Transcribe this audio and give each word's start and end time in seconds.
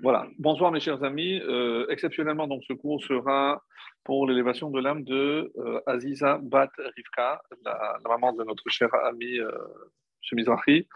Voilà. 0.00 0.28
Bonsoir 0.38 0.70
mes 0.70 0.78
chers 0.78 1.02
amis. 1.02 1.40
Euh, 1.40 1.86
exceptionnellement, 1.88 2.46
donc 2.46 2.62
ce 2.68 2.72
cours 2.72 3.02
sera 3.02 3.60
pour 4.04 4.28
l'élévation 4.28 4.70
de 4.70 4.80
l'âme 4.80 5.02
de 5.02 5.52
euh, 5.58 5.80
Aziza 5.86 6.38
Bat 6.40 6.70
Rivka, 6.96 7.42
la, 7.64 7.98
maman 8.08 8.32
de 8.32 8.44
notre 8.44 8.68
cher 8.68 8.88
ami 8.94 9.40
euh, 9.40 9.50
M. 9.50 10.36
Mizrahi. 10.36 10.86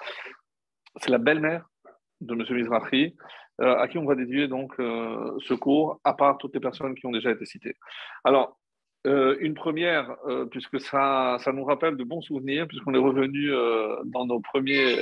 C'est 0.96 1.10
la 1.10 1.18
belle-mère 1.18 1.66
de 2.20 2.34
M. 2.34 2.44
Mizrahi, 2.48 3.16
euh, 3.60 3.76
à 3.76 3.88
qui 3.88 3.98
on 3.98 4.04
va 4.04 4.14
dédier 4.14 4.46
donc 4.46 4.74
ce 4.76 5.54
cours, 5.54 6.00
à 6.04 6.14
part 6.14 6.38
toutes 6.38 6.54
les 6.54 6.60
personnes 6.60 6.94
qui 6.94 7.04
ont 7.06 7.12
déjà 7.12 7.32
été 7.32 7.44
citées. 7.44 7.74
Alors, 8.22 8.56
une 9.04 9.54
première, 9.54 10.16
puisque 10.52 10.80
ça, 10.80 11.36
ça 11.40 11.52
nous 11.52 11.64
rappelle 11.64 11.96
de 11.96 12.04
bons 12.04 12.22
souvenirs, 12.22 12.68
puisqu'on 12.68 12.94
est 12.94 12.98
revenu 12.98 13.50
dans 14.04 14.26
nos 14.26 14.38
premiers 14.38 14.96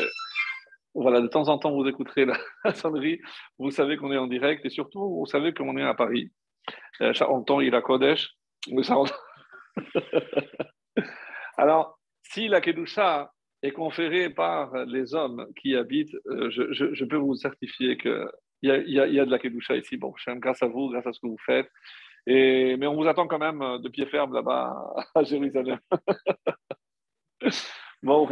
voilà, 0.95 1.20
de 1.20 1.27
temps 1.27 1.48
en 1.48 1.59
temps, 1.59 1.73
vous 1.73 1.87
écouterez 1.87 2.27
la, 2.65 2.74
sonnerie. 2.74 3.20
Vous 3.59 3.70
savez 3.70 3.96
qu'on 3.96 4.12
est 4.12 4.19
en 4.19 4.27
direct 4.27 4.65
et 4.65 4.70
surtout, 4.70 5.19
vous 5.19 5.27
savez 5.27 5.52
qu'on 5.52 5.77
est 5.77 5.82
à 5.82 5.95
Paris. 5.95 6.30
Euh, 7.01 7.12
on 7.28 7.42
temps, 7.42 7.60
il 7.60 7.74
a 7.74 7.82
Kodesh. 7.82 8.37
Alors, 11.56 11.98
si 12.23 12.48
la 12.48 12.60
Kedusha 12.60 13.32
est 13.62 13.73
conférée 13.73 14.30
par 14.30 14.74
les 14.87 15.15
hommes 15.15 15.46
qui 15.56 15.77
habitent, 15.77 16.15
euh, 16.27 16.51
je, 16.51 17.04
peux 17.04 17.16
vous 17.16 17.34
certifier 17.34 17.96
qu'il 17.96 18.29
y 18.62 18.70
a, 18.70 18.79
y, 18.79 19.20
a, 19.20 19.24
de 19.24 19.30
la 19.30 19.38
Kedusha 19.38 19.77
ici. 19.77 19.96
Bon, 19.96 20.12
grâce 20.37 20.62
à 20.62 20.66
vous, 20.66 20.91
grâce 20.91 21.07
à 21.07 21.12
ce 21.12 21.20
que 21.20 21.27
vous 21.27 21.38
faites. 21.45 21.68
Mais 22.27 22.87
on 22.87 22.95
vous 22.95 23.09
attend 23.09 23.27
quand 23.27 23.38
même 23.38 23.79
de 23.80 23.88
pied 23.88 24.07
ferme 24.07 24.34
là-bas 24.34 24.77
à 25.15 25.23
Jérusalem. 25.23 25.79
bon. 28.02 28.29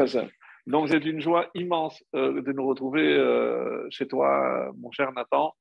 Donc, 0.68 0.90
c'est 0.90 1.02
une 1.06 1.20
joie 1.20 1.48
immense 1.54 2.04
euh, 2.14 2.42
de 2.42 2.52
nous 2.52 2.66
retrouver 2.66 3.02
euh, 3.02 3.86
chez 3.88 4.06
toi, 4.06 4.70
mon 4.77 4.91
cher 4.91 5.12
Nathan, 5.12 5.55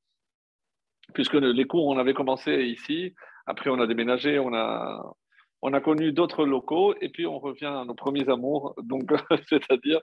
puisque 1.14 1.36
les 1.36 1.64
cours, 1.64 1.88
on 1.88 1.98
avait 1.98 2.14
commencé 2.14 2.52
ici. 2.66 3.16
Après, 3.46 3.70
on 3.70 3.80
a 3.80 3.88
déménagé, 3.88 4.38
on 4.38 4.54
a, 4.54 5.16
on 5.62 5.72
a 5.72 5.80
connu 5.80 6.12
d'autres 6.12 6.46
locaux, 6.46 6.94
et 7.00 7.08
puis 7.08 7.26
on 7.26 7.40
revient 7.40 7.68
à 7.68 7.86
nos 7.86 7.94
premiers 7.94 8.28
amours, 8.28 8.76
donc 8.84 9.10
c'est-à-dire 9.50 10.02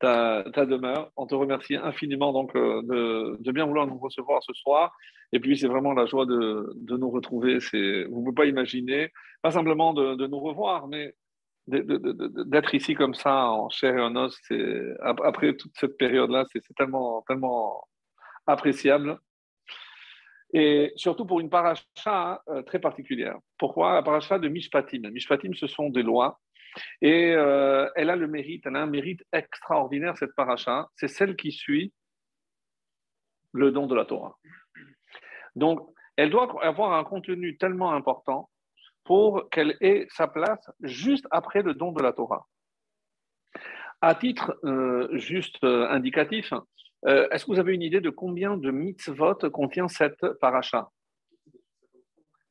ta, 0.00 0.42
ta, 0.54 0.64
demeure. 0.64 1.10
On 1.18 1.26
te 1.26 1.34
remercie 1.34 1.76
infiniment 1.76 2.32
donc 2.32 2.56
euh, 2.56 2.80
de, 2.84 3.36
de, 3.38 3.52
bien 3.52 3.66
vouloir 3.66 3.86
nous 3.86 3.98
recevoir 3.98 4.42
ce 4.42 4.54
soir. 4.54 4.90
Et 5.32 5.38
puis, 5.38 5.58
c'est 5.58 5.68
vraiment 5.68 5.92
la 5.92 6.06
joie 6.06 6.24
de, 6.24 6.72
de 6.76 6.96
nous 6.96 7.10
retrouver. 7.10 7.58
Vous 7.58 8.20
ne 8.20 8.24
pouvez 8.24 8.34
pas 8.34 8.46
imaginer, 8.46 9.12
pas 9.42 9.50
simplement 9.50 9.92
de, 9.92 10.14
de 10.14 10.26
nous 10.26 10.40
revoir, 10.40 10.88
mais 10.88 11.14
d'être 11.66 12.74
ici 12.74 12.94
comme 12.94 13.14
ça 13.14 13.46
en 13.48 13.68
chair 13.68 13.96
et 13.96 14.00
en 14.00 14.14
os, 14.16 14.40
après 15.00 15.56
toute 15.56 15.76
cette 15.76 15.96
période-là, 15.96 16.44
c'est 16.52 16.62
tellement, 16.76 17.22
tellement 17.26 17.84
appréciable. 18.46 19.18
Et 20.52 20.92
surtout 20.96 21.26
pour 21.26 21.40
une 21.40 21.50
paracha 21.50 22.42
euh, 22.48 22.62
très 22.62 22.78
particulière. 22.78 23.36
Pourquoi? 23.58 23.94
La 23.94 24.02
paracha 24.02 24.38
de 24.38 24.48
Mishpatim. 24.48 25.10
Mishpatim, 25.10 25.52
ce 25.54 25.66
sont 25.66 25.90
des 25.90 26.04
lois. 26.04 26.40
Et 27.02 27.32
euh, 27.34 27.88
elle 27.96 28.10
a 28.10 28.16
le 28.16 28.28
mérite, 28.28 28.64
elle 28.66 28.76
a 28.76 28.82
un 28.82 28.86
mérite 28.86 29.24
extraordinaire, 29.32 30.16
cette 30.16 30.34
paracha. 30.34 30.88
C'est 30.94 31.08
celle 31.08 31.36
qui 31.36 31.50
suit 31.50 31.92
le 33.52 33.72
don 33.72 33.86
de 33.86 33.94
la 33.94 34.04
Torah. 34.04 34.38
Donc, 35.56 35.80
elle 36.16 36.30
doit 36.30 36.64
avoir 36.64 36.92
un 36.92 37.04
contenu 37.04 37.56
tellement 37.56 37.92
important 37.92 38.48
pour 39.06 39.48
qu'elle 39.50 39.76
ait 39.80 40.06
sa 40.10 40.26
place 40.26 40.70
juste 40.82 41.26
après 41.30 41.62
le 41.62 41.74
don 41.74 41.92
de 41.92 42.02
la 42.02 42.12
Torah. 42.12 42.46
À 44.02 44.14
titre 44.14 44.58
euh, 44.64 45.08
juste 45.16 45.62
euh, 45.64 45.88
indicatif, 45.88 46.52
euh, 47.06 47.28
est-ce 47.30 47.46
que 47.46 47.52
vous 47.52 47.60
avez 47.60 47.72
une 47.72 47.82
idée 47.82 48.00
de 48.00 48.10
combien 48.10 48.56
de 48.56 48.70
mitzvot 48.70 49.36
contient 49.52 49.88
cette 49.88 50.26
paracha? 50.40 50.90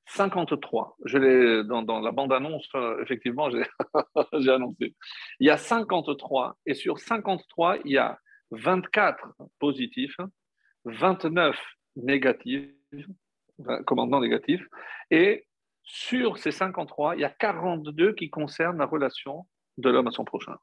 53. 0.08 0.98
Je 1.06 1.18
l'ai 1.18 1.64
dans, 1.66 2.00
la 2.00 2.12
bande-annonce, 2.12 2.70
effectivement, 3.02 3.50
j'ai 4.40 4.52
annoncé. 4.52 4.96
Il 5.40 5.48
y 5.48 5.50
a 5.50 5.58
53, 5.58 6.58
et 6.66 6.74
sur 6.74 7.00
53, 7.00 7.80
il 7.86 7.92
y 7.94 7.98
a 7.98 8.18
24 8.52 9.34
positifs, 9.60 10.18
29 10.86 11.60
négatifs, 11.96 12.70
commandements 13.86 14.22
négatifs, 14.22 14.66
et 15.10 15.48
sur 15.86 16.38
ces 16.38 16.52
53, 16.52 17.16
il 17.16 17.22
y 17.22 17.26
a 17.26 17.30
42 17.30 18.14
qui 18.14 18.30
concernent 18.30 18.78
la 18.78 18.86
relation 18.86 19.48
de 19.78 19.90
l'homme 19.90 20.08
à 20.08 20.12
son 20.12 20.26
prochain. 20.26 20.58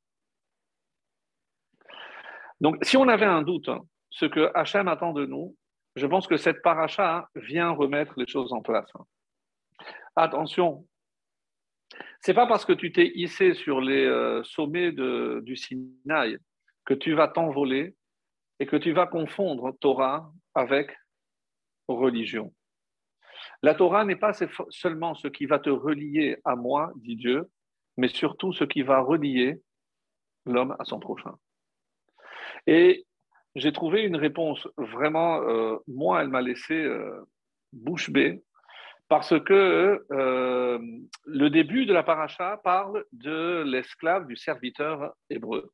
Donc, 2.60 2.76
si 2.82 2.96
on 2.96 3.08
avait 3.08 3.26
un 3.26 3.42
doute, 3.42 3.70
ce 4.10 4.26
que 4.26 4.50
Hachem 4.54 4.88
attend 4.88 5.12
de 5.12 5.24
nous, 5.24 5.56
je 5.96 6.06
pense 6.06 6.26
que 6.26 6.36
cette 6.36 6.62
paracha 6.62 7.28
vient 7.34 7.70
remettre 7.70 8.14
les 8.16 8.26
choses 8.26 8.52
en 8.52 8.62
place. 8.62 8.90
Attention, 10.16 10.86
c'est 12.20 12.34
pas 12.34 12.46
parce 12.46 12.64
que 12.64 12.72
tu 12.72 12.92
t'es 12.92 13.12
hissé 13.14 13.54
sur 13.54 13.80
les 13.80 14.04
euh, 14.04 14.42
sommets 14.44 14.92
du 14.92 15.56
Sinaï 15.56 16.38
que 16.84 16.94
tu 16.94 17.14
vas 17.14 17.28
t'envoler 17.28 17.96
et 18.58 18.66
que 18.66 18.76
tu 18.76 18.92
vas 18.92 19.06
confondre 19.06 19.76
Torah 19.80 20.32
avec 20.54 20.96
religion. 21.88 22.52
La 23.62 23.74
Torah 23.74 24.04
n'est 24.04 24.16
pas 24.16 24.32
seulement 24.70 25.14
ce 25.14 25.28
qui 25.28 25.46
va 25.46 25.58
te 25.58 25.70
relier 25.70 26.36
à 26.44 26.56
moi, 26.56 26.92
dit 26.96 27.16
Dieu, 27.16 27.48
mais 27.96 28.08
surtout 28.08 28.52
ce 28.52 28.64
qui 28.64 28.82
va 28.82 29.00
relier 29.00 29.60
l'homme 30.46 30.74
à 30.78 30.84
son 30.84 30.98
prochain. 30.98 31.34
Et 32.66 33.06
j'ai 33.54 33.72
trouvé 33.72 34.02
une 34.02 34.16
réponse 34.16 34.66
vraiment, 34.76 35.42
euh, 35.42 35.76
moi, 35.86 36.22
elle 36.22 36.28
m'a 36.28 36.40
laissé 36.40 36.74
euh, 36.74 37.24
bouche 37.72 38.10
bée, 38.10 38.42
parce 39.08 39.38
que 39.44 40.04
euh, 40.10 40.78
le 41.26 41.50
début 41.50 41.86
de 41.86 41.92
la 41.92 42.02
paracha 42.02 42.56
parle 42.64 43.04
de 43.12 43.62
l'esclave, 43.62 44.26
du 44.26 44.36
serviteur 44.36 45.12
hébreu. 45.28 45.70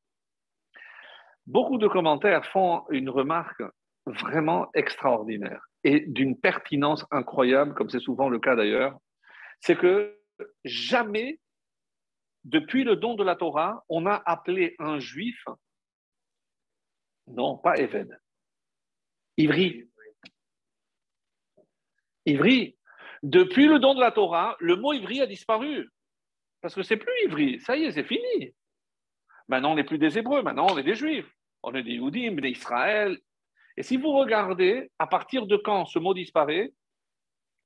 Beaucoup 1.47 1.79
de 1.79 1.89
commentaires 1.89 2.45
font 2.47 2.85
une 2.91 3.09
remarque 3.09 3.63
vraiment 4.11 4.69
extraordinaire 4.75 5.69
et 5.85 6.01
d'une 6.01 6.39
pertinence 6.39 7.07
incroyable, 7.11 7.75
comme 7.75 7.91
c'est 7.91 8.01
souvent 8.01 8.29
le 8.29 8.39
cas 8.39 8.57
d'ailleurs, 8.57 8.99
c'est 9.61 9.77
que 9.77 10.19
jamais, 10.65 11.41
depuis 12.45 12.85
le 12.85 12.97
don 12.97 13.15
de 13.15 13.25
la 13.25 13.37
Torah, 13.37 13.85
on 13.89 14.07
a 14.07 14.23
appelé 14.27 14.75
un 14.79 14.99
juif, 14.99 15.45
non, 17.27 17.59
pas 17.59 17.77
Eved, 17.77 18.19
Ivri. 19.37 19.85
Ivri. 22.27 22.77
Depuis 23.23 23.67
le 23.67 23.79
don 23.79 23.95
de 23.95 24.01
la 24.01 24.13
Torah, 24.13 24.57
le 24.61 24.77
mot 24.77 24.93
Ivri 24.93 25.21
a 25.21 25.27
disparu. 25.27 25.89
Parce 26.61 26.75
que 26.75 26.83
c'est 26.83 26.97
plus 26.97 27.13
Ivri, 27.25 27.61
ça 27.61 27.77
y 27.77 27.85
est, 27.85 27.93
c'est 27.93 28.05
fini. 28.05 28.55
Maintenant, 29.49 29.73
on 29.73 29.77
n'est 29.77 29.85
plus 29.85 29.99
des 29.99 30.19
Hébreux, 30.19 30.43
maintenant, 30.43 30.67
on 30.71 30.79
est 30.79 30.83
des 30.83 30.95
Juifs. 30.95 31.31
On 31.63 31.75
est 31.75 31.83
des 31.83 31.95
Youdim, 31.95 32.37
des 32.37 32.51
Israël, 32.51 33.19
et 33.79 33.85
si 33.85 33.97
vous 33.97 34.11
regardez, 34.11 34.91
à 34.99 35.07
partir 35.07 35.47
de 35.47 35.57
quand 35.57 35.87
ce 35.87 36.01
mot 36.01 36.13
disparaît 36.13 36.73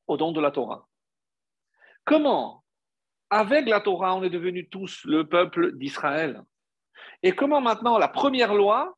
Au 0.07 0.19
don 0.19 0.33
de 0.33 0.43
la 0.43 0.51
Torah? 0.51 0.87
Comment 2.05 2.63
Avec 3.31 3.67
la 3.67 3.81
Torah, 3.81 4.15
on 4.15 4.23
est 4.23 4.29
devenus 4.29 4.69
tous 4.71 5.03
le 5.07 5.27
peuple 5.27 5.75
d'Israël? 5.79 6.43
Et 7.23 7.33
comment 7.33 7.63
maintenant, 7.63 7.97
la 7.97 8.09
première 8.09 8.53
loi, 8.53 8.95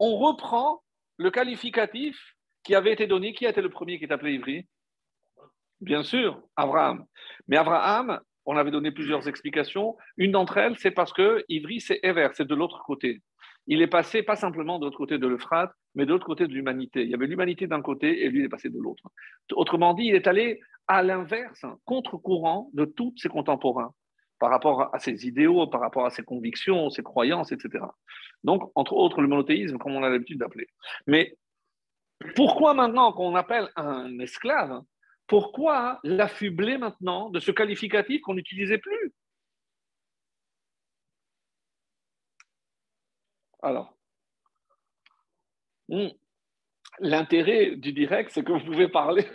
on 0.00 0.16
reprend 0.16 0.82
le 1.16 1.30
qualificatif 1.30 2.34
qui 2.64 2.74
avait 2.74 2.92
été 2.92 3.06
donné, 3.06 3.34
qui 3.34 3.46
a 3.46 3.50
été 3.50 3.62
le 3.62 3.70
premier 3.70 4.00
qui 4.00 4.06
est 4.06 4.12
appelé 4.12 4.32
Ivri? 4.34 4.66
Bien 5.80 6.02
sûr, 6.02 6.42
Abraham. 6.56 7.04
Mais 7.46 7.56
Abraham, 7.56 8.20
on 8.46 8.56
avait 8.56 8.72
donné 8.72 8.90
plusieurs 8.90 9.28
explications. 9.28 9.96
Une 10.16 10.32
d'entre 10.32 10.56
elles, 10.56 10.76
c'est 10.76 10.90
parce 10.90 11.12
que 11.12 11.44
Ivri, 11.48 11.80
c'est 11.80 12.00
Ever, 12.02 12.30
c'est 12.32 12.48
de 12.48 12.54
l'autre 12.56 12.82
côté 12.84 13.22
il 13.68 13.82
est 13.82 13.86
passé 13.86 14.22
pas 14.22 14.34
simplement 14.34 14.78
de 14.78 14.86
l'autre 14.86 14.96
côté 14.96 15.18
de 15.18 15.26
l'Euphrate, 15.26 15.70
mais 15.94 16.06
de 16.06 16.12
l'autre 16.12 16.26
côté 16.26 16.46
de 16.46 16.52
l'humanité. 16.52 17.02
Il 17.02 17.10
y 17.10 17.14
avait 17.14 17.26
l'humanité 17.26 17.66
d'un 17.66 17.82
côté 17.82 18.24
et 18.24 18.28
lui, 18.28 18.40
il 18.40 18.44
est 18.44 18.48
passé 18.48 18.70
de 18.70 18.78
l'autre. 18.78 19.04
Autrement 19.52 19.94
dit, 19.94 20.04
il 20.04 20.14
est 20.14 20.26
allé 20.26 20.60
à 20.86 21.02
l'inverse, 21.02 21.64
contre-courant 21.84 22.70
de 22.72 22.84
tous 22.84 23.14
ses 23.16 23.28
contemporains, 23.28 23.94
par 24.38 24.50
rapport 24.50 24.94
à 24.94 24.98
ses 24.98 25.26
idéaux, 25.26 25.66
par 25.66 25.80
rapport 25.80 26.06
à 26.06 26.10
ses 26.10 26.22
convictions, 26.22 26.88
ses 26.90 27.02
croyances, 27.02 27.52
etc. 27.52 27.84
Donc, 28.44 28.70
entre 28.74 28.94
autres, 28.94 29.20
le 29.20 29.28
monothéisme, 29.28 29.78
comme 29.78 29.96
on 29.96 30.02
a 30.02 30.08
l'habitude 30.08 30.38
d'appeler. 30.38 30.68
Mais 31.06 31.36
pourquoi 32.36 32.74
maintenant 32.74 33.12
qu'on 33.12 33.34
appelle 33.34 33.68
un 33.76 34.18
esclave, 34.18 34.82
pourquoi 35.26 36.00
l'affubler 36.04 36.78
maintenant 36.78 37.30
de 37.30 37.40
ce 37.40 37.50
qualificatif 37.50 38.20
qu'on 38.22 38.34
n'utilisait 38.34 38.78
plus? 38.78 39.12
Alors, 43.62 43.97
l'intérêt 47.00 47.76
du 47.76 47.92
direct, 47.92 48.30
c'est 48.32 48.44
que 48.44 48.52
vous 48.52 48.64
pouvez 48.64 48.88
parler. 48.88 49.26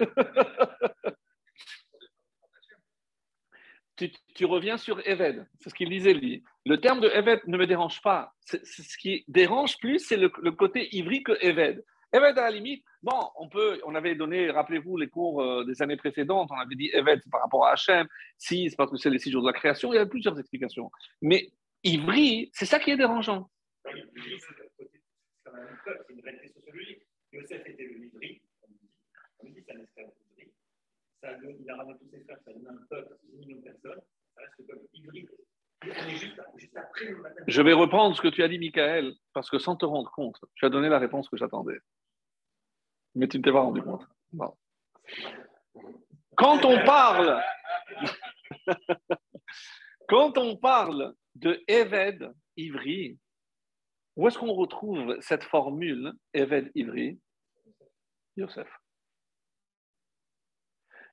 tu, 4.36 4.46
reviens 4.46 4.78
sur 4.78 5.00
Eved, 5.08 5.46
c'est 5.60 5.70
ce 5.70 5.76
qu'il 5.76 5.90
disait 5.90 6.14
lui. 6.14 6.44
Le 6.66 6.80
terme 6.80 7.00
de 7.00 7.10
Eved 7.10 7.42
ne 7.48 7.58
me 7.58 7.68
dérange 7.68 8.02
pas. 8.02 8.34
ce 8.46 8.98
qui 8.98 9.24
dérange 9.28 9.78
plus, 9.80 10.00
c'est 10.00 10.18
le, 10.18 10.30
côté 10.30 10.96
ivri 10.96 11.24
que 11.24 11.34
Eved. 11.42 11.84
Eved, 12.12 12.38
à 12.38 12.44
la 12.44 12.52
limite, 12.52 12.84
bon, 13.02 13.30
on 13.38 13.50
peut, 13.50 13.80
on 13.86 13.96
avait 13.96 14.14
donné, 14.14 14.52
rappelez-vous, 14.52 14.98
les 14.98 15.08
cours 15.08 15.42
euh, 15.42 15.66
des 15.66 15.82
années 15.82 15.98
précédentes, 15.98 16.50
on 16.52 16.60
avait 16.60 16.76
dit 16.76 16.92
Eved, 16.94 17.22
par 17.32 17.42
rapport 17.42 17.66
à 17.66 17.72
Hachem, 17.72 18.08
si, 18.38 18.70
c'est 18.70 18.76
parce 18.76 18.92
que 18.92 18.98
c'est 18.98 19.10
les 19.10 19.18
six 19.18 19.32
jours 19.32 19.42
de 19.42 19.48
la 19.48 19.54
création, 19.54 19.92
il 19.94 19.96
y 19.96 20.00
a 20.00 20.06
plusieurs 20.06 20.38
explications. 20.40 20.92
Mais 21.22 21.50
Ivry, 21.84 22.52
c'est 22.54 22.66
ça 22.66 22.80
qui 22.80 22.92
est 22.92 22.98
dérangeant. 22.98 23.50
C'est 25.86 26.14
une 26.14 26.22
réalité 26.22 26.48
sociologique. 26.50 27.08
Yosef 27.32 27.66
était 27.66 27.84
le 27.84 28.06
Ivry, 28.06 28.42
on 29.40 29.50
dit, 29.50 29.64
c'est 29.66 29.76
un 29.76 29.82
esclave 29.82 30.12
Ivry. 30.32 30.52
il 31.60 31.70
a 31.70 31.76
ramené 31.76 31.98
tous 31.98 32.10
ses 32.10 32.24
frères, 32.24 32.38
ça 32.46 32.52
a 32.52 32.54
donné 32.54 32.70
un 32.70 32.86
peuple, 32.90 33.16
6 33.22 33.38
millions 33.38 33.58
de 33.58 33.64
personnes, 33.64 34.02
ça 34.36 34.42
reste 34.42 34.54
le 34.60 34.66
peuple 34.66 34.86
Ivry. 34.94 35.28
Je 37.48 37.62
vais 37.62 37.74
reprendre 37.74 38.16
ce 38.16 38.22
que 38.22 38.28
tu 38.28 38.44
as 38.44 38.48
dit, 38.48 38.60
Michael, 38.60 39.14
parce 39.34 39.50
que 39.50 39.58
sans 39.58 39.76
te 39.76 39.86
rendre 39.86 40.12
compte, 40.12 40.40
tu 40.56 40.66
as 40.66 40.70
donné 40.70 40.90
la 40.90 41.00
réponse 41.00 41.28
que 41.28 41.38
j'attendais. 41.38 41.80
Mais 43.16 43.28
tu 43.28 43.38
ne 43.38 43.44
t'es 43.44 43.52
pas 43.52 43.62
rendu 43.62 43.82
compte. 43.82 44.08
Quand 46.36 46.66
on 46.66 46.84
parle, 46.86 47.44
quand 50.08 50.38
on 50.38 50.56
parle 50.58 51.14
de 51.36 51.62
Eved 51.68 52.32
Ivri, 52.58 53.20
où 54.16 54.28
est-ce 54.28 54.38
qu'on 54.38 54.54
retrouve 54.54 55.18
cette 55.22 55.44
formule 55.44 56.14
Eved 56.34 56.72
Ivri? 56.76 57.20
Yosef. 58.38 58.68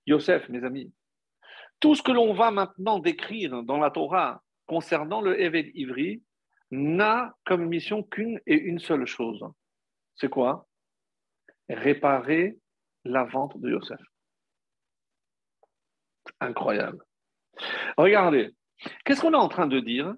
Yosef, 0.07 0.49
mes 0.49 0.65
amis. 0.65 0.93
Tout 1.79 1.95
ce 1.95 2.03
que 2.03 2.13
l'on 2.13 2.35
va 2.35 2.51
maintenant 2.51 2.99
décrire 2.99 3.63
dans 3.63 3.79
la 3.79 3.91
Torah 3.91 4.43
concernant 4.67 5.21
le 5.21 5.41
Eved 5.41 5.71
Ivri 5.75 6.23
n'a 6.71 7.35
comme 7.45 7.67
mission 7.67 8.03
qu'une 8.03 8.41
et 8.47 8.55
une 8.55 8.79
seule 8.79 9.07
chose. 9.07 9.45
C'est 10.17 10.29
quoi? 10.29 10.69
Réparer 11.69 12.59
la 13.05 13.25
vente 13.25 13.59
de 13.59 13.71
Yosef. 13.71 14.01
Incroyable. 16.41 17.03
Regardez, 17.97 18.55
qu'est-ce 19.05 19.21
qu'on 19.21 19.33
est 19.33 19.37
en 19.37 19.49
train 19.49 19.67
de 19.67 19.81
dire? 19.81 20.15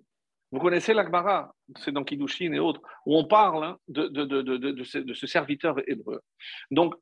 Vous 0.52 0.60
connaissez 0.60 0.92
l'Akbara, 0.92 1.54
c'est 1.76 1.92
dans 1.92 2.04
Kiddushin 2.04 2.52
et 2.52 2.58
autres, 2.58 2.82
où 3.06 3.16
on 3.16 3.24
parle 3.24 3.76
de, 3.88 4.06
de, 4.06 4.24
de, 4.24 4.42
de 4.42 4.84
ce, 4.84 5.14
ce, 5.14 5.26
serviteur 5.26 5.76
hébreu. 5.88 6.20
Donc, 6.70 6.94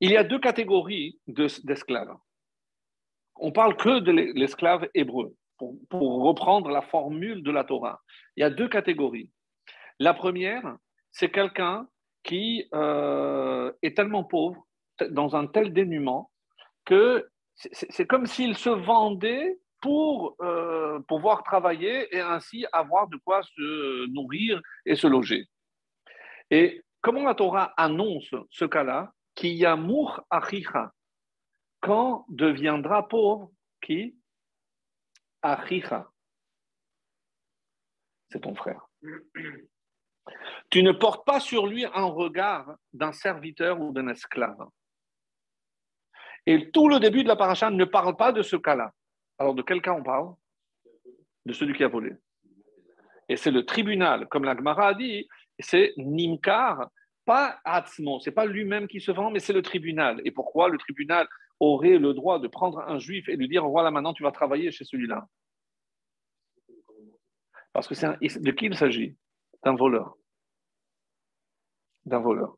il 0.00 0.10
y 0.10 0.16
a 0.16 0.24
deux 0.24 0.38
catégories 0.38 1.18
d'esclaves. 1.26 2.16
on 3.36 3.52
parle 3.52 3.76
que 3.76 4.00
de 4.00 4.10
l'esclave 4.10 4.88
hébreu 4.94 5.34
pour, 5.58 6.22
reprendre 6.22 6.70
la 6.70 6.82
formule 6.82 7.42
de 7.42 7.50
la 7.50 7.64
Torah. 7.64 8.00
Il 8.36 8.40
y 8.40 8.44
a 8.44 8.50
deux 8.50 8.68
catégories. 8.68 9.30
La 10.00 10.14
première, 10.14 10.76
c'est 11.12 11.30
quelqu'un 11.30 11.86
qui 12.22 12.66
euh, 12.74 13.70
est 13.82 13.96
tellement 13.96 14.24
pauvre, 14.24 14.66
dans 15.10 15.36
un 15.36 15.46
tel 15.46 15.72
dénuement, 15.72 16.30
que 16.84 17.28
c'est 17.54 18.06
comme 18.06 18.26
s'il 18.26 18.56
se 18.56 18.70
vendait 18.70 19.58
pour 19.84 20.34
euh, 20.40 20.98
pouvoir 21.00 21.42
travailler 21.42 22.08
et 22.16 22.18
ainsi 22.18 22.64
avoir 22.72 23.06
de 23.06 23.18
quoi 23.18 23.42
se 23.42 24.06
nourrir 24.06 24.62
et 24.86 24.96
se 24.96 25.06
loger. 25.06 25.46
Et 26.50 26.82
comment 27.02 27.24
la 27.24 27.34
Torah 27.34 27.74
annonce 27.76 28.34
ce 28.48 28.64
cas-là? 28.64 29.12
Qui 29.34 29.50
yamour 29.56 30.22
achicha. 30.30 30.90
Quand 31.82 32.24
deviendra 32.30 33.06
pauvre 33.06 33.52
qui? 33.82 34.16
Achicha. 35.42 36.10
C'est 38.30 38.40
ton 38.40 38.54
frère. 38.54 38.88
Tu 40.70 40.82
ne 40.82 40.92
portes 40.92 41.26
pas 41.26 41.40
sur 41.40 41.66
lui 41.66 41.84
un 41.84 42.06
regard 42.06 42.74
d'un 42.94 43.12
serviteur 43.12 43.78
ou 43.82 43.92
d'un 43.92 44.08
esclave. 44.08 44.66
Et 46.46 46.70
tout 46.70 46.88
le 46.88 47.00
début 47.00 47.22
de 47.22 47.28
la 47.28 47.36
paracha 47.36 47.68
ne 47.68 47.84
parle 47.84 48.16
pas 48.16 48.32
de 48.32 48.40
ce 48.40 48.56
cas-là. 48.56 48.94
Alors 49.38 49.54
de 49.54 49.62
quel 49.62 49.82
cas 49.82 49.92
on 49.92 50.02
parle? 50.02 50.34
De 51.46 51.52
celui 51.52 51.74
qui 51.74 51.84
a 51.84 51.88
volé. 51.88 52.12
Et 53.28 53.36
c'est 53.36 53.50
le 53.50 53.64
tribunal, 53.64 54.28
comme 54.28 54.44
la 54.44 54.56
Gemara 54.56 54.88
a 54.88 54.94
dit, 54.94 55.28
c'est 55.58 55.92
Nimkar, 55.96 56.90
pas 57.24 57.58
Atzmo, 57.64 58.20
c'est 58.20 58.32
pas 58.32 58.46
lui-même 58.46 58.86
qui 58.86 59.00
se 59.00 59.10
vend, 59.10 59.30
mais 59.30 59.40
c'est 59.40 59.52
le 59.52 59.62
tribunal. 59.62 60.20
Et 60.24 60.30
pourquoi 60.30 60.68
le 60.68 60.78
tribunal 60.78 61.26
aurait 61.60 61.98
le 61.98 62.12
droit 62.12 62.38
de 62.38 62.48
prendre 62.48 62.80
un 62.80 62.98
juif 62.98 63.28
et 63.28 63.36
lui 63.36 63.48
dire 63.48 63.66
voilà, 63.66 63.90
maintenant 63.90 64.12
tu 64.12 64.22
vas 64.22 64.32
travailler 64.32 64.70
chez 64.70 64.84
celui-là? 64.84 65.26
Parce 67.72 67.88
que 67.88 67.94
c'est 67.94 68.18
de 68.20 68.50
qui 68.52 68.66
il 68.66 68.76
s'agit? 68.76 69.16
D'un 69.64 69.74
voleur. 69.74 70.16
D'un 72.04 72.20
voleur. 72.20 72.56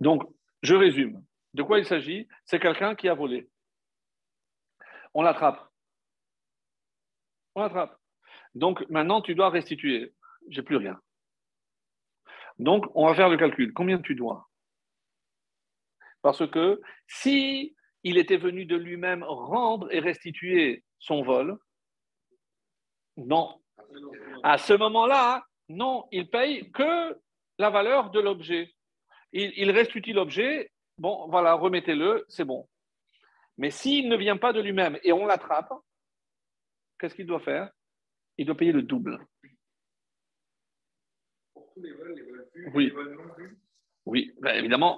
Donc, 0.00 0.22
je 0.62 0.74
résume. 0.74 1.24
De 1.54 1.62
quoi 1.62 1.78
il 1.78 1.84
s'agit? 1.84 2.28
C'est 2.44 2.60
quelqu'un 2.60 2.94
qui 2.94 3.08
a 3.08 3.14
volé. 3.14 3.48
On 5.16 5.22
l'attrape. 5.22 5.66
On 7.54 7.62
l'attrape. 7.62 7.98
Donc, 8.54 8.86
maintenant, 8.90 9.22
tu 9.22 9.34
dois 9.34 9.48
restituer. 9.48 10.12
J'ai 10.50 10.62
plus 10.62 10.76
rien. 10.76 11.00
Donc, 12.58 12.84
on 12.94 13.06
va 13.06 13.14
faire 13.14 13.30
le 13.30 13.38
calcul. 13.38 13.72
Combien 13.72 13.98
tu 13.98 14.14
dois? 14.14 14.46
Parce 16.20 16.46
que 16.46 16.82
si 17.06 17.74
il 18.02 18.18
était 18.18 18.36
venu 18.36 18.66
de 18.66 18.76
lui-même 18.76 19.24
rendre 19.24 19.90
et 19.90 20.00
restituer 20.00 20.84
son 20.98 21.22
vol 21.22 21.56
Non. 23.16 23.58
À 24.42 24.58
ce 24.58 24.74
moment-là, 24.74 25.46
non, 25.70 26.08
il 26.12 26.28
paye 26.28 26.70
que 26.72 27.18
la 27.58 27.70
valeur 27.70 28.10
de 28.10 28.20
l'objet. 28.20 28.74
Il, 29.32 29.70
restitue 29.70 30.12
l'objet, 30.12 30.70
bon, 30.98 31.26
voilà, 31.28 31.54
remettez-le, 31.54 32.26
c'est 32.28 32.44
bon. 32.44 32.68
Mais 33.58 33.70
s'il 33.70 34.08
ne 34.08 34.16
vient 34.16 34.36
pas 34.36 34.52
de 34.52 34.60
lui-même 34.60 34.98
et 35.02 35.12
on 35.12 35.26
l'attrape, 35.26 35.72
qu'est-ce 36.98 37.14
qu'il 37.14 37.26
doit 37.26 37.40
faire? 37.40 37.70
Il 38.38 38.46
doit 38.46 38.56
payer 38.56 38.72
le 38.72 38.82
double. 38.82 39.18
Oui. 42.74 42.92
Oui, 44.06 44.32
ben, 44.40 44.54
évidemment. 44.56 44.96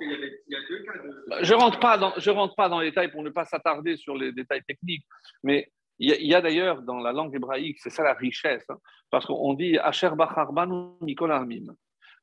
Je 1.40 1.54
ne 1.54 1.58
rentre, 1.58 1.80
pas 1.80 1.96
dans, 1.96 2.12
je 2.18 2.30
rentre 2.30 2.54
pas 2.54 2.68
dans 2.68 2.80
les 2.80 2.90
détails 2.90 3.10
pour 3.10 3.22
ne 3.22 3.30
pas 3.30 3.46
s'attarder 3.46 3.96
sur 3.96 4.16
les 4.16 4.32
détails 4.32 4.62
techniques, 4.64 5.06
mais 5.42 5.72
il 5.98 6.26
y 6.26 6.34
a, 6.34 6.40
d'ailleurs 6.40 6.82
dans 6.82 7.00
la 7.00 7.12
langue 7.12 7.34
hébraïque, 7.34 7.78
c'est 7.80 7.90
ça 7.90 8.04
la 8.04 8.12
richesse, 8.12 8.64
hein, 8.68 8.78
parce 9.10 9.26
qu'on 9.26 9.54
dit 9.54 9.78
Asher 9.78 10.10
Bacharbanu 10.16 10.92
Nicolas 11.00 11.44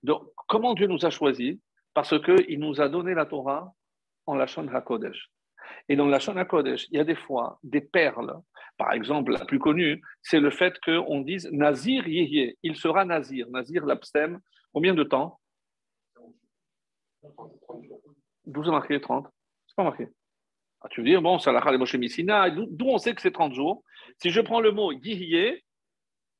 Donc, 0.03 0.31
comment 0.47 0.75
Dieu 0.75 0.87
nous 0.87 1.05
a 1.05 1.09
choisis? 1.09 1.57
Parce 1.93 2.17
qu'il 2.21 2.59
nous 2.59 2.79
a 2.79 2.87
donné 2.87 3.13
la 3.13 3.25
Torah 3.25 3.73
en 4.27 4.35
Lachon 4.35 4.67
HaKodesh. 4.67 5.29
Et 5.87 5.95
dans 5.95 6.05
la 6.05 6.11
Lachon 6.11 6.35
HaKodesh, 6.35 6.87
il 6.91 6.97
y 6.97 6.99
a 6.99 7.03
des 7.03 7.15
fois 7.15 7.59
des 7.63 7.81
perles. 7.81 8.41
Par 8.77 8.91
exemple, 8.93 9.31
la 9.31 9.45
plus 9.45 9.59
connue, 9.59 10.01
c'est 10.21 10.39
le 10.39 10.49
fait 10.49 10.79
qu'on 10.81 11.21
dise 11.21 11.49
Nazir 11.51 12.07
Yehye, 12.07 12.57
il 12.63 12.75
sera 12.75 13.05
Nazir. 13.05 13.49
Nazir, 13.49 13.85
l'abstème, 13.85 14.41
combien 14.73 14.93
de 14.93 15.03
temps? 15.03 15.39
12 18.45 18.69
marqué 18.69 18.99
30. 18.99 19.27
C'est 19.67 19.75
pas 19.75 19.83
marqué. 19.83 20.09
Ah, 20.81 20.87
tu 20.89 21.01
veux 21.01 21.07
dire, 21.07 21.21
bon, 21.21 21.39
c'est 21.39 21.51
la 21.51 21.77
Moshe 21.77 21.95
Missina, 21.95 22.49
d'où 22.49 22.87
on 22.87 22.97
sait 22.97 23.15
que 23.15 23.21
c'est 23.21 23.31
30 23.31 23.53
jours? 23.53 23.83
Si 24.17 24.29
je 24.29 24.41
prends 24.41 24.59
le 24.59 24.71
mot 24.71 24.91
Yihye, 24.91 25.63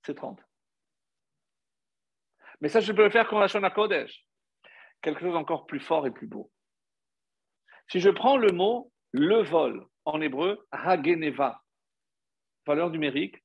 c'est 0.03 0.13
30. 0.13 0.39
Mais 2.62 2.70
ça, 2.70 2.79
je 2.79 2.91
peux 2.91 3.03
le 3.03 3.10
faire 3.10 3.27
comme 3.27 3.39
la 3.39 3.48
Shona 3.48 3.70
Kodesh. 3.70 4.25
Quelque 5.01 5.22
chose 5.22 5.36
encore 5.36 5.65
plus 5.65 5.79
fort 5.79 6.05
et 6.05 6.12
plus 6.12 6.27
beau. 6.27 6.51
Si 7.88 8.00
je 8.00 8.10
prends 8.10 8.38
le 8.38 8.51
mot 8.51 8.91
le 9.15 9.43
vol 9.43 9.86
en 10.05 10.22
hébreu, 10.22 10.67
Hageneva, 10.72 11.62
valeur 12.67 12.89
numérique, 12.89 13.43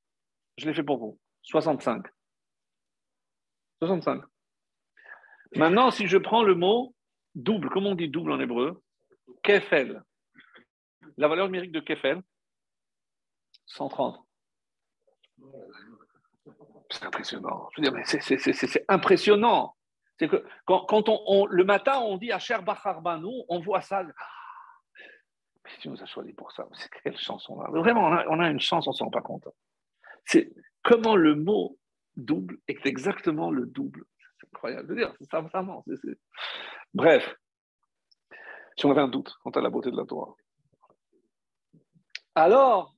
je 0.56 0.66
l'ai 0.66 0.74
fait 0.74 0.82
pour 0.82 0.98
vous, 0.98 1.18
65. 1.42 2.06
65. 3.78 4.22
Maintenant, 5.56 5.90
si 5.90 6.06
je 6.06 6.18
prends 6.18 6.42
le 6.42 6.54
mot 6.54 6.94
double, 7.34 7.70
comment 7.70 7.90
on 7.90 7.94
dit 7.94 8.08
double 8.08 8.32
en 8.32 8.40
hébreu? 8.40 8.82
Kefel. 9.42 10.02
La 11.16 11.28
valeur 11.28 11.46
numérique 11.46 11.72
de 11.72 11.80
Kefel 11.80 12.20
130. 13.66 14.18
C'est 16.90 17.04
impressionnant. 17.04 17.68
c'est 18.04 18.84
impressionnant. 18.88 19.76
C'est 20.18 20.28
que 20.28 20.44
quand, 20.66 21.46
le 21.48 21.64
matin, 21.64 22.00
on 22.00 22.18
dit 22.18 22.32
Asher 22.32 22.58
nous 23.20 23.44
on 23.48 23.60
voit 23.60 23.80
ça. 23.80 24.04
Mais 25.70 25.78
tu 25.80 25.88
nous 25.88 26.02
as 26.02 26.06
choisi 26.06 26.32
pour 26.32 26.52
ça. 26.52 26.66
C'est 26.72 26.90
quelle 27.02 27.16
chanson 27.16 27.60
là 27.60 27.70
Vraiment, 27.70 28.06
on 28.06 28.40
a, 28.40 28.50
une 28.50 28.60
chance, 28.60 28.86
on 28.86 28.90
ne 28.90 28.96
s'en 28.96 29.04
rend 29.06 29.10
pas 29.10 29.22
compte. 29.22 29.48
C'est 30.24 30.52
comment 30.82 31.16
le 31.16 31.34
mot 31.34 31.78
double 32.16 32.58
est 32.68 32.84
exactement 32.86 33.50
le 33.50 33.66
double. 33.66 34.04
C'est 34.38 34.46
incroyable 34.48 34.88
de 34.88 34.94
dire. 34.94 35.14
C'est 35.18 35.30
ça, 35.30 35.40
vraiment. 35.40 35.84
Bref, 36.94 37.34
si 38.76 38.86
on 38.86 38.90
avait 38.90 39.00
un 39.00 39.08
doute 39.08 39.34
quant 39.42 39.50
à 39.50 39.60
la 39.60 39.70
beauté 39.70 39.90
de 39.90 39.96
la 39.96 40.04
Torah. 40.04 40.34
Alors, 42.34 42.94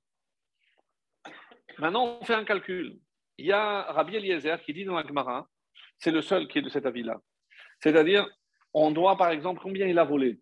maintenant 1.79 2.19
on 2.21 2.25
fait 2.25 2.35
un 2.35 2.45
calcul. 2.45 2.99
Il 3.39 3.47
y 3.47 3.53
a 3.53 3.83
Rabbi 3.93 4.17
Eliezer 4.17 4.63
qui 4.63 4.73
dit 4.73 4.85
dans 4.85 4.95
la 4.95 5.47
c'est 5.99 6.11
le 6.11 6.21
seul 6.21 6.49
qui 6.49 6.59
est 6.59 6.63
de 6.63 6.69
cet 6.69 6.85
avis-là. 6.87 7.21
C'est-à-dire, 7.81 8.29
on 8.75 8.91
doit, 8.91 9.17
par 9.17 9.31
exemple, 9.31 9.61
combien 9.63 9.87
il 9.87 9.99
a 9.99 10.05
volé? 10.05 10.41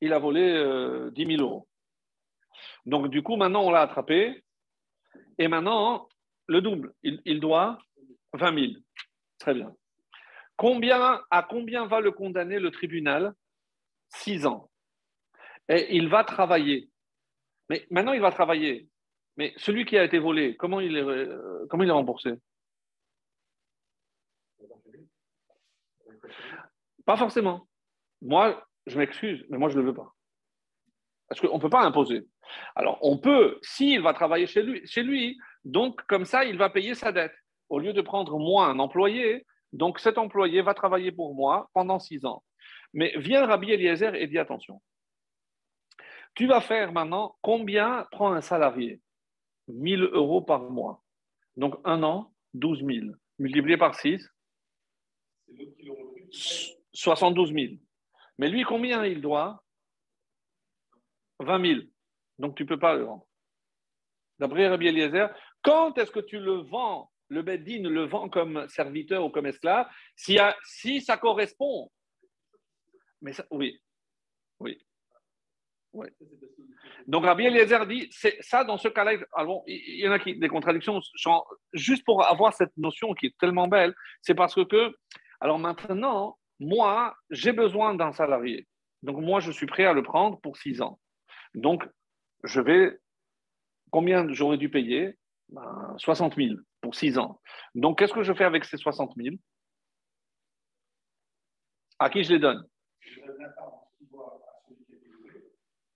Il 0.00 0.12
a 0.12 0.18
volé 0.18 1.10
10 1.12 1.26
000 1.36 1.42
euros. 1.42 1.68
Donc, 2.86 3.08
du 3.08 3.22
coup, 3.22 3.36
maintenant, 3.36 3.62
on 3.62 3.70
l'a 3.70 3.82
attrapé. 3.82 4.42
Et 5.38 5.48
maintenant, 5.48 6.08
le 6.46 6.60
double, 6.60 6.94
il, 7.02 7.40
doit 7.40 7.78
20 8.34 8.58
000. 8.58 8.72
Très 9.38 9.54
bien. 9.54 9.74
Combien, 10.56 11.20
à 11.30 11.42
combien 11.42 11.86
va 11.86 12.00
le 12.00 12.12
condamner 12.12 12.58
le 12.58 12.70
tribunal? 12.70 13.34
6 14.10 14.46
ans. 14.46 14.70
Et 15.68 15.96
il 15.96 16.08
va 16.08 16.24
travailler. 16.24 16.90
Mais 17.68 17.86
maintenant, 17.90 18.12
il 18.12 18.20
va 18.20 18.32
travailler. 18.32 18.88
Mais 19.36 19.54
celui 19.56 19.84
qui 19.84 19.96
a 19.96 20.04
été 20.04 20.18
volé, 20.18 20.56
comment 20.56 20.80
il 20.80 20.96
est, 20.96 21.02
euh, 21.02 21.66
comment 21.70 21.84
il 21.84 21.88
est 21.88 21.92
remboursé? 21.92 22.34
Pas 27.06 27.16
forcément. 27.16 27.68
Moi, 28.20 28.62
je 28.86 28.98
m'excuse, 28.98 29.44
mais 29.48 29.58
moi, 29.58 29.68
je 29.68 29.76
ne 29.76 29.82
le 29.82 29.88
veux 29.88 29.94
pas. 29.94 30.14
Parce 31.28 31.40
qu'on 31.40 31.56
ne 31.56 31.60
peut 31.60 31.70
pas 31.70 31.84
imposer. 31.84 32.26
Alors, 32.74 32.98
on 33.02 33.18
peut, 33.18 33.58
s'il 33.62 34.02
va 34.02 34.12
travailler 34.12 34.46
chez 34.46 34.62
lui, 34.62 34.86
chez 34.86 35.02
lui, 35.02 35.38
donc 35.64 36.02
comme 36.06 36.24
ça, 36.24 36.44
il 36.44 36.58
va 36.58 36.70
payer 36.70 36.94
sa 36.94 37.12
dette. 37.12 37.34
Au 37.68 37.78
lieu 37.78 37.92
de 37.92 38.00
prendre 38.00 38.38
moi 38.38 38.66
un 38.66 38.78
employé, 38.80 39.46
donc 39.72 40.00
cet 40.00 40.18
employé 40.18 40.62
va 40.62 40.74
travailler 40.74 41.12
pour 41.12 41.34
moi 41.34 41.70
pendant 41.72 42.00
six 42.00 42.24
ans. 42.24 42.42
Mais 42.92 43.12
vient 43.16 43.46
Rabbi 43.46 43.70
Eliezer 43.70 44.14
et 44.16 44.26
dit 44.26 44.38
attention. 44.38 44.82
Tu 46.34 46.46
vas 46.46 46.60
faire 46.60 46.92
maintenant 46.92 47.36
combien 47.42 48.06
prend 48.10 48.32
un 48.32 48.40
salarié? 48.40 49.00
1000 49.68 50.02
euros 50.12 50.42
par 50.42 50.68
mois. 50.70 51.04
Donc 51.56 51.76
un 51.84 52.02
an, 52.02 52.32
12 52.54 52.84
000. 52.84 53.06
Multiplié 53.38 53.76
par 53.76 53.94
6, 53.94 54.28
72 56.92 57.52
000. 57.52 57.74
Mais 58.40 58.48
lui, 58.48 58.64
combien 58.64 59.04
il 59.04 59.20
doit? 59.20 59.62
20 61.40 61.74
000. 61.74 61.80
Donc 62.38 62.56
tu 62.56 62.62
ne 62.62 62.68
peux 62.68 62.78
pas 62.78 62.94
le 62.94 63.04
vendre. 63.04 63.26
D'après 64.38 64.66
Rabbi 64.66 64.88
Eliezer, 64.88 65.28
quand 65.62 65.98
est-ce 65.98 66.10
que 66.10 66.20
tu 66.20 66.40
le 66.40 66.62
vends? 66.62 67.12
Le 67.28 67.42
Beddin 67.42 67.88
le 67.88 68.06
vend 68.06 68.30
comme 68.30 68.66
serviteur 68.68 69.22
ou 69.24 69.28
comme 69.28 69.44
esclave? 69.44 69.86
Si, 70.16 70.38
si 70.64 71.02
ça 71.02 71.18
correspond. 71.18 71.92
Mais 73.20 73.32
oui, 73.50 73.78
oui. 74.58 74.78
oui. 75.92 76.08
Donc 77.06 77.26
Rabbi 77.26 77.44
Eliezer 77.44 77.86
dit, 77.86 78.08
c'est 78.10 78.38
ça 78.40 78.64
dans 78.64 78.78
ce 78.78 78.88
cas-là. 78.88 79.18
Alors, 79.34 79.62
il 79.66 80.00
y 80.00 80.08
en 80.08 80.12
a 80.12 80.18
qui 80.18 80.38
des 80.38 80.48
contradictions. 80.48 80.98
Juste 81.74 82.06
pour 82.06 82.24
avoir 82.24 82.54
cette 82.54 82.74
notion 82.78 83.12
qui 83.12 83.26
est 83.26 83.38
tellement 83.38 83.68
belle, 83.68 83.94
c'est 84.22 84.34
parce 84.34 84.54
que, 84.54 84.96
alors 85.40 85.58
maintenant, 85.58 86.38
moi, 86.60 87.16
j'ai 87.30 87.52
besoin 87.52 87.94
d'un 87.94 88.12
salarié. 88.12 88.68
Donc 89.02 89.16
moi, 89.18 89.40
je 89.40 89.50
suis 89.50 89.66
prêt 89.66 89.86
à 89.86 89.94
le 89.94 90.02
prendre 90.02 90.38
pour 90.40 90.56
six 90.56 90.82
ans. 90.82 91.00
Donc, 91.54 91.88
je 92.44 92.60
vais. 92.60 92.98
Combien 93.90 94.32
j'aurais 94.32 94.58
dû 94.58 94.70
payer? 94.70 95.18
60 95.96 96.36
ben, 96.36 96.48
000 96.48 96.60
pour 96.80 96.94
6 96.94 97.18
ans. 97.18 97.40
Donc, 97.74 97.98
qu'est-ce 97.98 98.12
que 98.12 98.22
je 98.22 98.32
fais 98.32 98.44
avec 98.44 98.64
ces 98.64 98.76
60 98.76 99.14
000 99.16 99.34
À 101.98 102.08
qui 102.08 102.22
je 102.22 102.32
les 102.32 102.38
donne? 102.38 102.64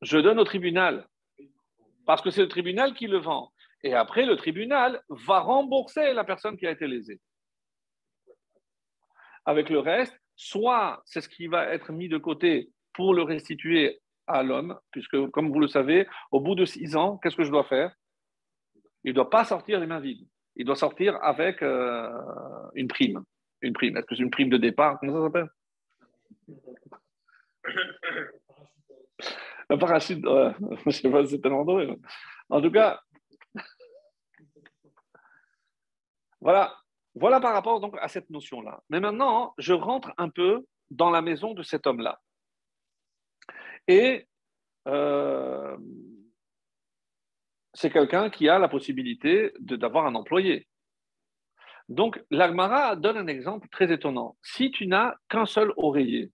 Je 0.03 0.19
donne 0.19 0.41
au 0.41 0.45
tribunal. 0.45 1.07
Parce 2.05 2.21
que 2.21 2.31
c'est 2.31 2.43
le 2.43 2.49
tribunal 2.49 2.95
qui 2.95 3.07
le 3.07 3.19
vend. 3.19 3.53
Et 3.83 3.95
après, 3.95 4.27
le 4.27 4.37
tribunal 4.37 5.03
va 5.09 5.41
rembourser 5.41 6.13
la 6.13 6.25
personne 6.25 6.57
qui 6.57 6.67
a 6.67 6.71
été 6.71 6.87
lésée. 6.87 7.21
Avec 9.47 9.69
le 9.69 9.79
reste, 9.79 10.19
soit 10.37 11.03
c'est 11.05 11.21
ce 11.21 11.29
qui 11.29 11.47
va 11.47 11.67
être 11.69 11.93
mis 11.93 12.09
de 12.09 12.19
côté 12.19 12.71
pour 12.93 13.15
le 13.15 13.23
restituer 13.23 14.01
à 14.27 14.43
l'homme, 14.43 14.79
puisque, 14.91 15.29
comme 15.31 15.53
vous 15.53 15.61
le 15.61 15.69
savez, 15.69 16.07
au 16.31 16.41
bout 16.41 16.55
de 16.55 16.65
six 16.65 16.97
ans, 16.97 17.19
qu'est-ce 17.19 17.37
que 17.37 17.45
je 17.45 17.51
dois 17.51 17.65
faire? 17.65 17.95
Il 19.03 19.11
ne 19.11 19.15
doit 19.15 19.31
pas 19.31 19.45
sortir 19.45 19.81
les 19.81 19.87
mains 19.87 20.01
vides. 20.01 20.27
Il 20.57 20.65
doit 20.65 20.77
sortir 20.77 21.17
avec 21.23 21.63
euh, 21.63 22.09
une 22.75 22.89
prime. 22.89 23.23
Une 23.61 23.75
prime. 23.75 23.97
Est-ce 23.97 24.07
que 24.07 24.17
c'est 24.17 24.23
une 24.23 24.31
prime 24.31 24.49
de 24.49 24.57
départ? 24.57 24.99
Comment 24.99 25.13
ça 25.13 25.25
s'appelle? 25.25 25.49
Un 29.71 29.79
je 29.99 30.91
sais 30.91 31.11
pas 31.11 31.25
c'est 31.25 31.41
tellement 31.41 31.65
drôle. 31.65 31.97
En 32.51 32.61
tout 32.61 32.71
cas, 32.71 33.01
voilà. 36.41 36.77
Voilà 37.15 37.41
par 37.41 37.53
rapport 37.53 37.81
donc 37.81 37.97
à 38.01 38.09
cette 38.09 38.31
notion-là. 38.31 38.83
Mais 38.89 39.01
maintenant, 39.01 39.55
je 39.59 39.73
rentre 39.73 40.13
un 40.19 40.29
peu 40.29 40.67
dans 40.91 41.11
la 41.11 41.23
maison 41.23 41.55
de 41.55 41.63
cet 41.63 41.87
homme-là. 41.87 42.21
Et 43.87 44.27
euh, 44.89 45.77
c'est 47.73 47.91
quelqu'un 47.91 48.31
qui 48.31 48.49
a 48.49 48.59
la 48.59 48.69
possibilité 48.69 49.53
d'avoir 49.61 50.07
un 50.07 50.15
employé. 50.15 50.67
Donc, 51.89 52.23
l'Agmara 52.31 52.97
donne 52.97 53.19
un 53.19 53.27
exemple 53.27 53.69
très 53.69 53.93
étonnant. 53.93 54.37
Si 54.43 54.71
tu 54.71 54.87
n'as 54.87 55.17
qu'un 55.29 55.45
seul 55.45 55.73
oreiller, 55.77 56.33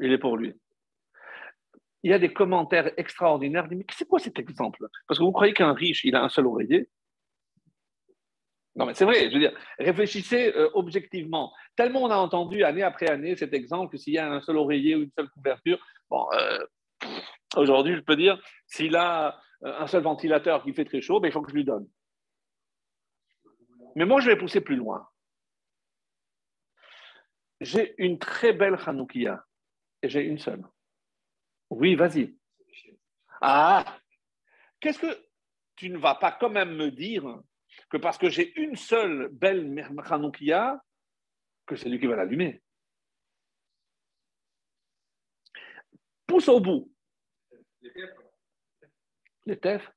il 0.00 0.12
est 0.12 0.18
pour 0.18 0.36
lui. 0.36 0.54
Il 2.06 2.10
y 2.10 2.12
a 2.12 2.20
des 2.20 2.32
commentaires 2.32 2.92
extraordinaires. 2.96 3.66
Mais 3.68 3.84
c'est 3.90 4.06
quoi 4.06 4.20
cet 4.20 4.38
exemple? 4.38 4.86
Parce 5.08 5.18
que 5.18 5.24
vous 5.24 5.32
croyez 5.32 5.52
qu'un 5.52 5.72
riche, 5.72 6.04
il 6.04 6.14
a 6.14 6.22
un 6.22 6.28
seul 6.28 6.46
oreiller? 6.46 6.88
Non, 8.76 8.86
mais 8.86 8.94
c'est 8.94 9.04
vrai, 9.04 9.28
je 9.28 9.34
veux 9.34 9.40
dire, 9.40 9.58
réfléchissez 9.80 10.52
euh, 10.54 10.70
objectivement. 10.74 11.52
Tellement 11.74 12.04
on 12.04 12.10
a 12.10 12.16
entendu 12.16 12.62
année 12.62 12.84
après 12.84 13.10
année 13.10 13.34
cet 13.34 13.52
exemple 13.54 13.90
que 13.90 13.96
s'il 13.96 14.12
y 14.12 14.18
a 14.18 14.30
un 14.30 14.40
seul 14.40 14.56
oreiller 14.56 14.94
ou 14.94 15.02
une 15.02 15.10
seule 15.18 15.28
couverture, 15.30 15.84
bon, 16.08 16.28
euh, 16.32 16.64
aujourd'hui, 17.56 17.96
je 17.96 18.02
peux 18.02 18.14
dire, 18.14 18.40
s'il 18.68 18.94
a 18.94 19.40
euh, 19.64 19.80
un 19.80 19.88
seul 19.88 20.04
ventilateur 20.04 20.62
qui 20.62 20.72
fait 20.74 20.84
très 20.84 21.00
chaud, 21.00 21.18
ben, 21.18 21.26
il 21.26 21.32
faut 21.32 21.42
que 21.42 21.50
je 21.50 21.56
lui 21.56 21.64
donne. 21.64 21.88
Mais 23.96 24.04
moi, 24.04 24.20
je 24.20 24.30
vais 24.30 24.36
pousser 24.36 24.60
plus 24.60 24.76
loin. 24.76 25.08
J'ai 27.60 27.96
une 27.98 28.20
très 28.20 28.52
belle 28.52 28.78
Hanoukia 28.86 29.44
et 30.02 30.08
j'ai 30.08 30.22
une 30.22 30.38
seule. 30.38 30.62
Oui, 31.70 31.94
vas-y. 31.94 32.36
Ah, 33.40 34.00
qu'est-ce 34.80 34.98
que 34.98 35.26
tu 35.74 35.90
ne 35.90 35.98
vas 35.98 36.14
pas 36.14 36.32
quand 36.32 36.50
même 36.50 36.74
me 36.76 36.90
dire 36.90 37.42
que 37.90 37.96
parce 37.96 38.18
que 38.18 38.30
j'ai 38.30 38.58
une 38.60 38.76
seule 38.76 39.28
belle 39.28 39.86
Hanoukia, 40.10 40.82
que 41.66 41.76
c'est 41.76 41.88
lui 41.88 42.00
qui 42.00 42.06
va 42.06 42.16
l'allumer. 42.16 42.62
Pousse 46.26 46.48
au 46.48 46.60
bout. 46.60 46.92
Les 49.44 49.58
TEF 49.58 49.88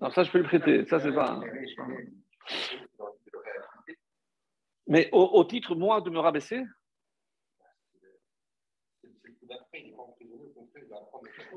Non, 0.00 0.10
ça, 0.10 0.22
je 0.22 0.30
peux 0.30 0.38
le 0.38 0.44
prêter. 0.44 0.84
Ça, 0.86 1.00
c'est 1.00 1.12
pas. 1.12 1.40
Mais 4.86 5.08
au, 5.12 5.44
titre, 5.44 5.74
moi, 5.74 6.00
de 6.00 6.10
me 6.10 6.18
rabaisser 6.18 6.62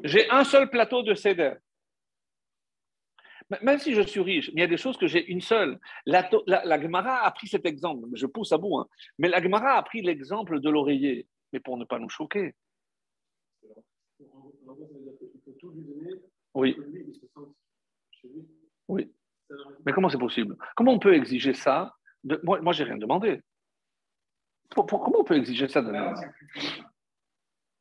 J'ai 0.03 0.29
un 0.29 0.43
seul 0.43 0.69
plateau 0.69 1.03
de 1.03 1.13
céder. 1.13 1.53
Même 3.61 3.77
si 3.77 3.93
je 3.93 4.01
suis 4.01 4.21
riche, 4.21 4.49
il 4.53 4.59
y 4.59 4.63
a 4.63 4.67
des 4.67 4.77
choses 4.77 4.97
que 4.97 5.05
j'ai 5.07 5.23
une 5.25 5.41
seule. 5.41 5.79
La, 6.05 6.27
la, 6.47 6.81
Gemara 6.81 7.23
a 7.23 7.31
pris 7.31 7.47
cet 7.47 7.65
exemple, 7.65 8.07
je 8.13 8.25
pousse 8.25 8.51
à 8.51 8.57
bout, 8.57 8.79
hein. 8.79 8.87
mais 9.19 9.29
la 9.29 9.41
Gemara 9.41 9.77
a 9.77 9.83
pris 9.83 10.01
l'exemple 10.01 10.59
de 10.59 10.69
l'oreiller, 10.69 11.27
mais 11.53 11.59
pour 11.59 11.77
ne 11.77 11.85
pas 11.85 11.99
nous 11.99 12.09
choquer. 12.09 12.55
Oui. 16.55 16.75
Oui. 18.87 19.11
Mais 19.85 19.93
comment 19.93 20.09
c'est 20.09 20.17
possible? 20.17 20.57
Comment 20.75 20.93
on 20.93 20.99
peut 20.99 21.13
exiger 21.13 21.53
ça 21.53 21.95
de... 22.23 22.39
Moi, 22.43 22.61
moi 22.61 22.73
j'ai 22.73 22.83
rien 22.83 22.97
demandé. 22.97 23.41
comment 24.73 25.19
on 25.19 25.23
peut 25.23 25.37
exiger 25.37 25.67
ça 25.67 25.83
de 25.83 25.93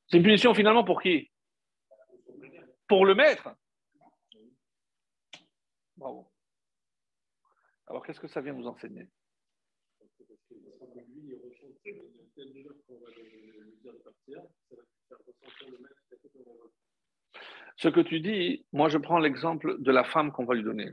C'est 0.08 0.18
une 0.18 0.22
punition 0.22 0.52
finalement 0.52 0.84
pour 0.84 1.00
qui? 1.00 1.30
Pour 2.88 3.06
le 3.06 3.14
maître 3.14 3.48
Bravo. 5.96 6.30
Alors, 7.86 8.04
qu'est-ce 8.04 8.20
que 8.20 8.28
ça 8.28 8.40
vient 8.40 8.52
nous 8.52 8.66
enseigner? 8.66 9.08
Ce 17.76 17.88
que 17.88 18.00
tu 18.00 18.20
dis, 18.20 18.64
moi 18.72 18.88
je 18.88 18.98
prends 18.98 19.18
l'exemple 19.18 19.76
de 19.80 19.90
la 19.90 20.04
femme 20.04 20.32
qu'on 20.32 20.44
va 20.44 20.54
lui 20.54 20.62
donner. 20.62 20.92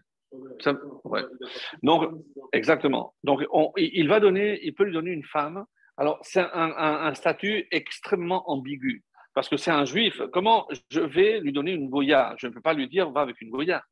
Exactement. 2.54 3.16
Donc, 3.24 3.42
il 3.78 4.08
va 4.08 4.20
donner, 4.20 4.60
il 4.64 4.74
peut 4.74 4.84
lui 4.84 4.94
donner 4.94 5.12
une 5.12 5.26
femme. 5.26 5.66
Alors, 5.98 6.20
c'est 6.24 6.42
un, 6.42 7.14
statut 7.14 7.68
extrêmement 7.72 8.50
ambigu 8.50 9.04
parce 9.34 9.50
que 9.50 9.58
c'est 9.58 9.72
un 9.72 9.86
juif. 9.86 10.22
Comment 10.34 10.68
je 10.90 11.00
vais 11.00 11.40
lui 11.40 11.52
donner 11.52 11.72
une 11.72 11.90
goya? 11.90 12.36
Je 12.38 12.48
ne 12.48 12.54
peux 12.54 12.62
pas 12.62 12.74
lui 12.74 12.88
dire 12.88 13.12
va 13.12 13.22
avec 13.22 13.40
une 13.42 13.50
goya. 13.50 13.84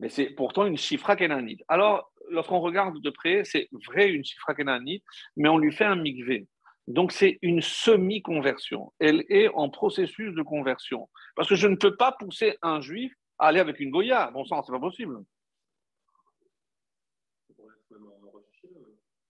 Mais 0.00 0.08
c'est 0.08 0.30
pourtant 0.30 0.64
une 0.64 0.76
chifra 0.76 1.16
kénanite. 1.16 1.62
Alors, 1.66 2.12
lorsqu'on 2.30 2.60
regarde 2.60 3.00
de 3.00 3.10
près, 3.10 3.44
c'est 3.44 3.68
vrai 3.86 4.10
une 4.10 4.24
chifra 4.24 4.54
kénanite, 4.54 5.02
mais 5.36 5.48
on 5.48 5.58
lui 5.58 5.72
fait 5.72 5.84
un 5.84 5.96
mikvé. 5.96 6.46
Donc, 6.86 7.12
c'est 7.12 7.38
une 7.42 7.60
semi-conversion. 7.60 8.94
Elle 8.98 9.24
est 9.28 9.48
en 9.48 9.68
processus 9.68 10.34
de 10.34 10.42
conversion. 10.42 11.08
Parce 11.36 11.46
que 11.46 11.54
je 11.54 11.68
ne 11.68 11.76
peux 11.76 11.96
pas 11.96 12.12
pousser 12.12 12.56
un 12.62 12.80
juif 12.80 13.12
à 13.38 13.48
aller 13.48 13.60
avec 13.60 13.78
une 13.78 13.90
Goya. 13.90 14.30
Bon 14.30 14.44
sang, 14.46 14.62
c'est 14.62 14.72
pas 14.72 14.80
possible. 14.80 15.22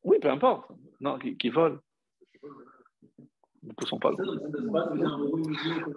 Oui, 0.05 0.19
peu 0.21 0.31
importe. 0.31 0.71
Non, 1.01 1.19
qui, 1.19 1.37
qui 1.37 1.49
vole. 1.49 1.81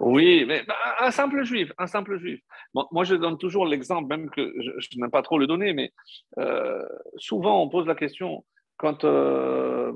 Oui, 0.00 0.44
mais 0.46 0.62
bah, 0.64 0.76
un 1.00 1.10
simple 1.10 1.44
juif, 1.44 1.72
un 1.78 1.86
simple 1.86 2.18
juif. 2.18 2.40
moi, 2.74 3.04
je 3.04 3.14
donne 3.14 3.38
toujours 3.38 3.66
l'exemple, 3.66 4.08
même 4.08 4.30
que 4.30 4.52
je, 4.60 4.98
n'aime 4.98 5.10
pas 5.10 5.22
trop 5.22 5.38
le 5.38 5.46
donner, 5.46 5.72
mais 5.72 5.92
euh, 6.38 6.82
souvent 7.16 7.62
on 7.62 7.68
pose 7.68 7.86
la 7.86 7.94
question 7.94 8.44
quand 8.76 9.04
euh, 9.04 9.92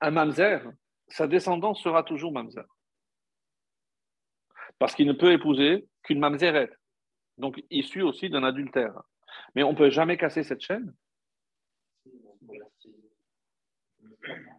un 0.00 0.10
mamzer, 0.10 0.62
sa 1.08 1.26
descendance 1.26 1.80
sera 1.82 2.02
toujours 2.02 2.32
mamzer. 2.32 2.64
Parce 4.78 4.94
qu'il 4.94 5.06
ne 5.06 5.12
peut 5.12 5.32
épouser 5.32 5.86
qu'une 6.02 6.18
mamzerette, 6.18 6.76
donc 7.36 7.62
issu 7.70 8.02
aussi 8.02 8.30
d'un 8.30 8.44
adultère. 8.44 8.94
Mais 9.54 9.62
on 9.62 9.72
ne 9.72 9.76
peut 9.76 9.90
jamais 9.90 10.16
casser 10.16 10.42
cette 10.42 10.60
chaîne. 10.60 10.92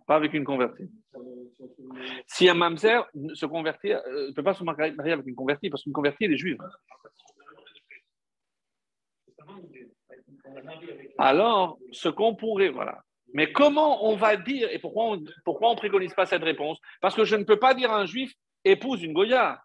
Pas 0.08 0.16
avec 0.16 0.34
une 0.34 0.44
convertie. 0.44 0.90
Si 2.28 2.48
un 2.48 2.54
mamzer 2.54 3.06
se 3.34 3.46
convertit, 3.46 3.94
euh, 3.94 4.28
ne 4.28 4.34
peut 4.34 4.44
pas 4.44 4.54
se 4.54 4.64
marier 4.64 4.94
avec 5.12 5.26
une 5.26 5.36
convertie, 5.36 5.70
parce 5.70 5.84
qu'une 5.84 5.94
convertie, 5.94 6.26
elle 6.26 6.34
est 6.34 6.38
juive. 6.38 6.58
Alors, 11.18 11.80
ce 11.92 12.10
qu'on 12.10 12.36
pourrait, 12.36 12.70
voilà. 12.70 13.04
Mais 13.34 13.52
comment 13.52 14.06
on 14.06 14.16
va 14.16 14.38
dire, 14.38 14.70
et 14.72 14.80
pourquoi 14.80 15.06
on 15.06 15.18
ne 15.18 15.76
préconise 15.76 16.14
pas 16.14 16.26
cette 16.26 16.44
réponse? 16.44 16.80
Parce 17.02 17.16
que 17.16 17.26
je 17.26 17.36
ne 17.36 17.44
peux 17.44 17.60
pas 17.60 17.74
dire 17.74 17.92
à 17.92 18.00
un 18.00 18.06
juif, 18.06 18.34
épouse 18.64 19.04
une 19.04 19.14
Goya. 19.14 19.62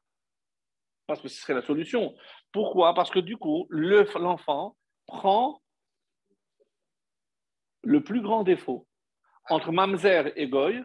Parce 1.07 1.21
que 1.21 1.29
ce 1.29 1.41
serait 1.41 1.55
la 1.55 1.63
solution. 1.63 2.15
Pourquoi? 2.53 2.95
Parce 2.95 3.11
que 3.11 3.19
du 3.19 3.37
coup, 3.37 3.67
l'enfant 3.71 4.77
prend 5.07 5.61
le 7.83 8.03
plus 8.03 8.23
grand 8.23 8.43
défaut 8.43 8.87
entre 9.51 9.73
mamzer 9.73 10.33
et 10.37 10.49
goy, 10.49 10.83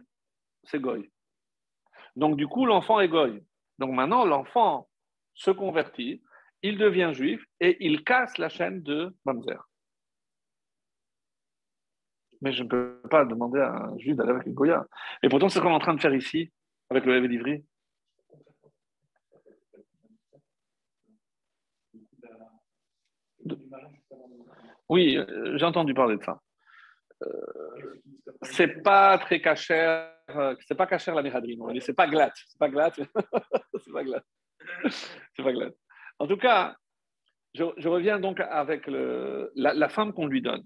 c'est 0.64 0.80
goy. 0.80 1.12
Donc 2.16 2.38
du 2.38 2.48
coup, 2.48 2.66
l'enfant 2.66 3.00
est 3.00 3.08
goy. 3.08 3.44
Donc 3.78 3.92
maintenant, 3.92 4.26
l'enfant 4.26 4.90
se 5.34 5.52
convertit, 5.52 6.22
il 6.62 6.78
devient 6.78 7.12
juif 7.14 7.44
et 7.60 7.78
il 7.86 8.04
casse 8.04 8.38
la 8.38 8.50
chaîne 8.50 8.82
de 8.84 9.16
mamzer. 9.26 9.70
Mais 12.42 12.52
je 12.54 12.64
ne 12.64 12.70
peux 12.70 13.02
pas 13.10 13.26
demander 13.26 13.60
à 13.60 13.72
un 13.72 13.98
juif 13.98 14.16
d'aller 14.16 14.32
avec 14.32 14.48
une 14.48 14.54
goya. 14.54 14.86
Et 15.24 15.30
pourtant, 15.30 15.50
c'est 15.50 15.60
ce 15.60 15.64
qu'on 15.64 15.72
est 15.72 15.74
en 15.74 15.80
train 15.80 15.94
de 15.94 16.02
faire 16.02 16.14
ici, 16.14 16.52
avec 16.90 17.06
le 17.06 17.14
Réveil 17.14 17.30
d'Ivry. 17.30 17.66
Oui, 24.90 25.18
euh, 25.18 25.58
j'ai 25.58 25.66
entendu 25.66 25.94
parler 25.94 26.18
de 26.18 26.24
ça. 26.24 26.42
Euh, 27.24 28.02
c'est 28.42 28.82
pas 28.82 29.18
très 29.18 29.42
cachère, 29.42 30.14
c'est 30.68 30.76
pas 30.76 30.88
cachère 30.88 31.16
la 31.16 31.22
méradrine, 31.22 31.62
on 31.62 31.72
dit 31.72 31.82
c'est 31.82 31.94
pas 31.94 32.08
glatte, 32.08 32.38
c'est 32.48 32.60
pas 32.60 32.70
glatte, 32.70 33.00
c'est 33.84 33.92
pas 33.92 34.04
glatte, 34.04 34.26
c'est 35.36 35.44
pas 35.44 35.54
glatte. 35.54 35.76
En 36.20 36.28
tout 36.28 36.38
cas, 36.38 36.76
je, 37.54 37.88
reviens 37.88 38.20
donc 38.20 38.40
avec 38.40 38.88
le, 38.88 39.52
la, 39.56 39.90
femme 39.90 40.14
qu'on 40.14 40.28
lui 40.28 40.42
donne. 40.42 40.64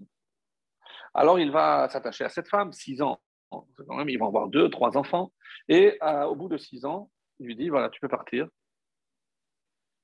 Alors 1.14 1.38
il 1.38 1.50
va 1.50 1.88
s'attacher 1.88 2.24
à 2.24 2.28
cette 2.28 2.48
femme, 2.48 2.72
six 2.72 3.00
ans, 3.02 3.20
quand 3.50 3.96
même, 3.96 4.08
ils 4.08 4.18
vont 4.18 4.28
avoir 4.28 4.48
deux, 4.48 4.68
trois 4.68 4.96
enfants, 4.96 5.32
et 5.68 5.98
au 6.02 6.34
bout 6.34 6.48
de 6.48 6.56
six 6.56 6.84
ans, 6.84 7.10
il 7.38 7.46
lui 7.46 7.56
dit 7.56 7.68
voilà, 7.68 7.88
tu 7.90 8.00
peux 8.00 8.08
partir, 8.08 8.48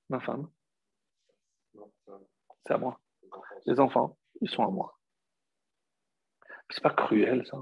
ma 0.09 0.21
femme, 0.21 0.49
c'est 2.67 2.75
à 2.75 2.79
moi. 2.79 3.01
Les 3.67 3.81
enfants, 3.81 4.17
ils 4.41 4.51
sont 4.51 4.65
à 4.65 4.71
moi. 4.71 4.99
C'est 6.71 6.83
pas 6.83 6.95
cruel, 6.95 7.45
ça. 7.47 7.59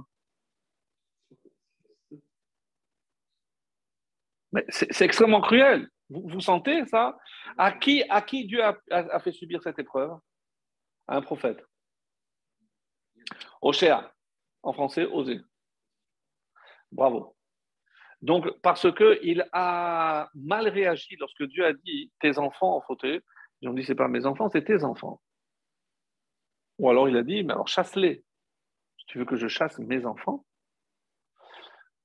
Mais 4.52 4.64
c'est 4.68 5.04
extrêmement 5.04 5.40
cruel. 5.40 5.88
Vous, 6.08 6.40
sentez 6.40 6.86
ça? 6.86 7.18
À 7.58 7.72
qui, 7.72 8.02
à 8.08 8.22
qui 8.22 8.46
Dieu 8.46 8.62
a, 8.62 9.20
fait 9.20 9.32
subir 9.32 9.62
cette 9.62 9.78
épreuve? 9.78 10.12
À 11.06 11.16
un 11.16 11.20
prophète. 11.20 11.62
Oshéa, 13.60 14.12
en 14.62 14.72
français, 14.72 15.04
osé. 15.04 15.40
Bravo. 16.90 17.36
Donc, 18.22 18.48
parce 18.62 18.90
qu'il 18.94 19.46
a 19.52 20.28
mal 20.34 20.68
réagi 20.68 21.16
lorsque 21.16 21.44
Dieu 21.44 21.66
a 21.66 21.72
dit 21.72 22.10
tes 22.20 22.38
enfants 22.38 22.78
ont 22.78 22.80
fauté, 22.80 23.20
ils 23.60 23.68
ont 23.68 23.74
dit 23.74 23.84
c'est 23.84 23.94
pas 23.94 24.08
mes 24.08 24.24
enfants, 24.24 24.48
c'est 24.48 24.64
tes 24.64 24.82
enfants. 24.82 25.20
Ou 26.78 26.88
alors 26.88 27.08
il 27.08 27.16
a 27.16 27.22
dit 27.22 27.44
mais 27.44 27.52
alors 27.52 27.68
chasse-les 27.68 28.24
tu 29.08 29.18
veux 29.18 29.24
que 29.24 29.36
je 29.36 29.48
chasse 29.48 29.78
mes 29.78 30.06
enfants 30.06 30.44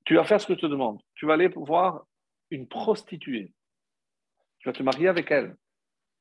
Tu 0.04 0.16
vas 0.16 0.24
faire 0.24 0.40
ce 0.40 0.46
que 0.46 0.54
je 0.54 0.60
te 0.60 0.66
demande. 0.66 1.00
Tu 1.14 1.26
vas 1.26 1.34
aller 1.34 1.48
voir 1.48 2.06
une 2.50 2.68
prostituée. 2.68 3.52
Tu 4.58 4.68
vas 4.68 4.72
te 4.72 4.82
marier 4.82 5.08
avec 5.08 5.30
elle 5.30 5.56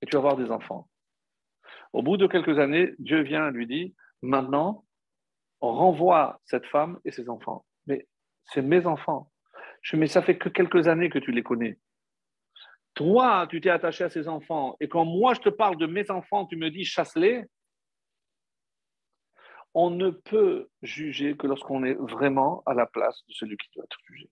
et 0.01 0.05
tu 0.05 0.13
vas 0.13 0.19
avoir 0.19 0.37
des 0.37 0.51
enfants. 0.51 0.89
Au 1.93 2.01
bout 2.01 2.17
de 2.17 2.27
quelques 2.27 2.59
années, 2.59 2.93
Dieu 2.99 3.21
vient 3.21 3.49
et 3.49 3.51
lui 3.51 3.67
dit, 3.67 3.95
maintenant, 4.21 4.85
renvoie 5.61 6.41
cette 6.45 6.65
femme 6.65 6.99
et 7.05 7.11
ses 7.11 7.29
enfants. 7.29 7.65
Mais 7.85 8.07
c'est 8.45 8.61
mes 8.61 8.85
enfants. 8.85 9.31
Je 9.81 9.97
mais 9.97 10.07
ça 10.07 10.21
fait 10.21 10.37
que 10.37 10.49
quelques 10.49 10.87
années 10.87 11.09
que 11.09 11.19
tu 11.19 11.31
les 11.31 11.43
connais. 11.43 11.77
Toi, 12.95 13.47
tu 13.49 13.59
t'es 13.59 13.69
attaché 13.69 14.03
à 14.03 14.09
ces 14.09 14.27
enfants, 14.27 14.77
et 14.79 14.87
quand 14.87 15.03
moi 15.03 15.33
je 15.33 15.41
te 15.41 15.49
parle 15.49 15.77
de 15.77 15.87
mes 15.87 16.11
enfants, 16.11 16.45
tu 16.45 16.55
me 16.55 16.69
dis 16.69 16.85
chasse-les, 16.85 17.43
on 19.73 19.89
ne 19.89 20.11
peut 20.11 20.69
juger 20.83 21.35
que 21.35 21.47
lorsqu'on 21.47 21.83
est 21.83 21.95
vraiment 21.95 22.61
à 22.67 22.75
la 22.75 22.85
place 22.85 23.23
de 23.27 23.33
celui 23.33 23.57
qui 23.57 23.67
doit 23.75 23.85
être 23.85 23.97
jugé. 24.05 24.29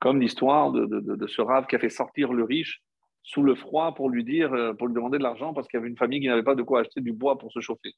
Comme 0.00 0.20
l'histoire 0.20 0.72
de, 0.72 1.26
ce 1.26 1.42
rave 1.42 1.66
qui 1.66 1.76
a 1.76 1.78
fait 1.78 1.90
sortir 1.90 2.32
le 2.32 2.44
riche 2.44 2.82
sous 3.22 3.42
le 3.42 3.54
froid 3.54 3.94
pour 3.94 4.08
lui 4.08 4.24
dire, 4.24 4.52
euh, 4.52 4.72
pour 4.72 4.88
lui 4.88 4.94
demander 4.94 5.18
de 5.18 5.22
l'argent 5.22 5.52
parce 5.52 5.68
qu'il 5.68 5.78
y 5.78 5.80
avait 5.80 5.90
une 5.90 5.96
famille 5.96 6.20
qui 6.20 6.28
n'avait 6.28 6.42
pas 6.42 6.54
de 6.54 6.62
quoi 6.62 6.80
acheter 6.80 7.02
du 7.02 7.12
bois 7.12 7.38
pour 7.38 7.52
se 7.52 7.60
chauffer. 7.60 7.94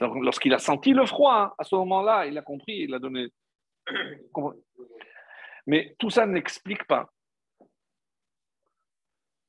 Lorsqu'il 0.00 0.52
a 0.52 0.58
senti 0.58 0.92
le 0.92 1.06
froid, 1.06 1.34
hein, 1.34 1.54
à 1.56 1.64
ce 1.64 1.76
moment-là, 1.76 2.26
il 2.26 2.36
a 2.36 2.42
compris, 2.42 2.78
il 2.80 2.94
a 2.94 2.98
donné. 2.98 3.28
Mais 5.66 5.94
tout 5.98 6.10
ça 6.10 6.26
n'explique 6.26 6.84
pas 6.84 7.08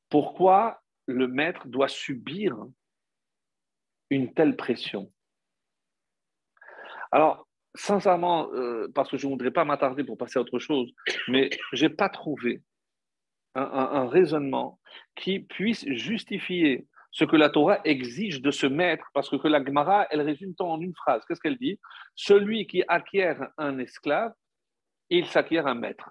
pourquoi 0.10 0.82
le 1.08 1.28
maître 1.28 1.68
doit 1.68 1.88
subir 1.88 2.56
une 4.10 4.34
telle 4.34 4.56
pression. 4.56 5.12
Alors, 7.12 7.44
sincèrement, 7.75 8.51
euh, 8.53 8.88
parce 8.93 9.09
que 9.09 9.17
je 9.17 9.25
ne 9.27 9.31
voudrais 9.31 9.51
pas 9.51 9.65
m'attarder 9.65 10.03
pour 10.03 10.17
passer 10.17 10.39
à 10.39 10.41
autre 10.41 10.59
chose, 10.59 10.91
mais 11.27 11.49
je 11.73 11.85
n'ai 11.85 11.89
pas 11.89 12.09
trouvé 12.09 12.61
un, 13.55 14.07
raisonnement 14.09 14.79
qui 15.15 15.39
puisse 15.39 15.88
justifier 15.88 16.88
ce 17.11 17.23
que 17.23 17.38
la 17.38 17.49
Torah 17.49 17.79
exige 17.85 18.41
de 18.41 18.51
ce 18.51 18.67
maître, 18.67 19.09
parce 19.13 19.29
que, 19.29 19.47
la 19.47 19.63
Gemara, 19.63 20.07
elle 20.09 20.21
résume 20.21 20.53
tout 20.55 20.65
en 20.65 20.81
une 20.81 20.93
phrase. 20.93 21.23
Qu'est-ce 21.25 21.39
qu'elle 21.39 21.57
dit? 21.57 21.79
Celui 22.15 22.67
qui 22.67 22.83
acquiert 22.89 23.47
un 23.57 23.79
esclave, 23.79 24.33
il 25.09 25.25
s'acquiert 25.27 25.67
un 25.67 25.75
maître. 25.75 26.09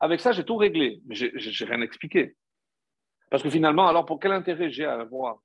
Avec 0.00 0.18
ça, 0.18 0.32
j'ai 0.32 0.44
tout 0.44 0.56
réglé, 0.56 1.00
mais 1.06 1.14
je 1.14 1.26
n'ai 1.26 1.70
rien 1.70 1.82
expliqué. 1.82 2.34
Parce 3.30 3.42
que 3.42 3.50
finalement, 3.50 3.86
alors 3.86 4.04
pour 4.04 4.18
quel 4.18 4.32
intérêt 4.32 4.70
j'ai 4.70 4.84
à 4.84 5.00
avoir 5.00 5.38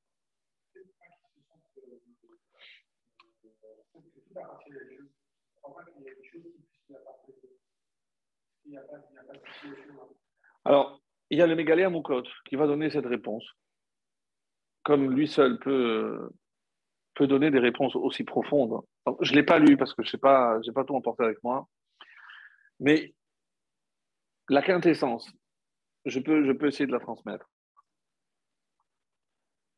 Alors, 10.65 11.01
il 11.29 11.37
y 11.37 11.41
a 11.41 11.47
le 11.47 11.55
Mégalé 11.55 11.87
Moukot 11.87 12.23
qui 12.45 12.55
va 12.55 12.67
donner 12.67 12.89
cette 12.89 13.05
réponse. 13.05 13.45
Comme 14.83 15.11
lui 15.11 15.27
seul 15.27 15.59
peut, 15.59 16.29
donner 17.19 17.51
des 17.51 17.59
réponses 17.59 17.95
aussi 17.95 18.23
profondes. 18.23 18.81
je 19.21 19.31
ne 19.31 19.37
l'ai 19.37 19.43
pas 19.43 19.59
lu 19.59 19.77
parce 19.77 19.93
que 19.93 20.03
je 20.03 20.15
n'ai 20.15 20.19
pas, 20.19 20.59
pas 20.73 20.83
tout 20.83 20.95
emporté 20.95 21.23
avec 21.23 21.37
moi. 21.43 21.67
Mais 22.79 23.13
la 24.49 24.63
quintessence, 24.63 25.31
je 26.05 26.19
peux, 26.19 26.43
je 26.43 26.65
essayer 26.65 26.87
de 26.87 26.91
la 26.91 26.99
transmettre. 26.99 27.47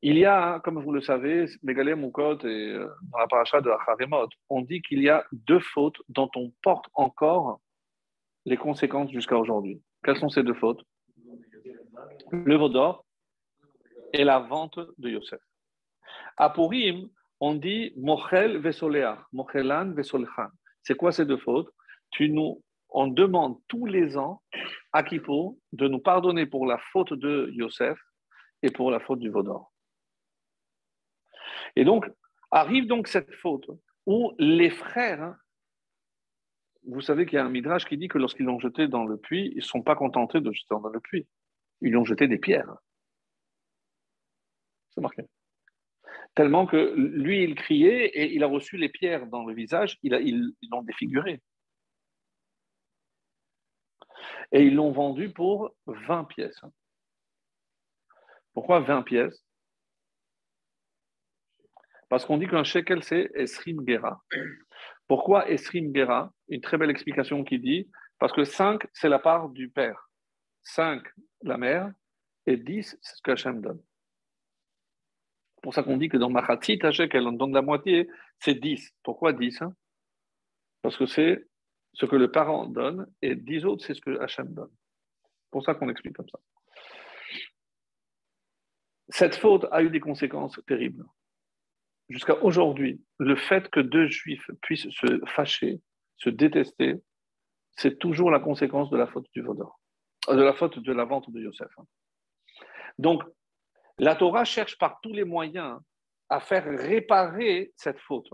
Il 0.02 0.18
y 0.18 0.26
a, 0.26 0.60
comme 0.62 0.82
vous 0.82 0.92
le 0.92 1.02
savez, 1.02 1.46
Mégalé 1.64 1.96
Moukot 1.96 2.40
et 2.40 2.74
euh, 2.74 2.90
dans 3.12 3.20
la 3.20 3.28
paracha 3.28 3.62
de 3.62 3.70
Acharemot, 3.70 4.28
on 4.50 4.62
dit 4.62 4.82
qu'il 4.82 5.02
y 5.02 5.10
a 5.10 5.26
deux 5.32 5.60
fautes 5.60 6.02
dont 6.10 6.30
on 6.36 6.52
porte 6.62 6.86
encore 6.94 7.62
les 8.46 8.58
conséquences 8.58 9.12
jusqu'à 9.12 9.38
aujourd'hui. 9.38 9.82
Quelles 10.04 10.18
sont 10.18 10.30
ces 10.30 10.44
deux 10.44 10.54
fautes? 10.54 10.84
Le 12.32 12.70
d'or 12.70 13.06
et 14.12 14.24
la 14.24 14.40
vente 14.40 14.80
de 14.98 15.10
Yosef. 15.10 15.40
À 16.38 16.50
Purim, 16.50 17.10
on 17.40 17.56
dit 17.56 17.94
Mochel 17.98 18.58
vesoleach, 18.58 19.20
Mochelan 19.32 19.94
vesolechan. 19.94 20.50
C'est 20.82 20.96
quoi 20.96 21.12
ces 21.12 21.26
deux 21.26 21.38
fautes? 21.38 21.70
Tu 22.12 22.30
nous, 22.30 22.62
On 22.96 23.08
demande 23.08 23.60
tous 23.68 23.88
les 23.88 24.18
ans 24.18 24.42
à 24.92 25.02
Kippo 25.02 25.60
de 25.72 25.88
nous 25.88 26.00
pardonner 26.00 26.46
pour 26.46 26.68
la 26.68 26.78
faute 26.78 27.14
de 27.14 27.50
Yosef 27.52 28.00
et 28.62 28.70
pour 28.70 28.92
la 28.92 29.00
faute 29.00 29.20
du 29.20 29.30
Vaudor. 29.30 29.74
Et 31.76 31.86
donc, 31.86 32.06
arrive 32.52 32.86
donc 32.86 33.08
cette 33.08 33.34
faute 33.34 33.68
où 34.06 34.34
les 34.38 34.70
frères, 34.70 35.36
vous 36.86 37.02
savez 37.02 37.26
qu'il 37.26 37.36
y 37.36 37.40
a 37.40 37.46
un 37.46 37.50
midrash 37.50 37.86
qui 37.86 37.98
dit 37.98 38.08
que 38.08 38.18
lorsqu'ils 38.18 38.46
l'ont 38.46 38.60
jeté 38.60 38.88
dans 38.88 39.06
le 39.06 39.18
puits, 39.18 39.52
ils 39.54 39.58
ne 39.58 39.62
sont 39.62 39.82
pas 39.82 39.96
contentés 39.96 40.42
de 40.42 40.52
jeter 40.52 40.68
dans 40.70 40.90
le 40.90 41.00
puits. 41.00 41.28
Ils 41.82 41.90
lui 41.90 41.98
ont 41.98 42.06
jeté 42.06 42.28
des 42.28 42.38
pierres. 42.38 42.76
C'est 44.90 45.02
marqué. 45.02 45.24
Tellement 46.36 46.66
que 46.66 46.94
lui, 46.96 47.44
il 47.44 47.56
criait 47.56 48.06
et 48.08 48.34
il 48.34 48.44
a 48.44 48.48
reçu 48.48 48.78
les 48.78 48.90
pierres 48.90 49.28
dans 49.28 49.46
le 49.46 49.54
visage, 49.54 49.98
ils 50.02 50.54
l'ont 50.72 50.82
défiguré. 50.84 51.42
Et 54.52 54.64
ils 54.64 54.76
l'ont 54.76 54.92
vendu 54.92 55.32
pour 55.32 55.76
20 55.86 56.26
pièces. 56.26 56.62
Pourquoi 58.54 58.80
20 58.82 59.04
pièces? 59.04 59.44
Parce 62.10 62.26
qu'on 62.26 62.38
dit 62.38 62.48
qu'un 62.48 62.64
shekel, 62.64 63.04
c'est 63.04 63.32
Esrim 63.34 63.84
Gera. 63.88 64.22
Pourquoi 65.08 65.50
Esrim 65.50 65.96
Gera 65.96 66.34
Une 66.48 66.62
très 66.62 66.78
belle 66.78 66.90
explication 66.90 67.44
qui 67.44 67.60
dit 67.60 67.90
parce 68.20 68.32
que 68.32 68.46
5, 68.46 68.88
c'est 68.94 69.10
la 69.10 69.20
part 69.20 69.50
du 69.50 69.70
père. 69.70 70.10
5, 70.62 71.04
la 71.42 71.58
mère, 71.58 71.92
et 72.46 72.58
10, 72.58 72.98
c'est 73.02 73.16
ce 73.18 73.22
que 73.22 73.32
Hachem 73.32 73.62
donne. 73.62 73.82
C'est 75.56 75.62
pour 75.62 75.74
ça 75.74 75.84
qu'on 75.84 75.98
dit 75.98 76.10
que 76.10 76.18
dans 76.18 76.30
Machatit, 76.30 76.80
Shekel, 76.92 77.28
on 77.28 77.34
donne 77.34 77.54
la 77.54 77.62
moitié, 77.62 78.10
c'est 78.40 78.56
10. 78.56 78.96
Pourquoi 79.04 79.34
10 79.34 79.62
hein? 79.62 79.76
Parce 80.82 80.98
que 80.98 81.06
c'est 81.06 81.48
ce 81.94 82.06
que 82.06 82.16
le 82.16 82.32
parent 82.32 82.68
donne, 82.68 83.12
et 83.22 83.36
10 83.36 83.66
autres, 83.66 83.86
c'est 83.86 83.94
ce 83.94 84.02
que 84.02 84.18
Hachem 84.20 84.54
donne. 84.54 84.72
C'est 85.24 85.52
pour 85.52 85.64
ça 85.64 85.76
qu'on 85.76 85.90
explique 85.90 86.16
comme 86.16 86.30
ça. 86.30 86.40
Cette 89.10 89.36
faute 89.36 89.66
a 89.72 89.84
eu 89.84 89.90
des 89.90 90.00
conséquences 90.00 90.60
terribles. 90.66 91.06
Jusqu'à 92.10 92.36
aujourd'hui, 92.44 93.02
le 93.18 93.36
fait 93.36 93.70
que 93.70 93.80
deux 93.80 94.08
juifs 94.08 94.50
puissent 94.62 94.90
se 94.90 95.20
fâcher, 95.26 95.82
se 96.18 96.30
détester, 96.30 97.02
c'est 97.76 97.98
toujours 97.98 98.30
la 98.30 98.40
conséquence 98.40 98.90
de 98.90 98.98
la 98.98 99.08
faute 99.08 99.28
du 99.34 99.42
vaudor, 99.42 99.80
euh, 100.30 100.36
de 100.36 100.42
la 100.42 100.54
faute 100.54 100.80
de 100.80 100.94
la 100.94 101.06
vente 101.06 101.32
de 101.32 101.40
Yosef. 101.40 101.72
Donc, 102.98 103.24
la 103.98 104.16
Torah 104.16 104.46
cherche 104.46 104.78
par 104.78 105.00
tous 105.02 105.14
les 105.14 105.24
moyens 105.24 105.80
à 106.30 106.40
faire 106.40 106.66
réparer 106.66 107.74
cette 107.76 108.00
faute. 108.00 108.30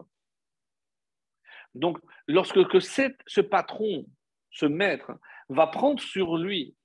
Donc, 1.75 1.99
lorsque 2.27 2.67
que 2.67 2.79
ce 2.79 3.41
patron, 3.41 4.05
ce 4.51 4.65
maître, 4.65 5.11
va 5.49 5.67
prendre 5.67 5.99
sur 5.99 6.37
lui, 6.37 6.75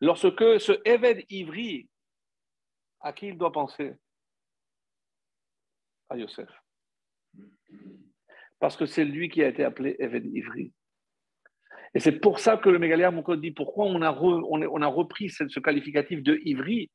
lorsque 0.00 0.60
ce 0.60 0.80
Eved 0.84 1.24
Ivri, 1.30 1.88
à 3.00 3.12
qui 3.12 3.28
il 3.28 3.38
doit 3.38 3.52
penser 3.52 3.94
À 6.10 6.16
Yosef. 6.16 6.50
Parce 8.58 8.76
que 8.76 8.84
c'est 8.84 9.04
lui 9.04 9.30
qui 9.30 9.42
a 9.42 9.48
été 9.48 9.64
appelé 9.64 9.96
Eved 9.98 10.26
Ivri. 10.26 10.72
Et 11.94 12.00
c'est 12.00 12.20
pour 12.20 12.38
ça 12.38 12.56
que 12.56 12.68
le 12.68 12.78
Mégalia 12.78 13.10
Moukod 13.10 13.40
dit 13.40 13.50
pourquoi 13.50 13.86
on 13.86 14.02
a, 14.02 14.12
on, 14.12 14.82
a 14.82 14.86
repris 14.86 15.30
ce, 15.30 15.58
qualificatif 15.58 16.22
de 16.22 16.38
Ivri? 16.44 16.90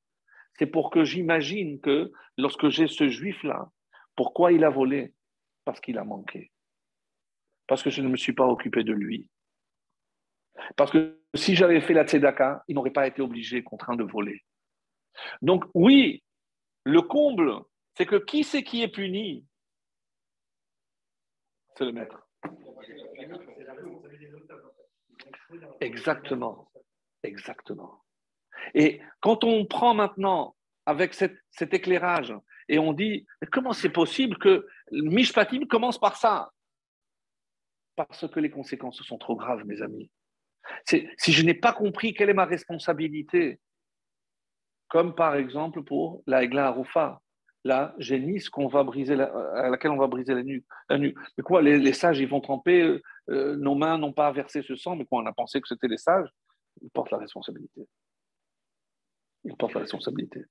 C'est 0.58 0.68
pour 0.68 0.90
que 0.90 1.04
j'imagine 1.04 1.82
que 1.82 2.12
lorsque 2.38 2.70
j'ai 2.70 2.88
ce 2.88 3.10
juif-là, 3.10 3.70
pourquoi 4.16 4.54
il 4.54 4.64
a 4.64 4.70
volé? 4.70 5.14
Parce 5.66 5.82
qu'il 5.82 5.98
a 5.98 6.06
manqué. 6.06 6.52
Parce 7.68 7.84
que 7.84 7.90
je 7.90 8.02
ne 8.02 8.08
me 8.08 8.16
suis 8.16 8.34
pas 8.34 8.46
occupé 8.46 8.84
de 8.84 8.94
lui. 8.94 9.30
Parce 10.78 10.92
que 10.92 11.20
si 11.34 11.56
j'avais 11.56 11.82
fait 11.82 11.94
la 11.94 12.06
tzedaka, 12.06 12.64
il 12.68 12.76
n'aurait 12.76 12.92
pas 12.92 13.08
été 13.08 13.22
obligé, 13.22 13.64
contraint 13.64 13.98
de 13.98 14.04
voler. 14.04 14.44
Donc 15.42 15.66
oui, 15.74 16.24
le 16.86 17.02
comble, 17.02 17.52
c'est 17.98 18.06
que 18.06 18.18
qui 18.18 18.44
c'est 18.44 18.64
qui 18.64 18.82
est 18.84 18.88
puni? 18.88 19.46
C'est 21.78 21.86
le 21.86 21.92
maître. 21.92 22.28
Exactement. 25.82 26.72
Exactement. 27.24 28.04
Et 28.74 29.02
quand 29.20 29.44
on 29.44 29.66
prend 29.66 29.94
maintenant 29.94 30.56
avec 30.86 31.14
cet 31.14 31.74
éclairage 31.74 32.34
et 32.68 32.80
on 32.80 32.94
dit 32.94 33.26
comment 33.52 33.74
c'est 33.74 33.90
possible 33.90 34.38
que 34.38 34.68
Mishpatim 34.92 35.66
commence 35.66 36.00
par 36.00 36.18
ça? 36.18 36.52
Parce 37.96 38.28
que 38.30 38.40
les 38.40 38.50
conséquences 38.50 39.02
sont 39.04 39.18
trop 39.18 39.36
graves, 39.36 39.66
mes 39.66 39.82
amis. 39.82 40.12
Si 40.86 41.32
je 41.32 41.44
n'ai 41.44 41.54
pas 41.54 41.74
compris 41.74 42.14
quelle 42.14 42.30
est 42.30 42.34
ma 42.34 42.46
responsabilité, 42.46 43.60
comme 44.88 45.16
par 45.16 45.36
exemple 45.36 45.84
pour 45.84 46.24
la 46.28 46.44
Egla 46.44 46.68
Arufa, 46.68 47.22
la 47.66 47.96
génisse 47.98 48.48
qu'on 48.48 48.68
va 48.68 48.84
briser 48.84 49.20
à 49.20 49.70
laquelle 49.70 49.90
on 49.90 49.98
va 49.98 50.06
briser 50.06 50.36
la 50.36 50.44
nuque. 50.44 50.66
La. 50.88 51.00
Mais 51.00 51.14
quoi, 51.44 51.64
les, 51.64 51.94
sages, 51.94 52.20
ils 52.20 52.28
vont 52.28 52.40
tremper, 52.40 53.02
euh, 53.30 53.56
nos 53.56 53.74
mains 53.74 53.98
n'ont 53.98 54.14
pas 54.14 54.32
versé 54.32 54.62
ce 54.62 54.76
sang, 54.76 54.96
mais 54.96 55.06
quoi, 55.06 55.24
on 55.24 55.26
a 55.26 55.34
pensé 55.34 55.60
que 55.60 55.68
c'était 55.68 55.88
les 55.88 55.98
sages? 55.98 56.30
Ils 56.84 56.92
portent 56.92 57.10
la 57.10 57.18
responsabilité. 57.18 57.88
Ils 59.46 59.58
portent 59.58 59.74
la 59.74 59.82
responsabilité. 59.82 60.46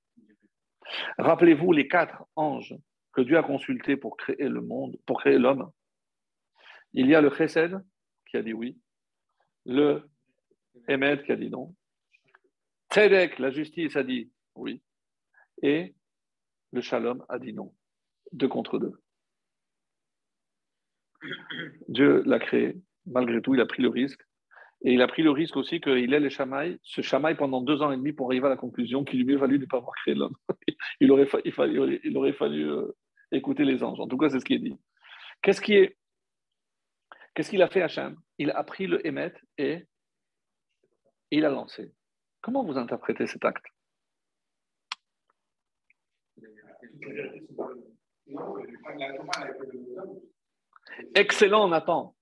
Rappelez-vous 1.17 1.71
les 1.71 1.87
quatre 1.87 2.25
anges 2.35 2.75
que 3.13 3.21
Dieu 3.21 3.37
a 3.37 3.43
consultés 3.43 3.95
pour 3.95 4.17
créer 4.17 4.49
le 4.49 4.61
monde, 4.61 4.97
pour 5.05 5.21
créer 5.21 5.39
l'homme. 5.39 5.71
Il 6.91 7.07
y 7.07 7.15
a 7.15 7.21
le 7.21 7.29
Chesed 7.29 7.81
qui 8.29 8.35
a 8.35 8.43
dit 8.43 8.53
oui, 8.53 8.77
le 9.65 10.03
Emed 10.89 11.23
qui 11.23 11.31
a 11.31 11.37
dit 11.37 11.49
non, 11.49 11.73
Tzedek, 12.91 13.39
la 13.39 13.51
justice, 13.51 13.95
a 13.95 14.03
dit 14.03 14.29
oui, 14.55 14.81
et 15.61 15.95
le 16.75 16.81
shalom 16.81 17.25
a 17.29 17.39
dit 17.39 17.53
non. 17.53 17.73
Deux 18.33 18.49
contre 18.49 18.77
deux. 18.77 18.93
Dieu 21.87 22.21
l'a 22.25 22.37
créé. 22.37 22.75
Malgré 23.05 23.41
tout, 23.41 23.55
il 23.55 23.61
a 23.61 23.65
pris 23.65 23.81
le 23.81 23.89
risque. 23.89 24.21
Et 24.83 24.93
il 24.93 25.01
a 25.01 25.07
pris 25.07 25.23
le 25.23 25.31
risque 25.31 25.55
aussi 25.55 25.79
qu'il 25.79 26.13
ait 26.13 26.19
les 26.19 26.29
chamailles, 26.29 26.77
ce 26.83 27.01
chamaille 27.01 27.35
pendant 27.35 27.61
deux 27.61 27.81
ans 27.81 27.91
et 27.91 27.97
demi 27.97 28.11
pour 28.11 28.27
arriver 28.27 28.45
à 28.45 28.49
la 28.49 28.57
conclusion 28.57 29.03
qu'il 29.03 29.19
lui 29.19 29.25
mieux 29.25 29.37
valu 29.37 29.57
de 29.57 29.63
ne 29.63 29.69
pas 29.69 29.77
avoir 29.77 29.95
créé 29.95 30.13
l'homme. 30.13 30.35
il, 30.99 31.11
aurait 31.11 31.25
fallu, 31.25 32.69
euh, 32.69 32.91
écouter 33.31 33.63
les 33.63 33.83
anges. 33.83 33.99
En 33.99 34.07
tout 34.07 34.17
cas, 34.17 34.29
c'est 34.29 34.39
ce 34.39 34.45
qui 34.45 34.53
est 34.53 34.59
dit. 34.59 34.75
Qu'est-ce 35.41 35.61
qui 35.61 35.73
est 35.75 35.97
Qu'est-ce 37.33 37.49
qu'il 37.49 37.61
a 37.61 37.67
fait 37.67 37.81
Hachem? 37.81 38.17
Il 38.37 38.51
a 38.51 38.63
pris 38.63 38.87
le 38.87 39.05
émet 39.07 39.33
et 39.57 39.85
il 41.31 41.45
a 41.45 41.49
lancé. 41.49 41.93
Comment 42.41 42.63
vous 42.63 42.77
interprétez 42.77 43.27
cet 43.27 43.43
acte? 43.43 43.65
Excellent, 51.13 51.67
Nathan. 51.67 52.15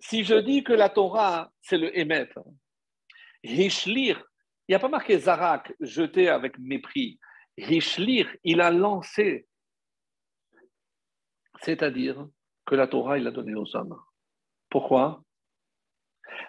Si 0.00 0.24
je 0.24 0.34
dis 0.34 0.62
que 0.62 0.72
la 0.72 0.88
Torah, 0.88 1.50
c'est 1.62 1.78
le 1.78 1.96
Emet, 1.98 2.28
Hishlir, 3.42 4.22
il 4.68 4.72
n'y 4.72 4.74
a 4.74 4.80
pas 4.80 4.88
marqué 4.88 5.18
Zarak, 5.18 5.74
jeté 5.80 6.28
avec 6.28 6.58
mépris. 6.58 7.18
Hishlir, 7.56 8.28
il 8.44 8.60
a 8.60 8.70
lancé. 8.70 9.46
C'est-à-dire 11.62 12.28
que 12.66 12.74
la 12.74 12.86
Torah, 12.86 13.18
il 13.18 13.24
l'a 13.24 13.30
donné 13.30 13.54
aux 13.54 13.76
hommes. 13.76 13.98
Pourquoi? 14.68 15.22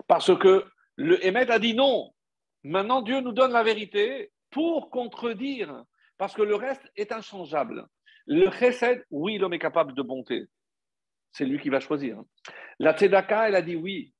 Parce 0.07 0.37
que 0.37 0.65
le 0.95 1.23
Emet 1.25 1.49
a 1.51 1.59
dit 1.59 1.75
non. 1.75 2.13
Maintenant, 2.63 3.01
Dieu 3.01 3.21
nous 3.21 3.31
donne 3.31 3.51
la 3.51 3.63
vérité 3.63 4.31
pour 4.49 4.89
contredire, 4.89 5.83
parce 6.17 6.33
que 6.33 6.41
le 6.41 6.55
reste 6.55 6.89
est 6.95 7.11
inchangeable. 7.11 7.87
Le 8.25 8.49
chesed, 8.51 9.05
oui, 9.09 9.37
l'homme 9.37 9.53
est 9.53 9.59
capable 9.59 9.93
de 9.93 10.01
bonté. 10.01 10.45
C'est 11.31 11.45
lui 11.45 11.59
qui 11.59 11.69
va 11.69 11.79
choisir. 11.79 12.21
La 12.79 12.93
tzedaka, 12.93 13.47
elle 13.47 13.55
a 13.55 13.61
dit 13.61 13.75
oui. 13.75 14.13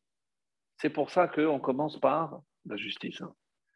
C'est 0.77 0.89
pour 0.89 1.09
ça 1.09 1.27
qu'on 1.27 1.59
commence 1.59 1.99
par 1.99 2.41
la 2.65 2.77
justice. 2.77 3.21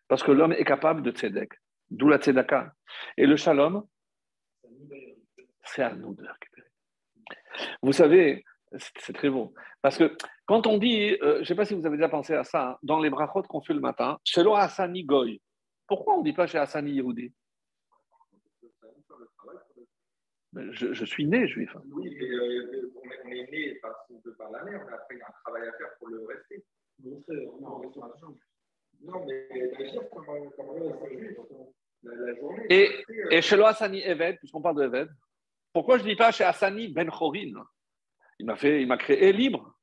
Parce 0.07 0.23
que 0.23 0.31
l'homme 0.31 0.53
est 0.53 0.63
capable 0.63 1.01
de 1.01 1.11
tzedek. 1.11 1.51
D'où 1.89 2.07
la 2.07 2.17
tzedaka. 2.17 2.73
Et 3.17 3.25
le 3.25 3.35
shalom, 3.35 3.85
c'est 5.63 5.83
à 5.83 5.93
nous 5.93 6.13
de 6.13 6.25
récupérer. 6.25 6.69
Vous 7.81 7.91
savez, 7.91 8.45
c'est 8.77 9.13
très 9.13 9.29
beau. 9.29 9.53
Parce 9.81 9.97
que 9.97 10.15
quand 10.45 10.67
on 10.67 10.77
dit, 10.77 11.17
euh, 11.21 11.35
je 11.35 11.39
ne 11.39 11.43
sais 11.43 11.55
pas 11.55 11.65
si 11.65 11.73
vous 11.73 11.85
avez 11.85 11.97
déjà 11.97 12.09
pensé 12.09 12.33
à 12.35 12.43
ça, 12.43 12.69
hein, 12.69 12.77
dans 12.83 12.99
les 12.99 13.09
brachot 13.09 13.41
qu'on 13.43 13.61
fait 13.61 13.73
le 13.73 13.79
matin, 13.79 14.19
selon 14.23 14.55
Hassani 14.55 15.03
Goy, 15.03 15.41
pourquoi 15.91 16.15
on 16.15 16.19
ne 16.19 16.23
dit 16.23 16.31
pas 16.31 16.47
chez 16.47 16.57
Hassani 16.57 16.93
Yehudi 16.93 17.33
je, 20.53 20.93
je, 20.93 21.05
suis 21.05 21.25
né 21.25 21.45
juif. 21.49 21.69
Hein. 21.75 21.81
Oui, 21.91 22.15
mais 22.17 22.29
euh, 22.29 22.93
on 22.95 23.29
est 23.29 23.51
né 23.51 23.75
par, 23.81 24.07
par 24.37 24.51
la 24.51 24.63
mère, 24.63 24.85
mais 24.85 24.93
après 24.93 25.15
il 25.15 25.17
y 25.17 25.21
a 25.21 25.27
un 25.27 25.33
travail 25.43 25.67
à 25.67 25.73
faire 25.73 25.89
pour 25.99 26.07
le 26.07 26.25
rester. 26.25 26.63
Non, 29.01 29.25
mais 29.25 29.67
d'agir 29.77 30.09
comme, 30.11 30.25
comme 30.51 30.69
un 30.69 31.09
juif. 31.09 31.37
La, 32.03 32.15
la 32.15 32.35
journée. 32.35 32.65
Et, 32.69 32.87
après, 32.87 33.13
euh, 33.13 33.29
et 33.31 33.41
chez 33.41 33.57
le 33.57 33.65
Hassani 33.65 34.01
Eved, 34.01 34.37
puisqu'on 34.37 34.61
parle 34.61 34.77
de 34.77 34.83
Eved, 34.83 35.09
pourquoi 35.73 35.97
je 35.97 36.03
ne 36.05 36.09
dis 36.09 36.15
pas 36.15 36.31
chez 36.31 36.45
Hassani 36.45 36.87
Ben 36.87 37.09
Chorin? 37.09 37.65
Il 38.39 38.45
m'a 38.45 38.55
fait, 38.55 38.81
il 38.81 38.87
m'a 38.87 38.97
créé 38.97 39.33
libre. 39.33 39.77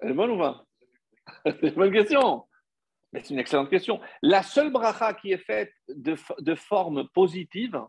Elle 0.00 0.10
est 0.10 0.14
bonne 0.14 0.32
ou 0.32 0.38
pas? 0.38 0.66
C'est 1.44 1.68
une 1.68 1.74
bonne 1.74 1.92
question. 1.92 2.46
C'est 3.12 3.30
une 3.30 3.38
excellente 3.38 3.70
question. 3.70 4.00
La 4.22 4.42
seule 4.42 4.70
bracha 4.70 5.14
qui 5.14 5.32
est 5.32 5.44
faite 5.44 5.72
de, 5.88 6.14
de 6.38 6.54
forme 6.54 7.08
positive, 7.08 7.80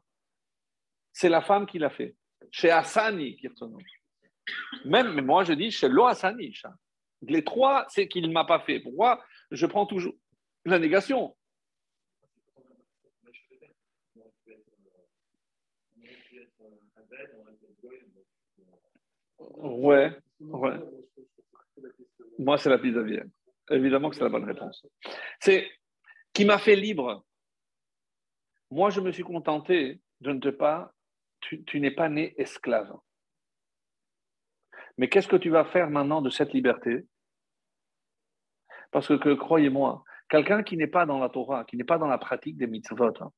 c'est 1.13 1.29
la 1.29 1.41
femme 1.41 1.65
qui 1.65 1.77
l'a 1.77 1.89
fait. 1.89 2.15
Chez 2.49 2.71
Hassani. 2.71 3.39
Même, 4.85 5.13
mais 5.13 5.21
moi 5.21 5.43
je 5.43 5.53
dis 5.53 5.69
chez 5.69 5.89
Lo 5.89 6.05
Hassani. 6.05 6.53
Les 7.21 7.43
trois, 7.43 7.85
c'est 7.89 8.07
qu'il 8.07 8.27
ne 8.27 8.33
m'a 8.33 8.45
pas 8.45 8.61
fait. 8.61 8.79
Pourquoi? 8.79 9.23
Je 9.51 9.65
prends 9.67 9.85
toujours 9.85 10.15
la 10.65 10.79
négation. 10.79 11.35
Ouais, 19.57 20.17
ouais. 20.39 20.79
Moi, 22.39 22.57
c'est 22.57 22.69
la 22.69 22.79
pizza 22.79 23.03
vienne. 23.03 23.29
Évidemment 23.71 24.09
que 24.09 24.15
c'est 24.15 24.23
la 24.23 24.29
bonne 24.29 24.45
réponse. 24.45 24.85
C'est 25.39 25.69
qui 26.33 26.45
m'a 26.45 26.57
fait 26.57 26.75
libre. 26.75 27.25
Moi, 28.69 28.89
je 28.89 29.01
me 29.01 29.11
suis 29.11 29.23
contenté 29.23 30.01
de 30.21 30.31
ne 30.31 30.39
te 30.39 30.49
pas. 30.49 30.93
Tu, 31.41 31.79
n'es 31.79 31.91
pas 31.91 32.07
né 32.07 32.35
esclave. 32.37 32.95
Mais 34.97 35.09
qu'est-ce 35.09 35.27
que 35.27 35.35
tu 35.35 35.49
vas 35.49 35.65
faire 35.65 35.89
maintenant 35.89 36.21
de 36.21 36.29
cette 36.29 36.53
liberté? 36.53 37.05
Parce 38.91 39.07
que, 39.07 39.15
que, 39.15 39.33
croyez-moi, 39.33 40.03
quelqu'un 40.29 40.61
qui 40.61 40.77
n'est 40.77 40.85
pas 40.85 41.07
dans 41.07 41.17
la 41.17 41.29
Torah, 41.29 41.65
qui 41.65 41.77
n'est 41.77 41.83
pas 41.83 41.97
dans 41.97 42.07
la 42.07 42.19
pratique 42.19 42.57
des 42.57 42.67
mitzvot, 42.67 43.13
hein, 43.21 43.31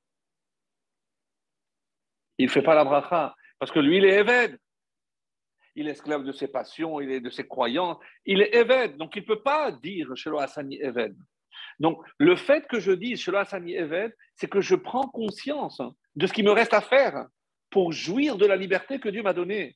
il 2.37 2.47
ne 2.47 2.51
fait 2.51 2.61
pas 2.61 2.75
la 2.75 2.83
bracha. 2.83 3.35
Parce 3.59 3.71
que 3.71 3.79
lui, 3.79 3.97
il 3.97 4.05
est 4.05 4.19
évêque. 4.19 4.59
Il 5.75 5.87
est 5.87 5.91
esclave 5.91 6.23
de 6.23 6.31
ses 6.31 6.47
passions, 6.47 6.99
il 7.01 7.11
est 7.11 7.19
de 7.19 7.29
ses 7.29 7.47
croyances, 7.47 7.97
il 8.25 8.41
est 8.41 8.53
évêque. 8.53 8.97
Donc, 8.97 9.15
il 9.15 9.21
ne 9.23 9.27
peut 9.27 9.41
pas 9.41 9.71
dire 9.71 10.15
Shelo 10.15 10.39
Hassani 10.39 10.79
évêque. 10.81 11.13
Donc, 11.79 11.99
le 12.19 12.35
fait 12.35 12.67
que 12.67 12.79
je 12.79 12.91
dise 12.91 13.19
Shelo 13.19 13.39
Hassani 13.39 13.73
évêque, 13.73 14.13
c'est 14.35 14.49
que 14.49 14.61
je 14.61 14.75
prends 14.75 15.07
conscience 15.07 15.81
de 16.15 16.27
ce 16.27 16.33
qui 16.33 16.43
me 16.43 16.51
reste 16.51 16.73
à 16.73 16.81
faire 16.81 17.27
pour 17.69 17.91
jouir 17.91 18.37
de 18.37 18.45
la 18.45 18.55
liberté 18.55 18.99
que 18.99 19.09
Dieu 19.09 19.23
m'a 19.23 19.33
donnée. 19.33 19.75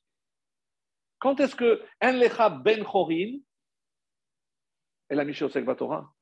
Quand 1.18 1.40
est-ce 1.40 1.56
que 1.56 1.82
En 2.00 2.12
Lecha 2.12 2.48
Ben 2.48 2.84
Chorin 2.84 3.38
est 5.08 5.16
la 5.16 5.24
Mishnah 5.24 5.74
Torah 5.74 6.12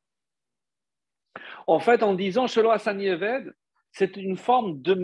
En 1.67 1.81
fait, 1.81 2.03
en 2.03 2.15
disant 2.15 2.47
Shelo 2.47 2.71
Hassani 2.71 3.07
Eved, 3.09 3.53
c'est 3.93 4.17
une 4.17 4.37
forme 4.37 4.81
de 4.83 4.95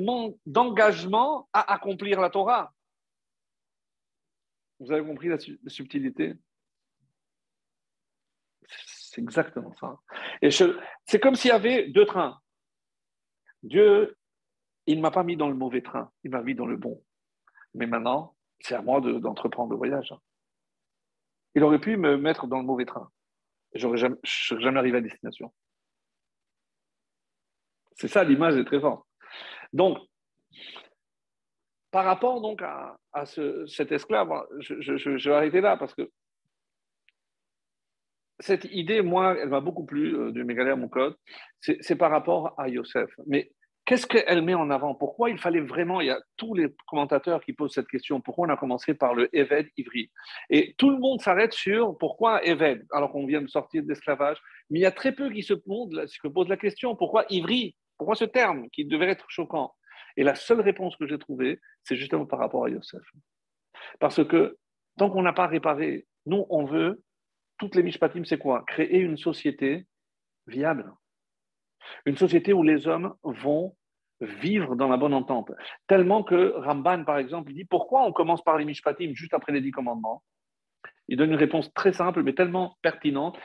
d'engagement 0.47 1.49
à 1.53 1.73
accomplir 1.73 2.21
la 2.21 2.31
Torah. 2.31 2.73
Vous 4.83 4.91
avez 4.91 5.07
compris 5.07 5.29
la, 5.29 5.39
subtilité? 5.69 6.35
C'est 8.67 9.21
exactement 9.21 9.73
ça. 9.75 10.01
C'est 11.07 11.21
comme 11.21 11.37
s'il 11.37 11.51
y 11.51 11.53
avait 11.53 11.89
deux 11.89 12.05
trains. 12.05 12.41
Dieu, 13.63 14.17
il 14.87 14.97
ne 14.97 15.03
m'a 15.03 15.13
pas 15.13 15.23
mis 15.23 15.37
dans 15.37 15.49
le 15.49 15.55
mauvais 15.55 15.83
train, 15.83 16.11
il 16.25 16.33
m'a 16.33 16.43
mis 16.43 16.57
dans 16.57 16.67
le 16.67 16.77
bon. 16.77 17.01
Mais 17.75 17.87
maintenant, 17.87 18.35
c'est 18.59 18.75
à 18.75 18.83
moi 18.83 19.01
d'entreprendre 19.01 19.71
le 19.71 19.77
voyage. 19.77 20.13
Il 21.55 21.63
aurait 21.63 21.81
pu 21.81 21.97
me 21.97 22.17
mettre 22.17 22.49
dans 22.49 22.59
le 22.59 22.65
mauvais 22.65 22.87
train. 22.87 23.09
Je 23.75 23.87
n'aurais 23.87 23.99
jamais, 23.99 24.17
jamais 24.25 24.79
arrivé 24.79 24.99
à 24.99 25.01
destination. 25.01 25.55
C'est 27.95 28.09
ça, 28.09 28.25
l'image 28.25 28.57
est 28.57 28.65
très 28.65 28.81
forte. 28.81 29.07
Donc, 29.73 29.99
par 31.93 32.05
rapport 32.05 32.41
donc 32.41 32.63
à, 32.63 32.97
à 33.13 33.25
ce, 33.27 33.65
cet 33.67 33.93
esclave, 33.93 34.31
je, 34.59 34.81
je, 34.81 34.97
je, 34.97 35.31
vais 35.31 35.37
arrêter 35.37 35.61
là 35.61 35.77
parce 35.77 35.95
que 35.95 36.11
cette 38.41 38.65
idée, 38.65 39.03
moi, 39.03 39.37
elle 39.39 39.51
m'a 39.51 39.61
beaucoup 39.61 39.85
plu 39.85 40.17
euh, 40.17 40.33
du 40.33 40.43
Mégalère, 40.43 40.77
mon 40.77 40.89
code. 40.89 41.15
C'est 41.61 41.95
par 41.95 42.11
rapport 42.11 42.55
à 42.59 42.69
Yosef. 42.69 43.09
Mais 43.27 43.53
Qu'est-ce 43.85 44.07
qu'elle 44.07 44.43
met 44.43 44.55
en 44.55 44.71
avant? 44.71 44.95
Pourquoi 44.95 45.29
il 45.31 45.39
fallait 45.39 45.61
vraiment, 45.61 46.01
il 46.01 46.07
y 46.07 46.11
a 46.11 46.21
tous 46.37 46.55
les 46.55 46.69
commentateurs 46.87 47.43
qui 47.43 47.53
posent 47.53 47.75
cette 47.75 47.89
question, 47.89 48.21
pourquoi 48.21 48.47
on 48.47 48.51
a 48.51 48.57
commencé 48.57 48.95
par 48.95 49.13
le 49.13 49.29
Eved 49.37 49.69
Ivri? 49.77 50.09
Et 50.51 50.75
tout 50.79 50.91
le 50.91 50.99
monde 50.99 51.21
s'arrête 51.21 51.53
sur 51.53 51.99
pourquoi 51.99 52.45
Eved, 52.45 52.87
alors 52.93 53.11
qu'on 53.11 53.27
vient 53.27 53.43
de 53.43 53.49
sortir 53.49 53.83
de 53.83 53.89
l'esclavage, 53.89 54.39
mais 54.71 54.79
il 54.79 54.83
y 54.83 54.87
a 54.87 54.93
très 54.93 55.11
peu 55.11 55.31
qui 55.31 55.43
se 55.43 55.55
posent 55.55 56.49
la 56.49 56.57
question, 56.57 56.95
pourquoi 56.95 57.25
Ivri? 57.29 57.75
Pourquoi 57.99 58.15
ce 58.15 58.25
terme 58.25 58.71
qui 58.71 58.85
devait 58.85 59.09
être 59.09 59.27
choquant? 59.29 59.75
Et 60.17 60.25
la 60.25 60.35
seule 60.35 60.61
réponse 60.61 60.97
que 60.97 61.07
j'ai 61.07 61.19
trouvée, 61.19 61.61
c'est 61.85 61.97
justement 61.97 62.27
par 62.27 62.39
rapport 62.39 62.65
à 62.65 62.71
Yosef. 62.71 63.03
Parce 63.99 64.25
que 64.25 64.59
tant 64.99 65.11
qu'on 65.11 65.23
n'a 65.23 65.33
pas 65.33 65.47
réparé, 65.47 66.07
nous, 66.27 66.47
on 66.51 66.65
veut, 66.65 67.03
toutes 67.59 67.75
les 67.75 67.83
Mishpatim, 67.83 68.25
c'est 68.25 68.39
quoi? 68.39 68.65
Créer 68.67 68.99
une 68.99 69.17
société 69.17 69.87
viable 70.47 70.93
une 72.07 72.17
société 72.17 72.53
où 72.53 72.63
les 72.63 72.87
hommes 72.87 73.15
vont 73.23 73.77
vivre 74.21 74.77
dans 74.77 74.89
la 74.89 74.97
bonne 74.97 75.15
entente. 75.15 75.51
Tellement 75.87 76.23
que 76.23 76.55
Ramban, 76.57 77.05
par 77.05 77.19
exemple, 77.19 77.53
dit 77.53 77.65
pourquoi 77.65 78.05
on 78.05 78.13
commence 78.13 78.43
par 78.43 78.57
les 78.57 78.65
Mishpatim 78.65 79.13
juste 79.15 79.35
après 79.35 79.53
les 79.53 79.61
dix 79.61 79.73
commandements? 79.73 80.23
Il 81.09 81.17
donne 81.17 81.31
une 81.31 81.37
réponse 81.37 81.73
très 81.75 81.93
simple, 81.93 82.23
mais 82.23 82.35
tellement 82.35 82.79
pertinente. 82.83 83.39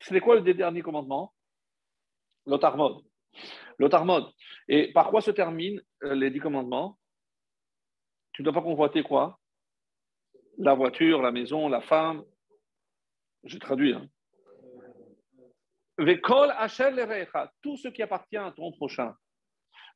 C'était 0.00 0.20
quoi 0.20 0.36
le 0.36 0.54
dernier 0.54 0.82
commandement? 0.82 1.34
L'Otarmod. 2.46 3.02
L'Otarmod. 3.78 4.30
Et 4.68 4.92
par 4.92 5.10
quoi 5.10 5.20
se 5.20 5.30
terminent 5.30 5.80
euh, 6.04 6.14
les 6.14 6.30
dix 6.30 6.40
commandements? 6.40 6.98
Tu 8.32 8.42
ne 8.42 8.44
dois 8.44 8.54
pas 8.54 8.62
convoiter 8.62 9.02
quoi? 9.02 9.38
La 10.58 10.74
voiture, 10.74 11.22
la 11.22 11.32
maison, 11.32 11.68
la 11.68 11.80
femme. 11.80 12.24
Je 13.44 13.58
traduis. 13.58 13.94
Hein. 13.94 14.08
Tout 17.62 17.76
ce 17.76 17.88
qui 17.88 18.02
appartient 18.02 18.36
à 18.36 18.52
ton 18.52 18.72
prochain. 18.72 19.14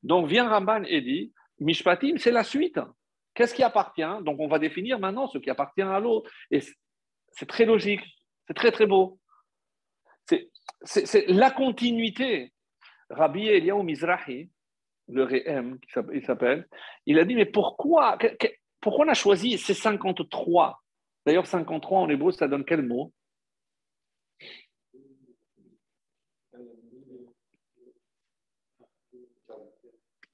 Donc 0.03 0.29
vient 0.29 0.48
Ramban 0.48 0.85
et 0.85 1.01
dit, 1.01 1.33
Mishpatim, 1.59 2.18
c'est 2.18 2.31
la 2.31 2.44
suite. 2.44 2.79
Qu'est-ce 3.35 3.55
qui 3.55 3.62
appartient? 3.62 4.22
Donc 4.22 4.38
on 4.38 4.48
va 4.48 4.59
définir 4.59 4.98
maintenant 4.98 5.27
ce 5.27 5.38
qui 5.38 5.51
appartient 5.51 5.83
à 5.83 5.98
l'autre. 5.98 6.31
Et 6.51 6.61
c'est 7.31 7.46
très 7.48 7.64
logique, 7.64 8.03
c'est 8.46 8.55
très 8.55 8.70
très 8.70 8.87
beau. 8.87 9.18
C'est 10.83 11.27
la 11.29 11.51
continuité. 11.51 12.53
Rabbi 13.11 13.49
Eliyahu 13.49 13.83
Mizrahi, 13.83 14.51
le 15.09 15.25
Rehem, 15.25 15.79
il 16.12 16.25
s'appelle, 16.25 16.68
il 17.07 17.18
a 17.18 17.25
dit, 17.25 17.35
mais 17.35 17.47
pourquoi, 17.47 18.18
pourquoi 18.81 19.07
on 19.07 19.09
a 19.09 19.14
choisi 19.14 19.59
ces 19.59 19.75
53 19.75 20.83
D'ailleurs, 21.25 21.47
53 21.47 22.01
en 22.01 22.09
hébreu, 22.09 22.33
ça 22.33 22.49
donne 22.49 22.64
quel 22.64 22.83
mot? 22.83 23.12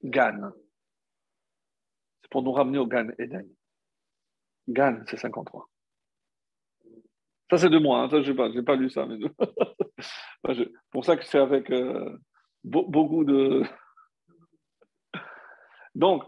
Gan. 0.03 0.51
C'est 2.21 2.29
pour 2.29 2.43
nous 2.43 2.51
ramener 2.51 2.77
au 2.77 2.85
Gan 2.85 3.09
Eden. 3.17 3.49
Gan, 4.67 5.03
c'est 5.07 5.17
53. 5.17 5.67
Ça, 7.49 7.57
c'est 7.57 7.69
de 7.69 7.77
moi. 7.77 8.01
Hein. 8.01 8.09
Ça, 8.09 8.21
je 8.21 8.31
n'ai 8.31 8.35
pas, 8.35 8.49
pas, 8.63 8.75
lu 8.75 8.89
ça. 8.89 9.05
Mais 9.05 9.17
pour 10.91 11.05
ça 11.05 11.17
que 11.17 11.25
c'est 11.25 11.39
avec 11.39 11.69
euh, 11.71 12.17
beaucoup 12.65 13.23
de. 13.23 13.63
Donc, 15.95 16.23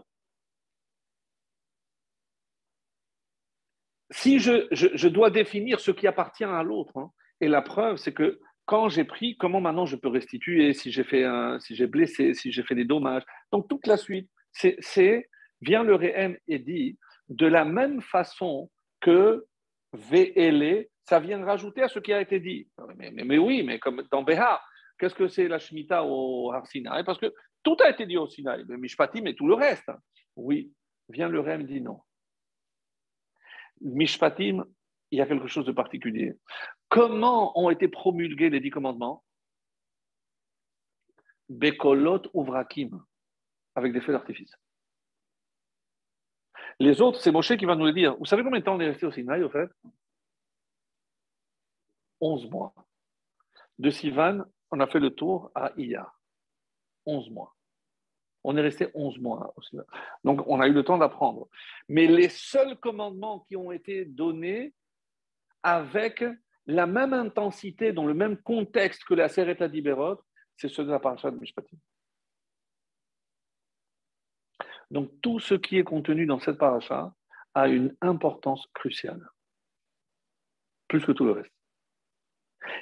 si 4.10 4.38
je, 4.38 4.66
je, 4.70 5.08
dois 5.08 5.30
définir 5.30 5.80
ce 5.80 5.90
qui 5.90 6.06
appartient 6.06 6.44
à 6.44 6.62
l'autre, 6.62 6.96
hein, 6.96 7.10
et 7.40 7.48
la 7.48 7.60
preuve, 7.60 7.96
c'est 7.96 8.14
que 8.14 8.40
quand 8.64 8.88
j'ai 8.88 9.04
pris, 9.04 9.36
comment 9.36 9.60
maintenant 9.60 9.86
je 9.86 9.96
peux 9.96 10.08
restituer 10.08 10.72
si 10.72 10.90
j'ai 10.90 11.04
fait 11.04 11.24
un, 11.24 11.58
si 11.60 11.74
j'ai 11.74 11.86
blessé, 11.86 12.34
si 12.34 12.52
j'ai 12.52 12.62
fait 12.62 12.74
des 12.74 12.84
dommages. 12.84 13.22
Donc 13.52 13.68
toute 13.68 13.86
la 13.86 13.96
suite, 13.96 14.30
c'est 14.52 15.28
vient 15.60 15.82
le 15.82 15.94
Réhem 15.94 16.36
et 16.46 16.58
dit 16.58 16.98
de 17.28 17.46
la 17.46 17.64
même 17.64 18.00
façon 18.00 18.70
que 19.00 19.46
VLE, 19.92 20.86
ça 21.04 21.18
vient 21.20 21.44
rajouter 21.44 21.82
à 21.82 21.88
ce 21.88 21.98
qui 21.98 22.12
a 22.12 22.20
été 22.20 22.40
dit. 22.40 22.68
Mais, 22.96 23.10
mais, 23.10 23.24
mais 23.24 23.38
oui, 23.38 23.62
mais 23.62 23.78
comme 23.78 24.02
dans 24.10 24.22
Béha, 24.22 24.60
qu'est-ce 24.98 25.14
que 25.14 25.28
c'est 25.28 25.48
la 25.48 25.58
Shemitah 25.58 26.04
au 26.04 26.52
Har 26.52 26.66
Sinai? 26.66 27.04
Parce 27.04 27.18
que 27.18 27.32
tout 27.62 27.76
a 27.80 27.90
été 27.90 28.06
dit 28.06 28.16
au 28.16 28.26
Sinaï, 28.26 28.64
le 28.66 28.76
Mishpatim 28.76 29.26
et 29.26 29.34
tout 29.34 29.46
le 29.46 29.54
reste. 29.54 29.90
Oui, 30.36 30.72
vient 31.08 31.28
le 31.28 31.40
Réhem 31.40 31.64
dit 31.64 31.80
non. 31.80 32.00
Mishpatim, 33.80 34.64
il 35.10 35.18
y 35.18 35.20
a 35.20 35.26
quelque 35.26 35.48
chose 35.48 35.66
de 35.66 35.72
particulier. 35.72 36.34
Comment 36.88 37.58
ont 37.58 37.70
été 37.70 37.88
promulgués 37.88 38.50
les 38.50 38.60
dix 38.60 38.70
commandements? 38.70 39.24
Bekolot 41.48 42.22
Uvrakim, 42.34 43.02
avec 43.74 43.92
des 43.92 44.00
feux 44.00 44.12
d'artifice. 44.12 44.54
Les 46.80 47.00
autres, 47.00 47.20
c'est 47.20 47.32
Moshe 47.32 47.56
qui 47.56 47.64
va 47.64 47.74
nous 47.74 47.86
le 47.86 47.92
dire. 47.92 48.16
Vous 48.16 48.26
savez 48.26 48.42
combien 48.42 48.60
de 48.60 48.64
temps 48.64 48.76
on 48.76 48.80
est 48.80 48.90
resté 48.90 49.06
au 49.06 49.10
Sinaï, 49.10 49.42
au 49.42 49.50
fait? 49.50 49.68
11 52.20 52.50
mois. 52.50 52.74
De 53.78 53.90
Sivan 53.90 54.44
on 54.70 54.80
a 54.80 54.86
fait 54.86 55.00
le 55.00 55.10
tour 55.10 55.50
à 55.54 55.72
Iya, 55.76 56.12
11 57.06 57.30
mois. 57.30 57.54
On 58.44 58.56
est 58.56 58.60
resté 58.60 58.88
11 58.94 59.18
mois. 59.18 59.54
Donc, 60.24 60.46
on 60.46 60.60
a 60.60 60.68
eu 60.68 60.72
le 60.72 60.84
temps 60.84 60.98
d'apprendre. 60.98 61.48
Mais 61.88 62.06
les 62.06 62.28
seuls 62.28 62.78
commandements 62.78 63.40
qui 63.40 63.56
ont 63.56 63.72
été 63.72 64.04
donnés 64.04 64.74
avec 65.62 66.24
la 66.66 66.86
même 66.86 67.12
intensité, 67.12 67.92
dans 67.92 68.06
le 68.06 68.14
même 68.14 68.36
contexte 68.36 69.04
que 69.04 69.14
la 69.14 69.28
Sereta 69.28 69.68
d'Iberot, 69.68 70.20
c'est 70.56 70.68
ceux 70.68 70.84
de 70.84 70.90
la 70.90 71.00
paracha 71.00 71.30
de 71.30 71.38
Mishpatim. 71.38 71.76
Donc, 74.90 75.20
tout 75.20 75.40
ce 75.40 75.54
qui 75.54 75.78
est 75.78 75.84
contenu 75.84 76.26
dans 76.26 76.38
cette 76.38 76.58
paracha 76.58 77.12
a 77.54 77.68
une 77.68 77.96
importance 78.00 78.66
cruciale, 78.72 79.28
plus 80.86 81.04
que 81.04 81.12
tout 81.12 81.24
le 81.24 81.32
reste. 81.32 81.57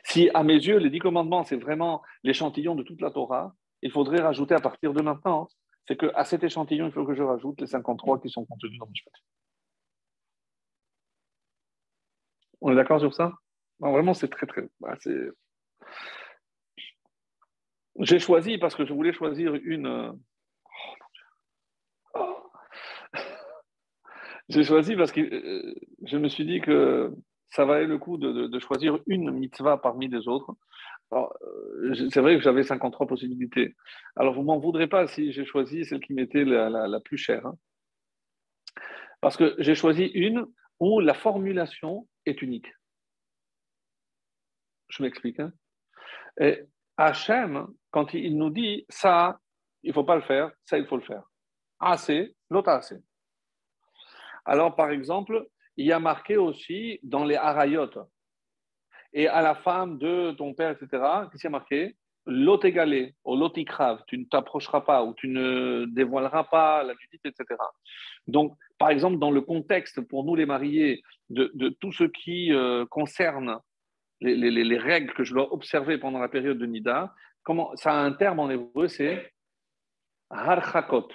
Si, 0.05 0.31
à 0.35 0.43
mes 0.43 0.55
yeux, 0.55 0.79
les 0.79 0.91
dix 0.91 0.99
commandements, 0.99 1.45
c'est 1.45 1.57
vraiment 1.57 2.03
l'échantillon 2.23 2.75
de 2.75 2.83
toute 2.83 3.01
la 3.01 3.11
Torah, 3.11 3.55
il 3.83 3.91
faudrait 3.91 4.21
rajouter 4.21 4.55
à 4.55 4.61
partir 4.61 4.93
de 4.93 5.03
maintenant, 5.03 5.49
c'est 5.87 5.97
qu'à 5.97 6.25
cet 6.25 6.43
échantillon, 6.43 6.87
il 6.87 6.93
faut 6.93 7.05
que 7.05 7.15
je 7.15 7.23
rajoute 7.23 7.61
les 7.61 7.67
53 7.67 8.21
qui 8.21 8.29
sont 8.29 8.45
contenus 8.45 8.79
dans 8.79 8.87
Mishpat. 8.87 9.13
On 12.61 12.73
est 12.73 12.75
d'accord 12.75 13.01
sur 13.01 13.15
ça? 13.15 13.33
Vraiment, 13.79 14.15
c'est 14.15 14.29
très, 14.29 14.47
très. 14.47 14.63
Bah, 14.81 14.97
J'ai 18.01 18.19
choisi 18.19 18.59
parce 18.59 18.75
que 18.75 18.85
je 18.85 18.93
voulais 18.93 19.13
choisir 19.13 19.55
une. 19.55 19.87
Euh, 19.87 20.13
oh, 22.15 22.51
J'ai 24.49 24.65
choisi 24.65 24.97
parce 24.97 25.13
que 25.13 25.21
euh, 25.21 25.75
je 26.05 26.17
me 26.17 26.29
suis 26.29 26.47
dit 26.47 26.61
que 26.61 27.15
ça 27.51 27.65
valait 27.65 27.87
le 27.87 27.99
coup 27.99 28.19
de, 28.19 28.59
choisir 28.59 28.99
une 29.07 29.31
mitzvah 29.31 29.79
parmi 29.79 30.09
les 30.09 30.29
autres. 30.29 30.55
Euh, 31.13 31.29
c'est 32.11 32.21
vrai 32.21 32.37
que 32.37 32.43
j'avais 32.43 32.65
53 32.65 33.07
possibilités. 33.07 33.77
Alors, 34.17 34.35
vous 34.35 34.43
m'en 34.43 34.59
voudrez 34.59 34.89
pas 34.89 35.07
si 35.07 35.33
j'ai 35.33 35.45
choisi 35.45 35.85
celle 35.85 36.01
qui 36.01 36.13
m'était 36.13 36.45
la, 36.45 37.01
plus 37.01 37.17
chère. 37.17 37.47
Hein. 37.47 37.57
Parce 39.21 39.37
que 39.37 39.55
j'ai 39.59 39.75
choisi 39.75 40.05
une 40.07 40.47
où 40.81 41.01
la 41.01 41.15
formulation 41.15 42.07
est 42.27 42.43
unique. 42.43 42.73
Je 44.89 45.03
m'explique. 45.03 45.41
Hein. 45.41 45.53
Et 46.41 46.63
Hachem, 46.97 47.67
quand 47.91 48.13
il 48.15 48.37
nous 48.37 48.51
dit 48.51 48.85
ça, 48.89 49.41
il 49.83 49.91
ne 49.91 49.95
faut 49.95 50.05
pas 50.05 50.17
le 50.17 50.23
faire, 50.23 50.51
ça, 50.65 50.79
il 50.79 50.87
faut 50.87 50.97
le 50.97 51.03
faire. 51.03 51.23
Assez, 51.79 52.35
l'autre 52.51 52.71
assez. 52.71 52.97
Alors, 54.45 54.75
par 54.77 54.91
exemple, 54.91 55.49
il 55.77 55.87
y 55.87 55.93
a 55.93 55.99
marqué 55.99 56.37
aussi 56.37 56.99
dans 57.03 57.25
les 57.25 57.37
harayot. 57.37 57.91
Et 59.13 59.29
à 59.29 59.43
la 59.43 59.55
femme 59.55 59.99
de 59.99 60.33
ton 60.33 60.55
père, 60.55 60.71
etc., 60.71 60.89
qu'est-ce 61.31 61.43
qui 61.43 61.47
a 61.47 61.51
marqué? 61.51 61.97
L'ot 62.27 62.61
égalé, 62.65 63.15
ou 63.25 63.37
l'ot 63.37 63.51
tu 63.51 64.19
ne 64.19 64.25
t'approcheras 64.25 64.81
pas, 64.81 65.05
ou 65.05 65.15
tu 65.15 65.29
ne 65.29 65.87
dévoileras 65.87 66.45
pas 66.45 66.83
la 66.83 66.95
nudité, 66.95 67.29
etc. 67.29 67.45
Donc, 68.27 68.57
par 68.79 68.91
exemple, 68.91 69.19
dans 69.19 69.31
le 69.31 69.41
contexte 69.41 70.01
pour 70.01 70.25
nous 70.25 70.35
les 70.35 70.47
mariés 70.47 71.03
de, 71.31 71.69
tout 71.81 71.93
ce 71.93 72.05
qui 72.05 72.53
euh, 72.53 72.85
concerne 72.87 73.61
les, 74.21 74.79
règles 74.79 75.15
que 75.15 75.23
je 75.23 75.35
dois 75.35 75.53
observer 75.53 75.99
pendant 75.99 76.19
la 76.19 76.29
période 76.29 76.59
de 76.59 76.67
Nida, 76.67 77.15
comment, 77.45 77.77
ça 77.77 77.93
a 77.93 77.99
un 78.03 78.13
terme 78.13 78.41
en 78.41 78.51
hébreu, 78.51 78.89
c'est 78.89 79.33
harchakot. 80.31 81.09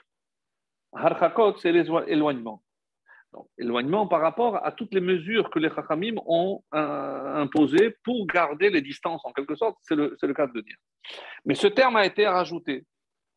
Harchakot, 0.94 1.58
c'est 1.58 1.74
l'éloignement 1.74 2.64
éloignement 3.58 4.08
par 4.08 4.22
rapport 4.22 4.66
à 4.66 4.72
toutes 4.72 4.94
les 4.94 5.02
mesures 5.02 5.50
que 5.50 5.60
les 5.60 5.70
Chachamim 5.70 6.16
ont 6.26 6.64
euh, 6.74 7.36
imposées 7.36 7.96
pour 8.04 8.26
garder 8.28 8.70
les 8.70 8.82
distances, 8.82 9.22
en 9.24 9.32
quelque 9.32 9.56
sorte, 9.56 9.78
c'est 9.82 9.96
le, 9.96 10.34
cas 10.34 10.48
de 10.48 10.62
dire. 10.62 10.78
Mais 11.46 11.56
ce 11.56 11.68
terme 11.68 11.96
a 11.96 12.06
été 12.06 12.28
rajouté. 12.28 12.86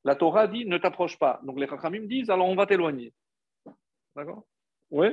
La 0.04 0.16
Torah 0.16 0.46
dit 0.46 0.66
ne 0.66 0.78
t'approche 0.78 1.18
pas. 1.18 1.40
Donc 1.44 1.59
les 1.59 1.66
Chachamim 1.66 2.07
disent 2.07 2.30
alors 2.30 2.48
on 2.48 2.57
va 2.57 2.66
t'éloigner. 2.66 3.12
D'accord? 4.14 4.44
Oui 4.90 5.09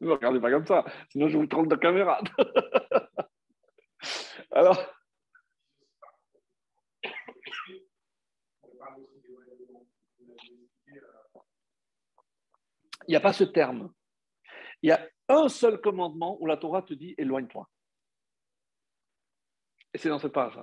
Ne 0.00 0.10
regardez 0.10 0.40
pas 0.40 0.50
comme 0.50 0.66
ça, 0.66 0.84
sinon 1.10 1.28
je 1.28 1.38
vous 1.38 1.46
trompe 1.46 1.68
de 1.68 1.76
caméra. 1.76 2.20
alors. 4.52 4.78
il 12.99 12.99
n'y 13.10 13.16
a 13.16 13.20
pas 13.20 13.32
ce 13.32 13.44
terme. 13.44 13.92
Il 14.82 14.88
y 14.88 14.92
a 14.92 15.08
un 15.28 15.48
seul 15.48 15.80
commandement 15.80 16.40
où 16.40 16.46
la 16.46 16.56
Torah 16.56 16.82
te 16.82 16.94
dit 16.94 17.14
éloigne-toi. 17.18 17.68
Et 19.92 19.98
c'est 19.98 20.08
dans 20.08 20.18
cette 20.18 20.32
page. 20.32 20.58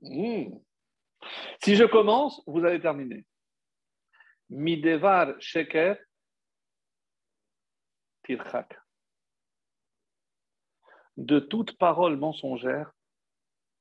Hmm. 0.00 0.58
Si 1.62 1.74
je 1.74 1.84
commence, 1.84 2.42
vous 2.46 2.64
allez 2.64 2.80
terminer. 2.80 3.24
Midevar 4.50 5.40
sheker 5.40 5.98
tirchak. 8.24 8.78
De 11.16 11.40
toute 11.40 11.76
parole 11.76 12.16
mensongère, 12.16 12.92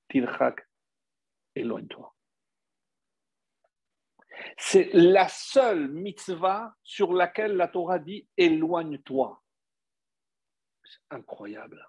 tirchak, 0.10 0.68
éloigne-toi. 1.56 2.17
C'est 4.58 4.90
la 4.94 5.28
seule 5.28 5.88
mitzvah 5.90 6.74
sur 6.84 7.14
laquelle 7.14 7.56
la 7.56 7.68
Torah 7.68 8.00
dit 8.00 8.28
éloigne-toi. 8.38 9.42
C'est 10.84 11.16
incroyable. 11.16 11.86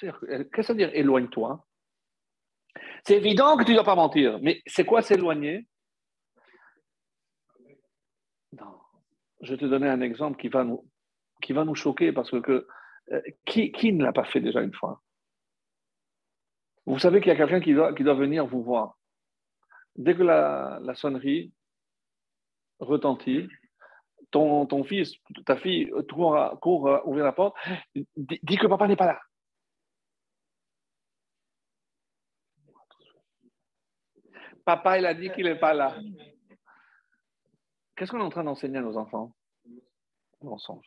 Qu'est-ce 0.00 0.42
que 0.44 0.62
ça 0.62 0.72
veut 0.72 0.78
dire 0.78 0.90
éloigne-toi? 0.94 1.64
C'est 3.04 3.16
évident 3.16 3.56
que 3.56 3.64
tu 3.64 3.72
ne 3.72 3.76
dois 3.76 3.84
pas 3.84 3.94
mentir, 3.94 4.38
mais 4.40 4.62
c'est 4.66 4.84
quoi 4.84 5.02
s'éloigner? 5.02 5.66
Je 9.40 9.52
vais 9.52 9.58
te 9.58 9.66
donner 9.66 9.88
un 9.88 10.00
exemple 10.00 10.40
qui 10.40 10.48
va 10.48 10.64
nous, 10.64 10.84
qui 11.40 11.52
va 11.52 11.64
nous 11.64 11.74
choquer 11.74 12.12
parce 12.12 12.30
que 12.42 12.66
euh, 13.12 13.20
qui, 13.44 13.72
qui, 13.72 13.92
ne 13.92 14.02
l'a 14.02 14.12
pas 14.12 14.24
fait 14.24 14.40
déjà 14.40 14.60
une 14.60 14.74
fois? 14.74 15.00
Vous 16.86 16.98
savez 16.98 17.20
qu'il 17.20 17.28
y 17.28 17.34
a 17.34 17.36
quelqu'un 17.36 17.60
qui 17.60 17.74
doit, 17.74 17.94
qui 17.94 18.02
doit 18.02 18.14
venir 18.14 18.46
vous 18.46 18.62
voir. 18.62 18.98
Dès 19.96 20.14
que 20.14 20.22
la, 20.22 20.80
sonnerie 20.94 21.52
retentit, 22.80 23.48
ton, 24.30 24.66
ton, 24.66 24.84
fils, 24.84 25.14
ta 25.46 25.56
fille 25.56 25.90
court, 26.12 26.58
court 26.60 27.00
ouvrir 27.06 27.24
la 27.24 27.32
porte, 27.32 27.56
dit, 27.94 28.56
que 28.56 28.66
papa 28.66 28.86
n'est 28.86 28.96
pas 28.96 29.06
là. 29.06 29.20
Papa, 34.64 34.98
il 34.98 35.06
a 35.06 35.14
dit 35.14 35.30
qu'il 35.30 35.44
n'est 35.44 35.58
pas 35.58 35.72
là. 35.72 35.96
Qu'est-ce 37.96 38.10
qu'on 38.10 38.20
est 38.20 38.22
en 38.22 38.28
train 38.28 38.44
d'enseigner 38.44 38.78
à 38.78 38.82
nos 38.82 38.96
enfants? 38.96 39.32
Mensonge. 40.42 40.86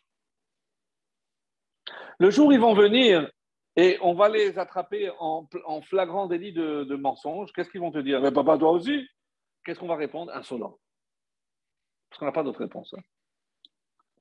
Le 2.20 2.30
jour 2.30 2.54
ils 2.54 2.60
vont 2.60 2.76
venir 2.76 3.30
et 3.76 3.98
on 4.02 4.14
va 4.14 4.30
les 4.30 4.60
attraper 4.60 5.12
en, 5.20 5.48
flagrant 5.82 6.28
délit 6.28 6.54
de, 6.54 6.84
de 6.84 6.96
mensonge. 6.96 7.52
Qu'est-ce 7.54 7.70
qu'ils 7.70 7.82
vont 7.82 7.92
te 7.92 7.98
dire? 7.98 8.22
Mais 8.22 8.32
papa, 8.32 8.58
toi 8.58 8.72
aussi? 8.72 9.08
Qu'est-ce 9.66 9.80
qu'on 9.80 9.88
va 9.88 9.96
répondre? 9.96 10.32
Insolent. 10.36 10.78
Parce 12.12 12.20
qu'on 12.20 12.26
n'a 12.26 12.34
pas 12.34 12.44
d'autre 12.44 12.60
réponse. 12.60 12.94
Hein. 12.94 13.02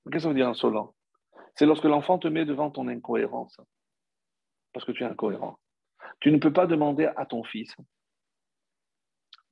Qu'est-ce 0.04 0.14
que 0.14 0.20
ça 0.20 0.28
veut 0.28 0.34
dire 0.34 0.48
insolent? 0.48 0.94
C'est 1.56 1.66
lorsque 1.66 1.84
l'enfant 1.84 2.20
te 2.20 2.28
met 2.28 2.44
devant 2.44 2.70
ton 2.70 2.86
incohérence. 2.86 3.60
Parce 4.72 4.86
que 4.86 4.92
tu 4.92 5.02
es 5.02 5.06
incohérent. 5.06 5.58
Tu 6.20 6.30
ne 6.30 6.38
peux 6.38 6.52
pas 6.52 6.68
demander 6.68 7.10
à 7.16 7.26
ton 7.26 7.42
fils 7.42 7.74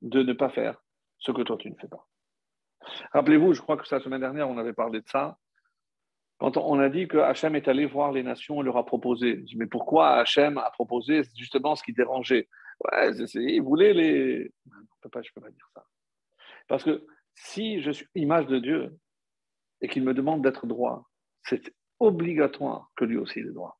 de 0.01 0.23
ne 0.23 0.31
pas 0.31 0.49
faire 0.49 0.81
ce 1.17 1.33
que 1.33 1.41
toi 1.41 1.57
tu 1.57 1.69
ne 1.69 1.75
fais 1.75 1.89
pas. 1.89 2.07
Rappelez-vous, 3.11 3.53
je 3.53 3.61
crois 3.61 3.75
que 3.75 3.83
la 3.93 3.99
semaine 3.99 4.21
dernière, 4.21 4.49
on 4.49 4.57
avait 4.57 4.73
parlé 4.73 5.01
de 5.01 5.07
ça. 5.09 5.37
Quand 6.37 6.55
on 6.55 6.79
a 6.79 6.87
dit 6.87 7.09
que 7.09 7.17
Hachem 7.17 7.57
est 7.57 7.67
allé 7.67 7.85
voir 7.85 8.13
les 8.13 8.23
nations 8.23 8.61
et 8.61 8.63
leur 8.63 8.77
a 8.77 8.85
proposé, 8.85 9.39
je 9.39 9.41
dis, 9.41 9.57
mais 9.57 9.67
pourquoi 9.67 10.15
Hachem 10.15 10.57
a 10.57 10.71
proposé 10.71 11.23
justement 11.35 11.75
ce 11.75 11.83
qui 11.83 11.91
dérangeait? 11.91 12.47
Ouais, 12.85 13.11
Il 13.35 13.61
voulait 13.61 13.93
les. 13.93 14.53
Je 14.65 14.77
ne 14.77 14.83
peux 15.01 15.09
pas 15.09 15.21
dire 15.21 15.69
ça. 15.73 15.85
Parce 16.69 16.85
que 16.85 17.05
si 17.39 17.81
je 17.81 17.91
suis 17.91 18.07
image 18.15 18.47
de 18.47 18.59
Dieu 18.59 18.97
et 19.81 19.87
qu'il 19.87 20.03
me 20.03 20.13
demande 20.13 20.41
d'être 20.41 20.67
droit, 20.67 21.09
c'est 21.43 21.73
obligatoire 21.99 22.91
que 22.95 23.05
lui 23.05 23.17
aussi 23.17 23.39
est 23.39 23.43
droit. 23.43 23.79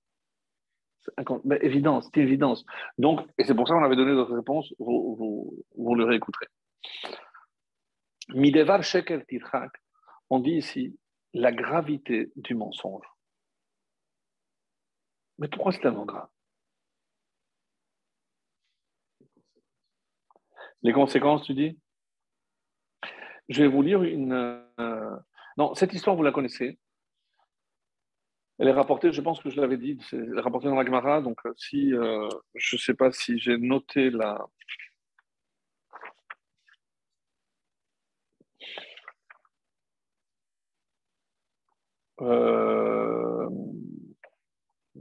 C'est 1.01 1.14
évidence, 1.62 2.10
c'est 2.14 2.22
évidence. 2.22 2.66
Donc, 2.97 3.22
et 3.38 3.43
c'est 3.43 3.55
pour 3.55 3.68
ça 3.68 3.74
qu'on 3.74 3.84
avait 3.84 3.95
donné 3.95 4.14
notre 4.14 4.36
réponse, 4.36 4.74
vous, 4.80 5.64
vous, 5.76 5.95
le 5.95 6.03
réécouterez. 6.03 6.47
Midevar 8.30 8.84
shekel 8.84 9.26
tirhak, 9.26 9.72
on 10.30 10.39
dit 10.39 10.57
ici, 10.57 10.97
la 11.34 11.51
gravité 11.51 12.32
du 12.36 12.53
mensonge. 12.53 13.05
Mais 15.38 15.47
pourquoi 15.47 15.72
c'est 15.72 15.80
tellement 15.80 16.05
grave? 16.05 16.28
Les 20.82 20.93
conséquences, 20.93 21.43
tu 21.43 21.53
dis? 21.53 21.78
Je 23.50 23.64
vais 23.64 23.68
vous 23.68 23.82
lire 23.82 24.04
une... 24.04 24.34
Euh, 24.80 25.16
non, 25.58 25.74
cette 25.76 25.93
histoire, 25.93 26.16
vous 26.16 26.24
la 26.24 26.32
connaissez. 26.32 26.78
Elle 28.60 28.68
est 28.68 28.74
rapportée, 28.74 29.12
je 29.12 29.22
pense 29.22 29.41
que 29.41 29.50
je 29.50 29.60
l'avais 29.60 29.78
dit, 29.78 29.97
c'est 30.10 30.22
rapporté 30.38 30.68
dans 30.68 30.76
la 30.76 30.86
Gemara. 30.86 31.22
Donc, 31.22 31.39
euh, 31.45 31.54
si 31.58 31.93
euh, 31.93 32.28
je 32.56 32.76
ne 32.76 32.80
sais 32.80 32.93
pas 32.93 33.12
si 33.12 33.39
j'ai 33.39 33.58
noté 33.58 34.10
la. 34.12 34.45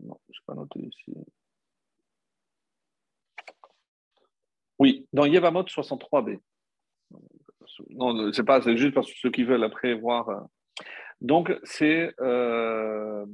Non, 0.04 0.18
je 0.30 0.38
n'ai 0.38 0.44
pas 0.46 0.54
noté 0.54 0.80
ici. 0.80 1.14
Oui, 4.78 5.06
dans 5.12 5.26
Yevamot 5.26 5.64
63b. 5.64 6.40
Non, 7.90 8.32
c'est 8.32 8.44
pas, 8.44 8.60
c'est 8.62 8.76
juste 8.76 8.94
parce 8.94 9.10
que 9.10 9.18
ceux 9.18 9.30
qui 9.30 9.44
veulent 9.44 9.64
après 9.64 9.94
voir. 9.94 10.28
Euh, 10.28 10.40
donc, 11.20 11.52
c'est. 11.64 12.14
Euh... 12.20 13.26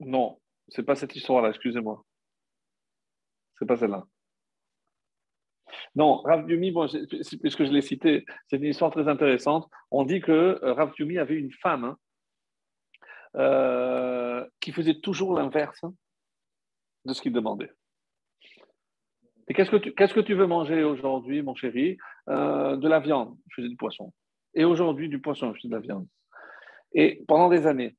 Non, 0.00 0.40
c'est 0.68 0.82
pas 0.82 0.94
cette 0.94 1.16
histoire-là, 1.16 1.50
excusez-moi. 1.50 2.04
C'est 3.58 3.66
pas 3.66 3.76
celle-là. 3.76 4.06
Non, 5.94 6.20
Rav 6.22 6.48
Yumi, 6.50 6.70
bon, 6.72 6.86
puisque 7.42 7.64
je 7.64 7.70
l'ai 7.72 7.80
cité, 7.80 8.24
c'est 8.48 8.56
une 8.56 8.64
histoire 8.64 8.90
très 8.90 9.08
intéressante. 9.08 9.68
On 9.90 10.04
dit 10.04 10.20
que 10.20 10.32
euh, 10.62 10.74
Rav 10.74 10.92
Yumi 10.98 11.18
avait 11.18 11.36
une 11.36 11.52
femme 11.52 11.84
hein, 11.84 11.98
euh, 13.36 14.46
qui 14.60 14.72
faisait 14.72 15.00
toujours 15.00 15.34
l'inverse 15.34 15.84
de 17.06 17.12
ce 17.14 17.22
qu'il 17.22 17.32
demandait. 17.32 17.70
Et 19.48 19.54
qu'est-ce 19.54 19.70
que 19.70 19.76
tu, 19.76 19.92
que 19.94 20.20
tu 20.20 20.34
veux 20.34 20.46
manger 20.46 20.82
aujourd'hui, 20.82 21.40
mon 21.42 21.54
chéri? 21.54 21.96
Euh, 22.28 22.76
De 22.76 22.88
la 22.88 23.00
viande. 23.00 23.36
Je 23.48 23.56
faisais 23.56 23.68
du 23.68 23.76
poisson. 23.76 24.12
Et 24.54 24.64
aujourd'hui, 24.64 25.08
du 25.08 25.20
poisson, 25.20 25.52
je 25.54 25.60
faisais 25.60 25.68
de 25.68 25.74
la 25.74 25.80
viande. 25.80 26.06
Et 26.92 27.22
pendant 27.28 27.48
des 27.48 27.66
années, 27.66 27.96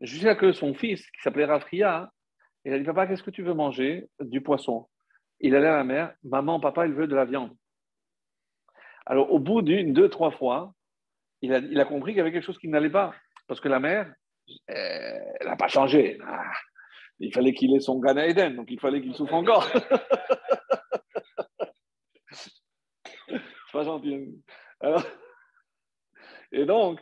jusqu'à 0.00 0.34
que 0.34 0.52
son 0.52 0.74
fils, 0.74 1.00
qui 1.12 1.20
s'appelait 1.22 1.44
Rafria, 1.44 2.10
il 2.64 2.72
a 2.72 2.78
dit 2.78 2.84
Papa, 2.84 3.06
qu'est-ce 3.06 3.22
que 3.22 3.30
tu 3.30 3.42
veux 3.42 3.54
manger? 3.54 4.08
Du 4.20 4.40
poisson. 4.40 4.88
Il 5.40 5.54
allait 5.54 5.68
à 5.68 5.76
la 5.76 5.84
mère 5.84 6.14
Maman, 6.24 6.60
papa, 6.60 6.86
il 6.86 6.92
veut 6.92 7.06
de 7.06 7.14
la 7.14 7.24
viande. 7.24 7.56
Alors, 9.06 9.32
au 9.32 9.38
bout 9.38 9.62
d'une, 9.62 9.92
deux, 9.92 10.08
trois 10.08 10.30
fois, 10.30 10.74
il 11.40 11.54
a, 11.54 11.58
il 11.58 11.80
a 11.80 11.84
compris 11.84 12.12
qu'il 12.12 12.18
y 12.18 12.20
avait 12.20 12.32
quelque 12.32 12.44
chose 12.44 12.58
qui 12.58 12.68
n'allait 12.68 12.90
pas. 12.90 13.14
Parce 13.46 13.60
que 13.60 13.68
la 13.68 13.80
mère, 13.80 14.12
elle 14.66 15.46
n'a 15.46 15.56
pas 15.56 15.68
changé. 15.68 16.18
Ah, 17.20 17.24
il 17.24 17.32
fallait 17.34 17.52
qu'il 17.52 17.74
ait 17.74 17.80
son 17.80 17.98
Gan 17.98 18.16
Eden, 18.16 18.56
donc 18.56 18.70
il 18.70 18.80
fallait 18.80 19.02
qu'il 19.02 19.14
souffre 19.14 19.34
encore. 19.34 19.68
pas 23.72 23.84
gentil. 23.84 24.42
et 26.52 26.64
donc, 26.64 27.00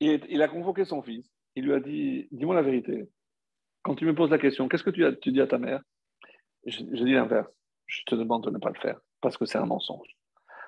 il, 0.00 0.42
a 0.42 0.48
convoqué 0.48 0.84
son 0.84 1.02
fils. 1.02 1.28
Il 1.56 1.64
lui 1.64 1.72
a 1.72 1.80
dit 1.80 2.28
Dis-moi 2.30 2.54
la 2.54 2.62
vérité. 2.62 3.08
Quand 3.82 3.94
tu 3.94 4.04
me 4.06 4.14
poses 4.14 4.30
la 4.30 4.38
question, 4.38 4.68
qu'est-ce 4.68 4.84
que 4.84 4.90
tu, 4.90 5.04
as, 5.04 5.12
tu 5.12 5.32
dis 5.32 5.40
à 5.40 5.46
ta 5.46 5.58
mère 5.58 5.82
je, 6.66 6.82
dis 6.82 7.12
l'inverse. 7.12 7.50
Je 7.86 8.02
te 8.06 8.14
demande 8.14 8.44
de 8.44 8.50
ne 8.50 8.58
pas 8.58 8.70
le 8.70 8.80
faire 8.80 8.98
parce 9.20 9.36
que 9.36 9.44
c'est 9.44 9.58
un 9.58 9.66
mensonge. 9.66 10.16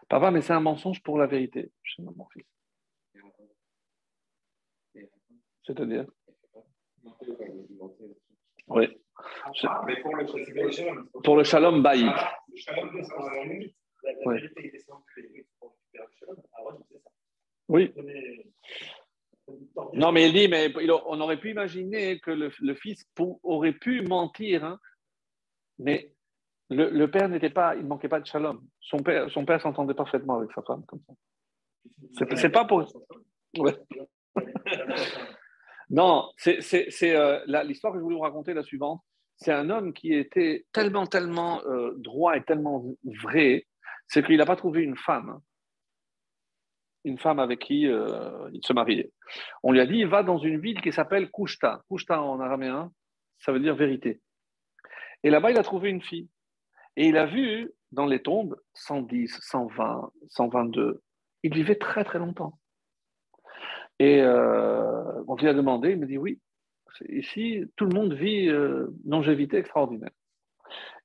Papa, 0.09 0.31
mais 0.31 0.43
c'est 0.43 0.53
un 0.53 0.61
mensonge 0.61 1.03
pour 1.03 1.19
la 1.19 1.27
vérité. 1.27 1.73
Je 1.83 2.03
dis 2.03 2.09
mon 2.17 2.27
fils. 2.29 2.47
C'est-à-dire 5.65 6.07
Oui. 8.69 8.89
Pour 11.25 11.37
le 11.37 11.45
shalom 11.45 11.83
baït. 11.83 12.13
Oui. 17.69 17.93
Non, 19.95 20.13
mais 20.13 20.29
il 20.29 20.33
dit, 20.33 20.49
mais 20.49 20.73
on 21.07 21.21
aurait 21.21 21.39
pu 21.39 21.51
imaginer 21.51 22.19
que 22.21 22.31
le, 22.31 22.75
fils 22.75 23.07
aurait 23.43 23.73
pu 23.73 24.03
mentir, 24.03 24.65
hein. 24.65 24.81
mais 25.79 26.13
le, 26.69 27.07
père 27.07 27.29
n'était 27.29 27.51
pas, 27.51 27.77
il 27.77 27.83
ne 27.83 27.89
manquait 27.89 28.09
pas 28.09 28.21
de 28.21 28.27
shalom. 28.27 28.61
Son 28.81 28.99
père, 28.99 29.31
son 29.31 29.45
père 29.45 29.61
s'entendait 29.61 29.95
parfaitement 29.95 30.39
avec 30.39 30.51
sa 30.53 30.63
femme 30.63 30.85
comme 30.87 31.01
ça. 31.07 31.15
C'est 32.37 32.51
pas 32.51 32.65
pour. 32.65 32.85
Non, 35.91 36.31
c'est 36.37 36.61
euh, 37.15 37.63
l'histoire 37.65 37.93
que 37.93 37.99
je 37.99 38.03
voulais 38.03 38.17
vous 38.17 38.23
raconter, 38.23 38.55
la 38.55 38.63
suivante. 38.63 39.03
C'est 39.37 39.53
un 39.53 39.71
homme 39.71 39.93
qui 39.93 40.15
était 40.15 40.67
tellement, 40.73 41.07
tellement 41.07 41.63
euh, 41.67 41.93
droit 41.99 42.37
et 42.37 42.43
tellement 42.43 42.85
vrai, 43.23 43.67
c'est 44.09 44.25
qu'il 44.25 44.39
n'a 44.39 44.47
pas 44.47 44.57
trouvé 44.57 44.83
une 44.83 44.97
femme, 44.97 45.41
une 47.05 47.19
femme 47.19 47.39
avec 47.39 47.61
qui 47.61 47.87
euh, 47.87 48.49
il 48.53 48.65
se 48.65 48.73
mariait. 48.73 49.13
On 49.63 49.73
lui 49.73 49.81
a 49.81 49.87
dit, 49.87 50.05
va 50.05 50.23
dans 50.23 50.39
une 50.39 50.59
ville 50.59 50.81
qui 50.81 50.91
s'appelle 50.91 51.31
Kushta. 51.31 51.83
Kushta 51.91 52.21
en 52.21 52.41
araméen, 52.41 52.91
ça 53.39 53.53
veut 53.53 53.61
dire 53.61 53.77
vérité. 53.77 54.21
Et 55.23 55.31
là-bas, 55.31 55.51
il 55.51 55.59
a 55.59 55.63
trouvé 55.63 55.91
une 55.91 56.03
fille. 56.03 56.29
Et 56.97 57.09
il 57.09 57.17
a 57.17 57.27
vu 57.27 57.71
dans 57.93 58.07
les 58.07 58.23
tombes 58.23 58.57
110, 58.75 59.39
120, 59.43 60.11
122. 60.31 61.03
Il 61.43 61.55
vivait 61.55 61.77
très, 61.77 62.05
très 62.05 62.19
longtemps. 62.19 62.59
Et 63.99 64.21
euh, 64.21 65.25
quand 65.27 65.41
il 65.43 65.49
a 65.49 65.55
demandé, 65.55 65.91
il 65.91 65.99
me 65.99 66.07
dit 66.07 66.19
oui, 66.19 66.41
ici, 67.09 67.65
tout 67.77 67.87
le 67.87 67.95
monde 67.95 68.13
vit 68.13 68.49
euh, 68.49 68.89
longévité 69.05 69.57
extraordinaire. 69.57 70.11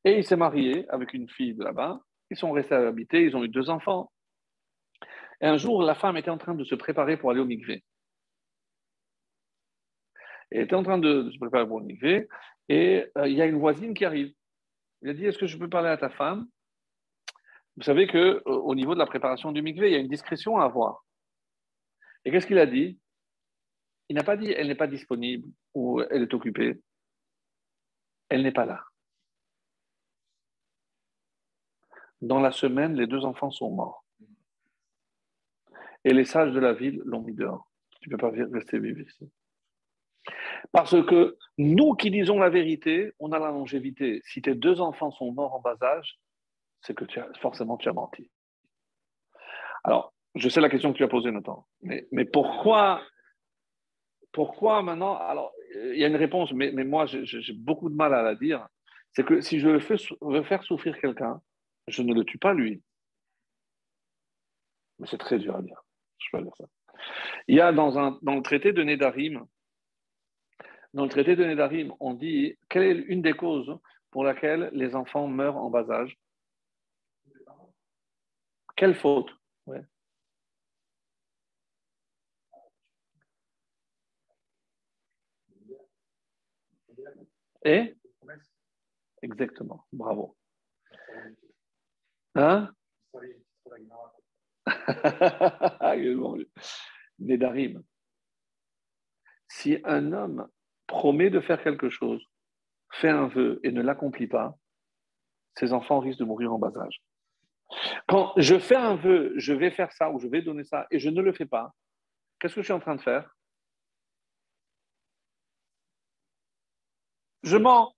Et 0.03 0.17
il 0.17 0.23
s'est 0.23 0.35
marié 0.35 0.89
avec 0.89 1.13
une 1.13 1.29
fille 1.29 1.53
de 1.53 1.63
là-bas. 1.63 2.01
Ils 2.29 2.37
sont 2.37 2.51
restés 2.51 2.75
à 2.75 2.87
habiter, 2.87 3.23
ils 3.23 3.35
ont 3.35 3.43
eu 3.43 3.49
deux 3.49 3.69
enfants. 3.69 4.11
Et 5.41 5.47
un 5.47 5.57
jour, 5.57 5.83
la 5.83 5.95
femme 5.95 6.17
était 6.17 6.29
en 6.29 6.37
train 6.37 6.55
de 6.55 6.63
se 6.63 6.75
préparer 6.75 7.17
pour 7.17 7.31
aller 7.31 7.39
au 7.39 7.45
mikvé. 7.45 7.83
Elle 10.51 10.63
était 10.63 10.75
en 10.75 10.83
train 10.83 10.97
de, 10.97 11.29
se 11.31 11.37
préparer 11.37 11.65
pour 11.65 11.79
le 11.79 11.85
mikvé 11.85 12.27
et 12.67 13.05
euh, 13.17 13.27
il 13.27 13.35
y 13.35 13.41
a 13.41 13.45
une 13.45 13.59
voisine 13.59 13.93
qui 13.93 14.05
arrive. 14.05 14.33
Il 15.01 15.09
a 15.09 15.13
dit 15.13 15.25
Est-ce 15.25 15.37
que 15.37 15.47
je 15.47 15.57
peux 15.57 15.69
parler 15.69 15.89
à 15.89 15.97
ta 15.97 16.09
femme? 16.09 16.47
Vous 17.77 17.83
savez 17.83 18.05
qu'au 18.05 18.75
niveau 18.75 18.93
de 18.93 18.99
la 18.99 19.05
préparation 19.05 19.51
du 19.51 19.61
mikvé, 19.61 19.89
il 19.89 19.93
y 19.93 19.95
a 19.95 19.99
une 19.99 20.09
discrétion 20.09 20.57
à 20.57 20.65
avoir. 20.65 21.05
Et 22.26 22.32
qu'est-ce 22.32 22.47
qu'il 22.47 22.59
a 22.59 22.65
dit? 22.65 22.99
Il 24.09 24.15
n'a 24.15 24.24
pas 24.24 24.38
dit 24.38 24.51
elle 24.51 24.67
n'est 24.67 24.76
pas 24.76 24.88
disponible 24.88 25.49
ou 25.74 26.01
elle 26.01 26.24
est 26.24 26.34
occupée. 26.34 26.82
Elle 28.30 28.43
n'est 28.43 28.51
pas 28.51 28.65
là. 28.65 28.84
Dans 32.22 32.39
la 32.39 32.51
semaine, 32.51 32.93
les 32.93 33.07
deux 33.07 33.26
enfants 33.26 33.51
sont 33.51 33.72
morts. 33.72 34.05
Et 36.03 36.13
les 36.13 36.26
sages 36.26 36.51
de 36.51 36.59
la 36.59 36.74
ville 36.74 37.01
l'ont 37.05 37.22
mis 37.22 37.34
dehors. 37.34 37.67
Tu 38.01 38.09
ne 38.09 38.15
peux 38.15 38.30
pas 38.30 38.32
rester 38.51 38.80
vivre 38.80 38.99
ici. 38.99 39.32
Parce 40.72 40.95
que 41.05 41.38
nous 41.57 41.93
qui 41.93 42.11
disons 42.11 42.39
la 42.39 42.49
vérité, 42.49 43.13
on 43.19 43.32
a 43.32 43.39
la 43.39 43.51
longévité. 43.51 44.22
Si 44.26 44.41
tes 44.41 44.55
deux 44.55 44.82
enfants 44.82 45.11
sont 45.11 45.32
morts 45.32 45.55
en 45.55 45.61
bas 45.61 45.78
âge, 45.82 46.19
c'est 46.82 46.95
que 46.95 47.05
forcément 47.39 47.78
tu 47.78 47.89
as 47.89 47.93
menti. 47.93 48.30
Alors, 49.84 50.13
je 50.36 50.49
sais 50.49 50.61
la 50.61 50.69
question 50.69 50.91
que 50.91 50.97
tu 50.97 51.03
as 51.03 51.07
posée, 51.07 51.32
Nathan. 51.32 51.65
Mais, 51.82 52.25
pourquoi, 52.25 53.01
pourquoi 54.32 54.82
maintenant 54.82 55.17
Alors, 55.17 55.53
il 55.75 55.97
y 55.97 56.03
a 56.03 56.07
une 56.07 56.15
réponse, 56.15 56.51
mais, 56.53 56.71
mais 56.71 56.84
moi, 56.84 57.05
j'ai 57.05 57.53
beaucoup 57.53 57.89
de 57.89 57.95
mal 57.95 58.13
à 58.13 58.21
la 58.21 58.36
dire. 58.36 58.67
C'est 59.13 59.25
que 59.25 59.41
si 59.41 59.59
je 59.59 59.67
veux 59.67 60.43
faire 60.43 60.63
souffrir 60.63 60.99
quelqu'un, 60.99 61.41
je 61.88 62.01
ne 62.01 62.13
le 62.13 62.23
tue 62.23 62.38
pas 62.38 62.53
lui. 62.53 62.82
Mais 64.99 65.07
c'est 65.07 65.17
très 65.17 65.39
dur 65.39 65.55
à 65.55 65.61
dire. 65.61 65.84
Je 66.19 66.27
peux 66.32 66.43
dire 66.43 66.55
ça. 66.57 66.65
Il 67.47 67.55
y 67.55 67.61
a 67.61 67.73
dans, 67.73 67.97
un, 67.97 68.19
dans 68.21 68.36
le 68.36 68.43
traité 68.43 68.71
de 68.71 68.84
Nédarim, 68.84 69.45
dans 70.93 71.03
le 71.03 71.09
traité 71.09 71.36
de 71.36 71.43
Nédarim, 71.43 71.93
on 71.99 72.13
dit 72.13 72.57
quelle 72.69 72.84
est 72.84 73.03
une 73.07 73.21
des 73.21 73.34
causes 73.34 73.77
pour 74.11 74.23
laquelle 74.23 74.69
les 74.73 74.95
enfants 74.95 75.27
meurent 75.27 75.57
en 75.57 75.69
bas 75.69 75.89
âge? 75.89 76.17
Quelle 78.75 78.95
faute 78.95 79.29
ouais. 79.67 79.82
Et 87.64 87.95
Exactement, 89.22 89.86
bravo. 89.93 90.36
Hein? 92.36 92.74
Nédarim. 97.20 97.84
Si 99.47 99.78
un 99.84 100.12
homme 100.14 100.47
promet 100.88 101.30
de 101.30 101.39
faire 101.39 101.62
quelque 101.62 101.89
chose, 101.89 102.26
fait 102.93 103.09
un 103.09 103.28
vœu 103.28 103.59
et 103.64 103.72
ne 103.72 103.82
l'accomplit 103.82 104.28
pas, 104.28 104.57
ses 105.57 105.74
enfants 105.74 105.99
risquent 105.99 106.20
de 106.20 106.26
mourir 106.26 106.53
en 106.53 106.59
bas 106.59 106.72
âge. 106.78 107.01
Quand 108.07 108.34
je 108.38 108.57
fais 108.57 108.76
un 108.76 108.95
vœu, 108.95 109.34
je 109.38 109.53
vais 109.53 109.72
faire 109.72 109.91
ça 109.93 110.09
ou 110.12 110.20
je 110.20 110.28
vais 110.28 110.41
donner 110.41 110.64
ça 110.64 110.88
et 110.91 110.99
je 110.99 111.09
ne 111.09 111.22
le 111.22 111.32
fais 111.32 111.45
pas, 111.45 111.74
qu'est-ce 112.39 112.55
que 112.55 112.62
je 112.62 112.66
suis 112.66 112.74
en 112.74 112.80
train 112.80 112.95
de 112.95 113.01
faire? 113.01 113.36
Je 117.43 117.57
mens. 117.57 117.93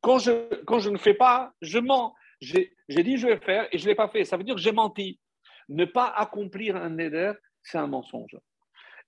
quand 0.00 0.18
je, 0.18 0.62
quand 0.64 0.78
je 0.78 0.90
ne 0.90 0.98
fais 0.98 1.14
pas, 1.14 1.52
je 1.60 1.78
mens. 1.78 2.14
J'ai 2.40 2.72
dit 2.88 3.16
je 3.16 3.28
vais 3.28 3.38
faire 3.38 3.68
et 3.72 3.78
je 3.78 3.84
ne 3.84 3.90
l'ai 3.90 3.94
pas 3.94 4.08
fait. 4.08 4.24
Ça 4.24 4.36
veut 4.36 4.44
dire 4.44 4.54
que 4.54 4.60
j'ai 4.60 4.72
menti. 4.72 5.20
Ne 5.68 5.84
pas 5.84 6.06
accomplir 6.06 6.76
un 6.76 6.90
neder, 6.90 7.32
c'est 7.62 7.78
un 7.78 7.86
mensonge. 7.86 8.36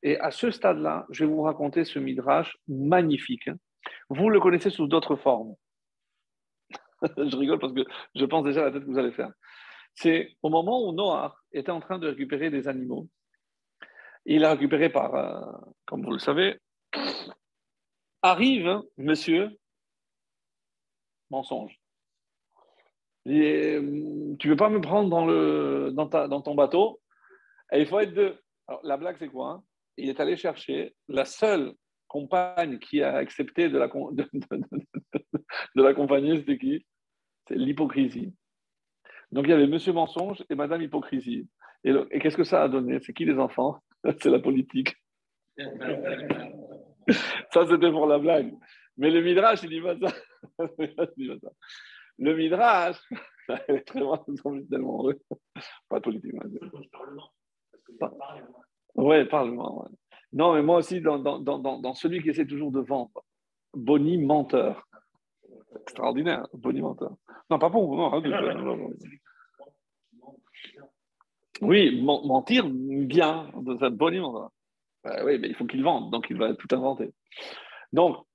Et 0.03 0.19
à 0.21 0.31
ce 0.31 0.51
stade-là, 0.51 1.07
je 1.11 1.25
vais 1.25 1.31
vous 1.31 1.43
raconter 1.43 1.85
ce 1.85 1.99
midrash 1.99 2.57
magnifique. 2.69 3.51
Vous 4.09 4.31
le 4.31 4.41
connaissez 4.41 4.71
sous 4.71 4.87
d'autres 4.87 5.17
formes. 5.17 5.55
je 7.17 7.37
rigole 7.37 7.59
parce 7.59 7.73
que 7.73 7.85
je 8.15 8.25
pense 8.25 8.45
déjà 8.45 8.63
à 8.63 8.65
la 8.67 8.71
tête 8.71 8.85
que 8.85 8.91
vous 8.91 8.99
allez 8.99 9.13
faire. 9.13 9.33
C'est 9.95 10.37
au 10.43 10.51
moment 10.51 10.87
où 10.87 10.93
Noah 10.93 11.37
était 11.53 11.71
en 11.71 11.81
train 11.81 11.99
de 11.99 12.09
récupérer 12.09 12.51
des 12.51 12.69
animaux. 12.69 13.09
Il 14.27 14.45
a 14.45 14.53
récupéré 14.53 14.89
par, 14.91 15.15
euh, 15.15 15.53
comme 15.85 16.03
vous 16.05 16.13
le 16.13 16.19
savez, 16.19 16.59
arrive 18.23 18.81
monsieur, 18.97 19.51
mensonge. 21.31 21.79
Euh, 23.27 24.35
tu 24.39 24.49
veux 24.49 24.57
pas 24.57 24.69
me 24.69 24.81
prendre 24.81 25.09
dans, 25.09 25.27
le, 25.27 25.91
dans, 25.93 26.09
ta, 26.09 26.29
dans 26.29 26.41
ton 26.41 26.55
bateau? 26.55 27.01
Et 27.73 27.81
il 27.81 27.87
faut 27.87 28.01
être 28.01 28.15
deux. 28.15 28.39
Alors, 28.67 28.81
la 28.85 28.97
blague, 28.97 29.17
c'est 29.19 29.29
quoi 29.29 29.51
hein? 29.51 29.65
Il 29.97 30.09
est 30.09 30.21
allé 30.21 30.37
chercher 30.37 30.95
la 31.09 31.25
seule 31.25 31.73
compagne 32.09 32.79
qui 32.79 33.03
a 33.03 33.15
accepté 33.15 33.69
de, 33.69 33.79
la, 33.79 33.89
de, 34.13 34.29
de 35.77 35.83
l'accompagner, 35.83 36.37
c'était 36.37 36.59
qui? 36.59 36.87
C'est 37.47 37.57
l'hypocrisie. 37.57 38.35
Donc, 39.33 39.47
il 39.47 39.51
y 39.51 39.55
avait 39.55 39.67
Monsieur 39.67 39.93
Mensonge 39.93 40.45
et 40.49 40.55
Madame 40.55 40.83
Hypocrisie. 40.83 41.49
Et, 41.85 41.93
et 42.11 42.19
qu'est-ce 42.19 42.37
que 42.37 42.45
ça 42.45 42.63
a 42.63 42.69
donné? 42.69 43.01
C'est 43.01 43.13
qui 43.13 43.25
les 43.25 43.39
enfants? 43.39 43.83
C'est 44.21 44.31
la 44.31 44.39
politique. 44.39 44.95
ça, 47.51 47.67
c'était 47.69 47.91
pour 47.91 48.07
la 48.07 48.19
blague. 48.19 48.55
Mais 48.97 49.11
le 49.11 49.23
Midrash, 49.23 49.63
il 49.63 49.71
dit 49.71 49.81
pas 49.81 49.97
ça. 49.99 50.15
Le 52.17 52.33
Midrash, 52.37 52.97
est 53.69 53.81
très 53.87 54.01
bon, 54.01 54.17
tellement 54.71 55.01
heureux. 55.01 55.21
Pas 55.89 56.01
politiquement. 56.01 56.43
Oui, 58.95 59.25
parlement. 59.25 59.89
Non, 60.33 60.55
mais 60.55 60.63
moi 60.63 60.79
aussi, 60.79 61.01
dans, 61.01 61.19
dans, 61.19 61.41
dans, 61.41 61.59
dans, 61.81 61.95
celui 61.95 62.23
qui 62.23 62.31
essaie 62.31 62.47
toujours 62.47 62.71
de 62.71 62.81
vendre. 62.81 63.25
Boni 63.73 64.19
menteur. 64.19 64.87
Extraordinaire, 65.81 66.47
Boni 66.53 66.81
menteur. 66.83 67.17
Non, 67.51 67.59
pas 67.59 67.71
pour 67.71 67.89
vous, 67.89 67.97
non. 67.97 68.23
Oui, 71.61 72.03
mentir 72.03 72.69
bien, 72.69 73.51
Boni 73.55 74.19
menteur. 74.19 74.51
oui, 75.25 75.39
mais 75.39 75.49
il 75.49 75.55
faut 75.55 75.67
qu'il 75.67 75.83
vende, 75.83 76.11
donc 76.11 76.27
il 76.31 76.37
va 76.37 76.55
tout 76.55 76.69
inventer. 76.73 77.13
Donc, 77.93 78.27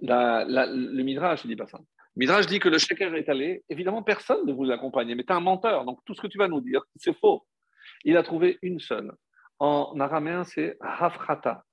le 0.00 1.02
Midrash, 1.02 1.44
il 1.44 1.48
dit 1.48 1.56
pas 1.56 1.66
ça. 1.66 1.80
Midrash 2.16 2.46
dit 2.46 2.60
que 2.60 2.68
le 2.68 2.78
sheker 2.78 3.14
est 3.14 3.28
allé. 3.28 3.64
Évidemment, 3.68 4.02
personne 4.02 4.46
ne 4.46 4.52
vous 4.52 4.70
accompagne, 4.70 5.14
mais 5.14 5.24
tu 5.24 5.32
es 5.32 5.36
un 5.36 5.40
menteur. 5.40 5.84
Donc, 5.84 6.00
tout 6.04 6.14
ce 6.14 6.20
que 6.20 6.28
tu 6.28 6.38
vas 6.38 6.48
nous 6.48 6.60
dire, 6.60 6.82
c'est 6.96 7.16
faux. 7.18 7.46
Il 8.04 8.16
a 8.16 8.22
trouvé 8.22 8.58
une 8.62 8.78
seule. 8.78 9.12
En 9.58 9.98
araméen, 10.00 10.44
c'est 10.44 10.76
hafrata. 10.80 11.64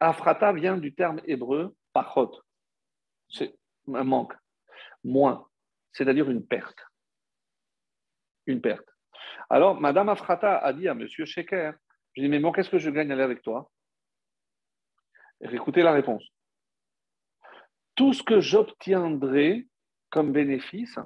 Hafrata 0.00 0.52
vient 0.52 0.76
du 0.76 0.94
terme 0.94 1.20
hébreu 1.24 1.74
pachot. 1.92 2.32
C'est 3.28 3.56
un 3.92 4.04
manque. 4.04 4.34
Moins. 5.02 5.46
C'est-à-dire 5.92 6.28
une 6.30 6.44
perte. 6.44 6.78
Une 8.46 8.60
perte. 8.60 8.93
Alors, 9.50 9.80
Madame 9.80 10.08
Afrata 10.08 10.58
a 10.58 10.72
dit 10.72 10.88
à 10.88 10.94
Monsieur 10.94 11.24
Sheker, 11.24 11.74
je 12.14 12.22
dis, 12.22 12.28
mais 12.28 12.40
moi, 12.40 12.52
qu'est-ce 12.52 12.70
que 12.70 12.78
je 12.78 12.90
gagne 12.90 13.10
à 13.10 13.14
aller 13.14 13.22
avec 13.22 13.42
toi? 13.42 13.70
Écoutez 15.40 15.82
la 15.82 15.92
réponse 15.92 16.24
tout 17.94 18.12
ce 18.12 18.22
que 18.22 18.40
j'obtiendrai 18.40 19.66
comme 20.10 20.32
bénéfice, 20.32 20.98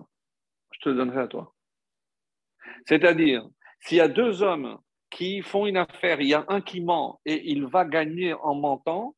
je 0.73 0.81
te 0.81 0.89
le 0.89 0.97
donnerai 0.97 1.21
à 1.21 1.29
toi. 1.29 1.55
C'est-à-dire, 2.87 3.47
s'il 3.81 3.99
y 3.99 4.03
a 4.03 4.09
deux 4.09 4.43
hommes 4.43 4.79
qui 5.11 5.43
font 5.43 5.67
une 5.67 5.77
affaire, 5.77 6.21
il 6.21 6.29
y 6.29 6.35
a 6.35 6.45
un 6.49 6.61
qui 6.61 6.81
ment 6.81 7.21
et 7.25 7.51
il 7.51 7.67
va 7.67 7.85
gagner 7.85 8.35
en 8.35 8.55
mentant, 8.55 9.15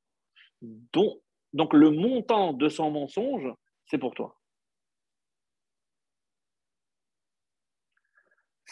donc 0.63 1.73
le 1.73 1.91
montant 1.91 2.53
de 2.53 2.69
son 2.69 2.91
mensonge, 2.91 3.53
c'est 3.87 3.99
pour 3.99 4.15
toi. 4.15 4.40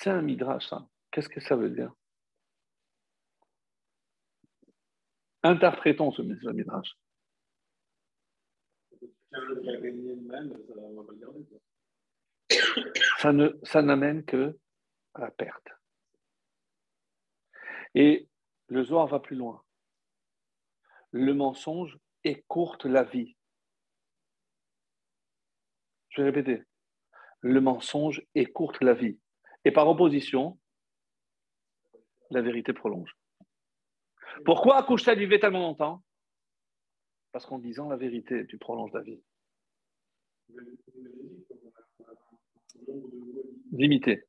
C'est 0.01 0.11
un 0.11 0.23
midrash, 0.23 0.69
ça. 0.69 0.89
Qu'est-ce 1.11 1.29
que 1.29 1.41
ça 1.41 1.57
veut 1.57 1.71
dire? 1.71 1.93
Interprétons 5.43 6.13
ce 6.13 6.23
midrash 6.23 6.97
ça 13.19 13.33
ne, 13.33 13.49
ça 13.65 13.83
n'amène 13.83 14.25
que 14.25 14.57
à 15.15 15.23
la 15.23 15.31
perte. 15.33 15.69
Et 17.95 18.29
le 18.69 18.85
Zohar 18.85 19.09
va 19.09 19.19
plus 19.19 19.37
loin. 19.37 19.65
Le 21.11 21.35
mensonge 21.35 21.99
écourte 22.23 22.85
la 22.85 23.03
vie. 23.03 23.37
Je 26.11 26.23
vais 26.23 26.31
répéter. 26.31 26.63
Le 27.41 27.61
mensonge 27.61 28.23
écourte 28.37 28.81
la 28.81 28.95
vie. 28.95 29.19
Et 29.69 29.71
par 29.71 29.87
opposition, 29.87 30.59
la 32.31 32.41
vérité 32.41 32.73
prolonge. 32.73 33.15
Pourquoi 34.47 34.79
accouche-t-elle 34.79 35.39
tellement 35.39 35.61
longtemps? 35.61 36.03
Parce 37.33 37.45
qu'en 37.45 37.59
disant 37.59 37.87
la 37.87 37.99
vérité, 37.99 38.47
tu 38.47 38.57
prolonges 38.57 38.95
la 38.95 39.03
vie. 39.03 39.23
Limité. 43.73 44.25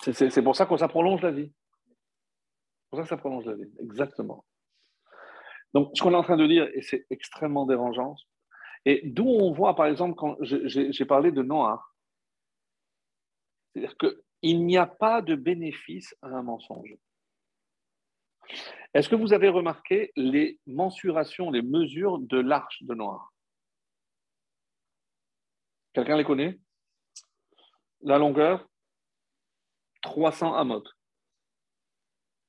C'est 0.00 0.42
pour 0.42 0.56
ça 0.56 0.66
que 0.66 0.76
ça 0.76 0.88
prolonge 0.88 1.22
la 1.22 1.30
vie. 1.30 1.52
C'est 1.52 2.90
pour 2.90 2.98
ça 2.98 3.02
que 3.04 3.08
ça 3.10 3.16
prolonge 3.16 3.46
la 3.46 3.54
vie. 3.54 3.72
Exactement. 3.78 4.44
Donc, 5.74 5.90
ce 5.94 6.02
qu'on 6.02 6.12
est 6.12 6.16
en 6.16 6.22
train 6.22 6.36
de 6.36 6.46
dire, 6.46 6.68
et 6.74 6.82
c'est 6.82 7.06
extrêmement 7.10 7.66
dérangeant, 7.66 8.14
et 8.84 9.02
d'où 9.04 9.28
on 9.28 9.52
voit, 9.52 9.74
par 9.76 9.86
exemple, 9.86 10.14
quand 10.16 10.36
j'ai 10.40 11.04
parlé 11.04 11.32
de 11.32 11.42
Noah, 11.42 11.84
c'est-à-dire 13.72 13.96
que 13.96 14.22
il 14.42 14.64
n'y 14.64 14.78
a 14.78 14.86
pas 14.86 15.20
de 15.20 15.34
bénéfice 15.34 16.14
à 16.22 16.28
un 16.28 16.42
mensonge. 16.42 16.96
Est-ce 18.94 19.08
que 19.08 19.16
vous 19.16 19.32
avez 19.32 19.48
remarqué 19.48 20.12
les 20.16 20.58
mensurations, 20.66 21.50
les 21.50 21.62
mesures 21.62 22.18
de 22.18 22.38
l'arche 22.38 22.82
de 22.82 22.94
Noir 22.94 23.32
Quelqu'un 25.92 26.16
les 26.16 26.24
connaît? 26.24 26.58
La 28.02 28.18
longueur? 28.18 28.66
300 30.02 30.54
amot. 30.54 30.84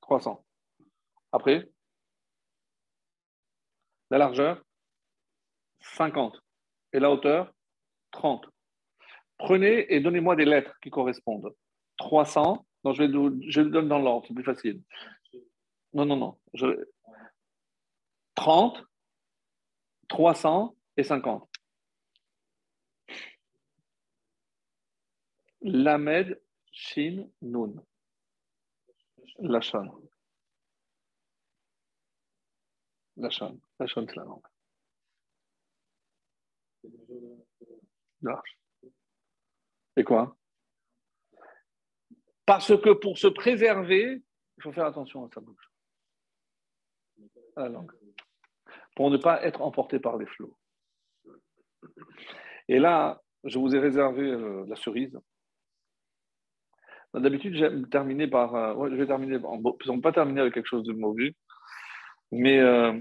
300. 0.02 0.44
Après? 1.32 1.68
La 4.10 4.18
largeur 4.18 4.62
50. 5.80 6.42
Et 6.92 6.98
la 6.98 7.10
hauteur 7.10 7.52
30. 8.10 8.46
Prenez 9.38 9.92
et 9.94 10.00
donnez-moi 10.00 10.36
des 10.36 10.44
lettres 10.44 10.78
qui 10.82 10.90
correspondent. 10.90 11.54
300. 11.98 12.66
Non, 12.84 12.92
je, 12.92 13.02
vais, 13.04 13.50
je 13.50 13.60
le 13.60 13.70
donne 13.70 13.88
dans 13.88 13.98
l'ordre, 13.98 14.26
c'est 14.26 14.34
plus 14.34 14.44
facile. 14.44 14.82
Non, 15.92 16.04
non, 16.04 16.16
non. 16.16 16.38
30, 18.34 18.84
300 20.08 20.74
et 20.96 21.04
50. 21.04 21.48
Lamed, 25.62 26.40
Shin, 26.72 27.28
Nun. 27.42 27.74
Lachon. 29.38 29.90
Lachon. 33.16 33.60
La 34.16 34.24
langue. 34.24 34.42
Et 39.96 40.04
quoi? 40.04 40.36
Parce 42.46 42.76
que 42.76 42.92
pour 42.92 43.18
se 43.18 43.26
préserver, 43.26 44.22
il 44.56 44.62
faut 44.62 44.72
faire 44.72 44.86
attention 44.86 45.24
à 45.24 45.30
sa 45.32 45.40
bouche, 45.40 45.70
à 47.56 47.62
la 47.62 47.68
langue, 47.68 47.92
pour 48.96 49.10
ne 49.10 49.16
pas 49.16 49.42
être 49.44 49.62
emporté 49.62 49.98
par 49.98 50.16
les 50.18 50.26
flots. 50.26 50.56
Et 52.68 52.78
là, 52.78 53.22
je 53.44 53.58
vous 53.58 53.74
ai 53.74 53.78
réservé 53.78 54.22
euh, 54.22 54.64
la 54.66 54.76
cerise. 54.76 55.18
D'habitude, 57.14 57.54
j'aime 57.54 57.88
terminer 57.88 58.28
par. 58.28 58.54
Euh, 58.54 58.90
je 58.90 58.94
vais 58.94 59.06
terminer. 59.06 59.38
On 59.44 59.58
ne 59.58 59.96
va 59.96 60.00
pas 60.02 60.12
terminer 60.12 60.40
avec 60.40 60.54
quelque 60.54 60.66
chose 60.66 60.84
de 60.84 60.92
mauvais, 60.92 61.34
mais 62.30 62.60
euh, 62.60 63.00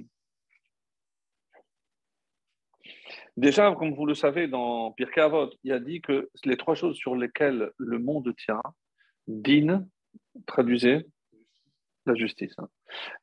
déjà, 3.39 3.73
comme 3.75 3.93
vous 3.93 4.05
le 4.05 4.15
savez, 4.15 4.47
dans 4.47 4.91
Pirkei 4.91 5.21
Avot, 5.21 5.49
il 5.63 5.71
a 5.71 5.79
dit 5.79 6.01
que 6.01 6.29
les 6.45 6.57
trois 6.57 6.75
choses 6.75 6.97
sur 6.97 7.15
lesquelles 7.15 7.71
le 7.77 7.99
monde 7.99 8.33
tient, 8.35 8.61
Din, 9.27 9.87
traduisez, 10.45 11.05
La 12.05 12.15
justice. 12.15 12.53
Hein. 12.57 12.69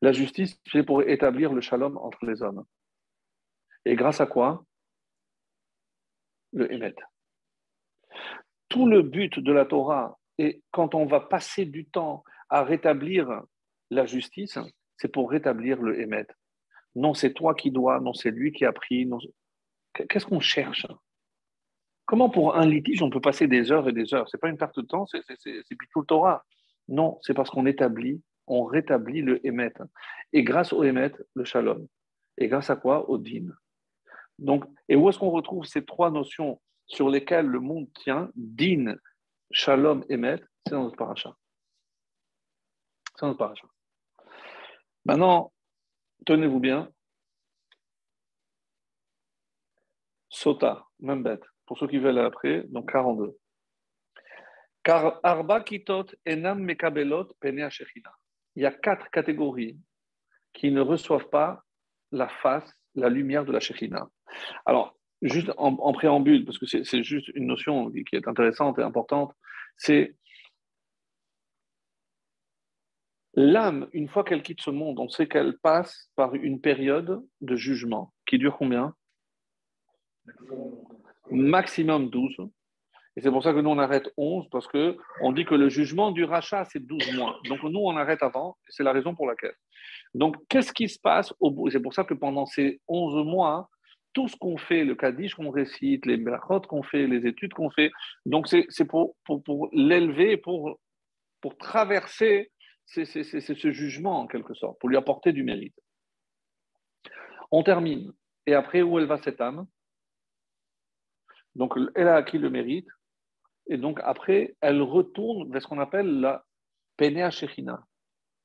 La 0.01 0.13
justice, 0.13 0.61
c'est 0.71 0.85
pour 0.85 1.03
établir 1.03 1.53
le 1.53 1.61
shalom 1.61 1.97
entre 1.99 2.25
les 2.25 2.43
hommes. 2.43 2.65
Et 3.85 3.95
grâce 3.97 4.21
à 4.21 4.27
quoi? 4.27 4.65
Le 6.53 6.73
Emet. 6.73 6.95
Tout 8.69 8.87
le 8.87 9.03
but 9.03 9.39
de 9.39 9.53
la 9.53 9.65
Torah, 9.65 10.19
et 10.39 10.63
quand 10.71 10.95
on 10.95 11.07
va 11.07 11.21
passer 11.21 11.65
du 11.65 11.87
temps 11.87 12.23
à 12.49 12.63
rétablir 12.63 13.43
la 13.91 14.07
justice, 14.07 14.59
c'est 14.97 15.09
pour 15.09 15.31
rétablir 15.31 15.81
le 15.83 16.01
Emet. 16.01 16.27
Non, 16.95 17.15
c'est 17.15 17.35
toi 17.35 17.55
qui 17.55 17.71
dois, 17.71 18.01
non, 18.01 18.15
c'est 18.15 18.31
lui 18.31 18.53
qui 18.53 18.65
a 18.65 18.73
pris. 18.73 19.09
Qu'est-ce 20.09 20.27
qu'on 20.27 20.41
cherche? 20.41 20.87
Comment 22.05 22.31
pour 22.31 22.57
un 22.57 22.67
litige, 22.67 23.03
on 23.03 23.11
peut 23.11 23.21
passer 23.21 23.49
des 23.49 23.73
heures 23.73 23.89
et 23.89 23.93
des 23.93 24.15
heures? 24.15 24.29
Ce 24.29 24.37
n'est 24.37 24.41
pas 24.41 24.49
une 24.49 24.59
perte 24.59 24.79
de 24.79 24.87
temps, 24.87 25.07
c'est 25.07 25.23
plutôt 25.77 26.01
le 26.01 26.07
Torah. 26.07 26.45
Non, 26.89 27.19
c'est 27.23 27.35
parce 27.35 27.51
qu'on 27.51 27.67
établit, 27.67 28.23
on 28.47 28.65
rétablit 28.65 29.23
le 29.23 29.45
Emet. 29.45 29.73
Et 30.33 30.45
grâce 30.45 30.73
au 30.73 30.85
Emet, 30.85 31.13
le 31.35 31.45
Shalom. 31.45 31.87
Et 32.39 32.47
grâce 32.49 32.71
à 32.71 32.77
quoi? 32.77 33.11
Au 33.11 33.19
Din. 33.19 33.49
Donc, 34.39 34.65
et 34.89 34.95
où 34.95 35.09
est-ce 35.09 35.19
qu'on 35.19 35.31
retrouve 35.31 35.65
ces 35.65 35.85
trois 35.85 36.11
notions 36.11 36.61
sur 36.87 37.09
lesquelles 37.09 37.47
le 37.47 37.59
monde 37.59 37.93
tient? 37.95 38.31
Din, 38.37 38.97
Shalom, 39.51 40.05
Emet 40.09 40.41
C'est 40.67 40.75
dans 40.75 40.85
notre 40.85 40.97
paracha. 40.97 41.35
C'est 43.15 43.23
dans 43.23 43.29
notre 43.29 43.39
paracha. 43.39 43.67
Maintenant, 45.05 45.53
tenez-vous 46.25 46.61
bien. 46.61 46.89
Sota, 50.37 50.85
même 51.01 51.23
bête, 51.23 51.45
pour 51.65 51.79
ceux 51.79 51.89
qui 51.89 51.97
veulent 51.97 52.19
après, 52.19 52.65
donc 52.69 52.93
42. 52.93 53.39
Car 54.83 55.19
Arba 55.23 55.63
Kitot 55.63 56.05
Enam 56.29 56.61
Mekabelot 56.61 57.29
Penea 57.41 57.71
Shechina. 57.71 58.13
Il 58.55 58.63
y 58.63 58.67
a 58.67 58.71
quatre 58.71 59.11
catégories 59.11 59.79
qui 60.53 60.71
ne 60.71 60.83
reçoivent 60.83 61.31
pas 61.31 61.63
la 62.13 62.29
face, 62.29 62.71
la 62.95 63.09
lumière 63.09 63.47
de 63.47 63.53
la 63.53 63.61
Shechina. 63.61 64.11
Alors, 64.67 64.99
juste 65.23 65.51
en, 65.57 65.93
préambule, 65.95 66.45
parce 66.45 66.59
que 66.59 66.67
c'est 66.67 67.03
juste 67.03 67.29
une 67.29 67.47
notion 67.47 67.91
qui 67.91 68.15
est 68.15 68.29
intéressante 68.29 68.79
et 68.79 68.83
importante, 68.83 69.33
c'est 69.79 70.17
L'âme, 73.39 73.89
une 73.93 74.09
fois 74.09 74.25
qu'elle 74.25 74.43
quitte 74.43 74.63
ce 74.63 74.71
monde, 74.71 74.99
on 74.99 75.09
sait 75.09 75.29
qu'elle 75.29 75.59
passe 75.59 76.11
par 76.15 76.35
une 76.35 76.61
période 76.61 77.23
de 77.43 77.57
jugement 77.57 78.15
qui 78.27 78.39
dure 78.39 78.57
combien? 78.57 78.95
Maximum 81.31 82.11
12. 82.11 82.37
Et 83.17 83.23
c'est 83.23 83.31
pour 83.31 83.43
ça 83.43 83.55
que 83.55 83.61
nous, 83.61 83.71
on 83.71 83.79
arrête 83.79 84.11
11, 84.19 84.49
parce 84.51 84.69
qu'on 84.69 85.33
dit 85.33 85.47
que 85.47 85.55
le 85.55 85.71
jugement 85.71 86.11
du 86.11 86.25
rachat, 86.25 86.65
c'est 86.67 86.85
12 86.85 87.17
mois. 87.17 87.41
Donc 87.49 87.63
nous, 87.63 87.81
on 87.81 87.97
arrête 87.97 88.23
avant, 88.23 88.59
c'est 88.69 88.83
la 88.83 88.93
raison 88.93 89.15
pour 89.15 89.27
laquelle. 89.27 89.55
Donc, 90.15 90.37
qu'est-ce 90.49 90.73
qui 90.73 90.89
se 90.89 90.99
passe 90.99 91.33
au 91.41 91.51
bout? 91.51 91.71
C'est 91.71 91.81
pour 91.81 91.95
ça 91.95 92.05
que 92.05 92.15
pendant 92.15 92.47
ces 92.47 92.81
11 92.89 93.25
mois, 93.27 93.71
tout 94.13 94.29
ce 94.29 94.37
qu'on 94.37 94.57
fait, 94.57 94.85
le 94.85 94.95
Kaddish 94.95 95.35
qu'on 95.35 95.51
récite, 95.51 96.07
les 96.07 96.17
brachot 96.17 96.61
qu'on 96.61 96.83
fait, 96.83 97.07
les 97.07 97.27
études 97.27 97.53
qu'on 97.53 97.71
fait, 97.71 97.91
donc 98.25 98.49
c'est 98.49 98.85
pour, 98.85 99.15
pour, 99.25 99.43
pour 99.43 99.69
l'élever, 99.73 100.37
pour, 100.37 100.79
pour 101.41 101.57
traverser 101.59 102.51
ce 102.87 103.71
jugement 103.73 104.21
en 104.21 104.27
quelque 104.27 104.55
sorte, 104.55 104.79
pour 104.79 104.89
lui 104.89 104.97
apporter 104.97 105.33
du 105.33 105.43
mérite. 105.43 105.79
On 107.51 107.63
termine. 107.63 108.13
Et 108.47 108.55
après, 108.55 108.83
où 108.83 108.99
elle 108.99 109.07
va 109.07 109.19
cette 109.19 109.41
âme? 109.41 109.67
Donc, 111.57 111.75
elle 111.95 112.09
a 112.09 112.17
acquis 112.17 112.39
le 112.39 112.51
mérite. 112.51 112.89
Et 113.69 113.77
donc, 113.77 113.99
après, 114.05 114.57
elle 114.61 114.83
retourne 114.83 115.51
vers 115.51 115.61
ce 115.61 115.67
qu'on 115.67 115.81
appelle 115.81 116.21
la 116.21 116.45
Penea 116.97 117.31
Shechina. 117.31 117.85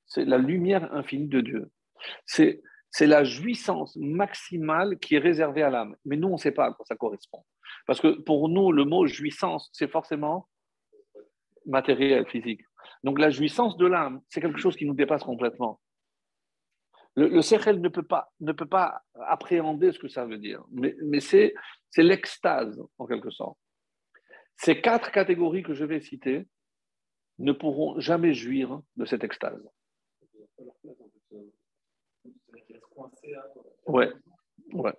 C'est 0.05 0.25
la 0.25 0.37
lumière 0.37 0.93
infinie 0.93 1.27
de 1.27 1.41
Dieu. 1.41 1.71
C'est 2.25 2.61
c'est 2.91 3.07
la 3.07 3.23
jouissance 3.23 3.95
maximale 3.95 4.99
qui 4.99 5.15
est 5.15 5.19
réservée 5.19 5.63
à 5.63 5.69
l'âme. 5.69 5.95
Mais 6.03 6.17
nous, 6.17 6.27
on 6.27 6.33
ne 6.33 6.37
sait 6.37 6.51
pas 6.51 6.65
à 6.65 6.73
quoi 6.73 6.85
ça 6.85 6.95
correspond. 6.95 7.43
Parce 7.87 8.01
que 8.01 8.19
pour 8.21 8.49
nous, 8.49 8.71
le 8.71 8.83
mot 8.83 9.07
jouissance, 9.07 9.69
c'est 9.71 9.87
forcément 9.89 10.49
matériel, 11.65 12.27
physique. 12.27 12.61
Donc 13.03 13.17
la 13.17 13.29
jouissance 13.29 13.77
de 13.77 13.85
l'âme, 13.85 14.21
c'est 14.27 14.41
quelque 14.41 14.59
chose 14.59 14.75
qui 14.75 14.85
nous 14.85 14.93
dépasse 14.93 15.23
complètement. 15.23 15.79
Le, 17.15 17.27
le 17.27 17.73
ne 17.73 17.89
peut, 17.89 18.03
pas, 18.03 18.31
ne 18.39 18.53
peut 18.53 18.65
pas 18.65 19.03
appréhender 19.27 19.91
ce 19.91 19.99
que 19.99 20.07
ça 20.07 20.25
veut 20.25 20.37
dire, 20.37 20.63
mais, 20.71 21.19
c'est 21.19 21.53
l'extase 21.97 22.81
en 22.97 23.05
quelque 23.05 23.29
sorte. 23.31 23.57
Ces 24.55 24.79
quatre 24.79 25.11
catégories 25.11 25.63
que 25.63 25.73
je 25.73 25.83
vais 25.83 25.99
citer 25.99 26.47
ne 27.39 27.51
pourront 27.51 27.99
jamais 27.99 28.33
jouir 28.33 28.81
de 28.95 29.05
cette 29.05 29.23
extase. 29.23 29.67
Ouais, 33.87 34.11
ouais. 34.73 34.93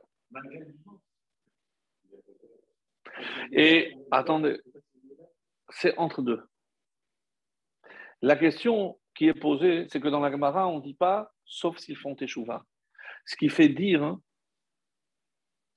Et 3.53 3.95
attendez, 4.11 4.61
c'est 5.71 5.97
entre 5.97 6.23
deux. 6.23 6.43
La 8.21 8.37
question 8.37 8.99
qui 9.15 9.29
est 9.29 9.39
posée, 9.39 9.87
c'est 9.91 10.01
que 10.01 10.09
dans 10.09 10.21
la 10.21 10.31
Gemara, 10.31 10.69
on 10.69 10.79
ne 10.79 10.83
dit 10.83 10.95
pas 10.95 11.32
sauf 11.45 11.79
s'ils 11.79 11.97
font 11.97 12.15
échouva. 12.15 12.65
Ce 13.27 13.37
qui 13.37 13.49
fait 13.49 13.69
dire, 13.69 14.03
hein, 14.03 14.21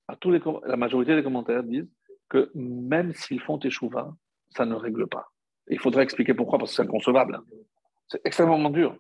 à 0.08 0.16
tous 0.16 0.32
les, 0.32 0.42
la 0.66 0.78
majorité 0.78 1.16
des 1.16 1.24
commentaires 1.24 1.64
disent 1.64 1.90
que 2.30 2.52
même 2.56 3.14
s'ils 3.14 3.42
font 3.42 3.60
échouva, 3.60 4.16
ça 4.50 4.66
ne 4.66 4.76
règle 4.76 5.08
pas. 5.08 5.32
il 5.68 5.80
faudrait 5.80 6.04
expliquer 6.04 6.34
pourquoi, 6.34 6.60
parce 6.60 6.72
que 6.72 6.76
c'est 6.78 6.84
inconcevable. 6.84 7.42
C'est 8.08 8.22
extrêmement 8.24 8.70
dur. 8.70 8.98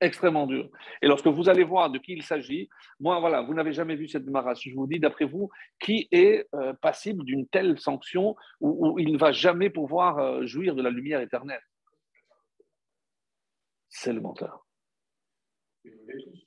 Extrêmement 0.00 0.46
dur. 0.46 0.68
Et 1.00 1.06
lorsque 1.06 1.28
vous 1.28 1.48
allez 1.48 1.64
voir 1.64 1.88
de 1.88 1.98
qui 1.98 2.12
il 2.12 2.22
s'agit, 2.22 2.68
moi, 3.00 3.20
voilà, 3.20 3.42
vous 3.42 3.54
n'avez 3.54 3.72
jamais 3.72 3.94
vu 3.94 4.08
cette 4.08 4.24
Gemara. 4.24 4.54
Je 4.54 4.74
vous 4.74 4.86
dis, 4.86 4.98
d'après 4.98 5.24
vous, 5.24 5.50
qui 5.80 6.08
est 6.10 6.46
euh, 6.54 6.72
passible 6.74 7.24
d'une 7.24 7.46
telle 7.46 7.78
sanction 7.78 8.36
où, 8.60 8.98
il 8.98 9.12
ne 9.12 9.18
va 9.18 9.32
jamais 9.32 9.70
pouvoir 9.70 10.18
euh, 10.18 10.46
jouir 10.46 10.74
de 10.74 10.82
la 10.82 10.90
lumière 10.90 11.20
éternelle? 11.20 11.62
C'est 13.88 14.12
le 14.12 14.20
menteur. 14.20 14.63
Tous 16.22 16.44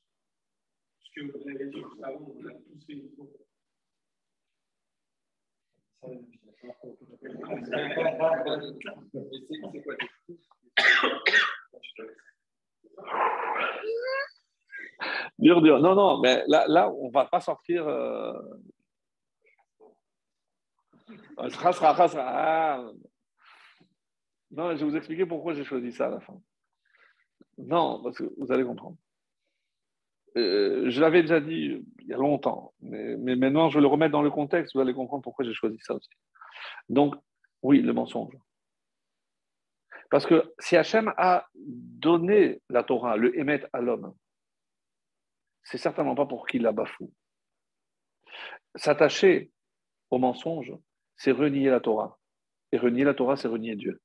Dur, 15.39 15.61
dur. 15.61 15.79
Non, 15.79 15.95
non, 15.95 16.19
mais 16.19 16.43
là, 16.47 16.65
là 16.67 16.89
on 16.91 17.07
ne 17.07 17.13
va 17.13 17.25
pas 17.25 17.39
sortir. 17.41 17.87
Euh... 17.87 18.33
Ah. 21.37 22.83
Non, 24.51 24.71
je 24.71 24.77
vais 24.77 24.85
vous 24.85 24.95
expliquer 24.95 25.25
pourquoi 25.25 25.53
j'ai 25.53 25.63
choisi 25.63 25.91
ça 25.91 26.07
à 26.07 26.09
la 26.09 26.19
fin. 26.19 26.41
Non, 27.57 28.01
parce 28.01 28.17
que 28.17 28.23
vous 28.37 28.51
allez 28.51 28.63
comprendre. 28.63 28.97
Euh, 30.37 30.89
je 30.89 31.01
l'avais 31.01 31.21
déjà 31.21 31.39
dit 31.39 31.83
il 31.99 32.07
y 32.07 32.13
a 32.13 32.17
longtemps, 32.17 32.73
mais, 32.81 33.35
maintenant 33.35 33.69
je 33.69 33.77
vais 33.77 33.81
le 33.81 33.87
remettre 33.87 34.11
dans 34.11 34.21
le 34.21 34.29
contexte, 34.29 34.75
vous 34.75 34.81
allez 34.81 34.93
comprendre 34.93 35.23
pourquoi 35.23 35.43
j'ai 35.43 35.53
choisi 35.53 35.77
ça 35.81 35.95
aussi. 35.95 36.09
Donc, 36.89 37.15
oui, 37.63 37.81
le 37.81 37.91
mensonge. 37.91 38.37
Parce 40.09 40.25
que 40.25 40.53
si 40.59 40.77
Hachem 40.77 41.11
a 41.17 41.47
donné 41.55 42.61
la 42.69 42.83
Torah, 42.83 43.17
le 43.17 43.37
émet 43.37 43.63
à 43.73 43.81
l'homme, 43.81 44.13
c'est 45.63 45.77
certainement 45.77 46.15
pas 46.15 46.25
pour 46.25 46.47
qu'il 46.47 46.61
la 46.61 46.71
bafoue. 46.71 47.11
S'attacher 48.75 49.51
au 50.11 50.19
mensonge, 50.19 50.73
c'est 51.17 51.31
renier 51.31 51.69
la 51.69 51.81
Torah. 51.81 52.19
Et 52.71 52.77
renier 52.77 53.03
la 53.03 53.13
Torah, 53.13 53.35
c'est 53.35 53.47
renier 53.47 53.75
Dieu. 53.75 54.01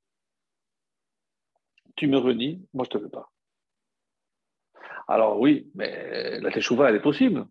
Tu 1.95 2.07
me 2.09 2.17
renies, 2.17 2.67
moi 2.73 2.85
je 2.91 2.97
ne 2.97 3.01
te 3.01 3.05
veux 3.05 3.11
pas. 3.11 3.31
Alors 5.09 5.39
oui, 5.41 5.71
mais 5.75 6.41
la 6.41 6.51
teshuva, 6.51 6.89
elle 6.89 6.97
est 6.97 7.01
possible. 7.01 7.47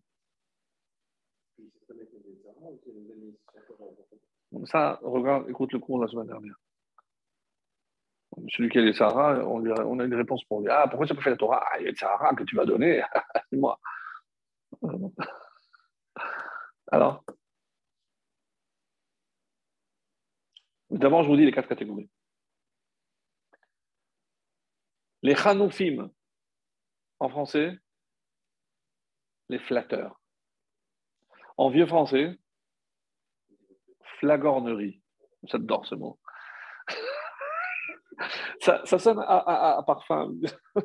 Ça, 4.66 4.99
regarde, 5.02 5.49
écoute 5.49 5.72
le 5.74 5.80
cours 5.80 5.99
de 5.99 6.06
la 6.06 6.12
semaine 6.12 6.28
dernière. 6.28 6.56
Celui 8.49 8.70
qui 8.70 8.80
a 8.80 8.82
les 8.82 8.93
Sahara, 8.93 9.45
on, 9.45 9.99
a 9.99 10.06
une 10.06 10.16
réponse 10.16 10.43
pour 10.45 10.62
lui. 10.62 10.70
Ah, 10.70 10.88
pourquoi 10.88 11.06
tu 11.06 11.14
n'as 11.14 11.18
pas 11.18 11.24
fait 11.24 11.30
la 11.32 11.38
Torah? 11.38 11.64
Ah, 11.72 11.80
il 11.80 11.84
y 11.84 11.88
a 11.88 11.91
le 11.91 11.95
Sahara 11.95 12.34
que 12.34 12.43
tu 12.43 12.56
donner. 12.56 13.04
C'est 13.49 13.58
moi. 13.58 13.80
Alors 16.91 17.24
D'abord, 20.89 21.24
je 21.24 21.30
vous 21.30 21.38
dis 21.38 21.45
les 21.45 21.54
quatre 21.54 21.70
catégories. 21.70 22.10
Les 25.24 25.36
Hanoufim, 25.36 26.12
en 27.22 27.30
français, 27.30 27.78
les 29.49 29.59
flatteurs. 29.59 30.19
En 31.55 31.69
vieux 31.69 31.86
français, 31.86 32.39
flagornerie. 34.19 35.01
J'adore 35.43 35.86
ce 35.86 35.93
mot. 35.95 36.19
ça, 38.59 38.86
sonne 38.86 39.19
à, 39.19 39.84
parfum. 39.86 40.34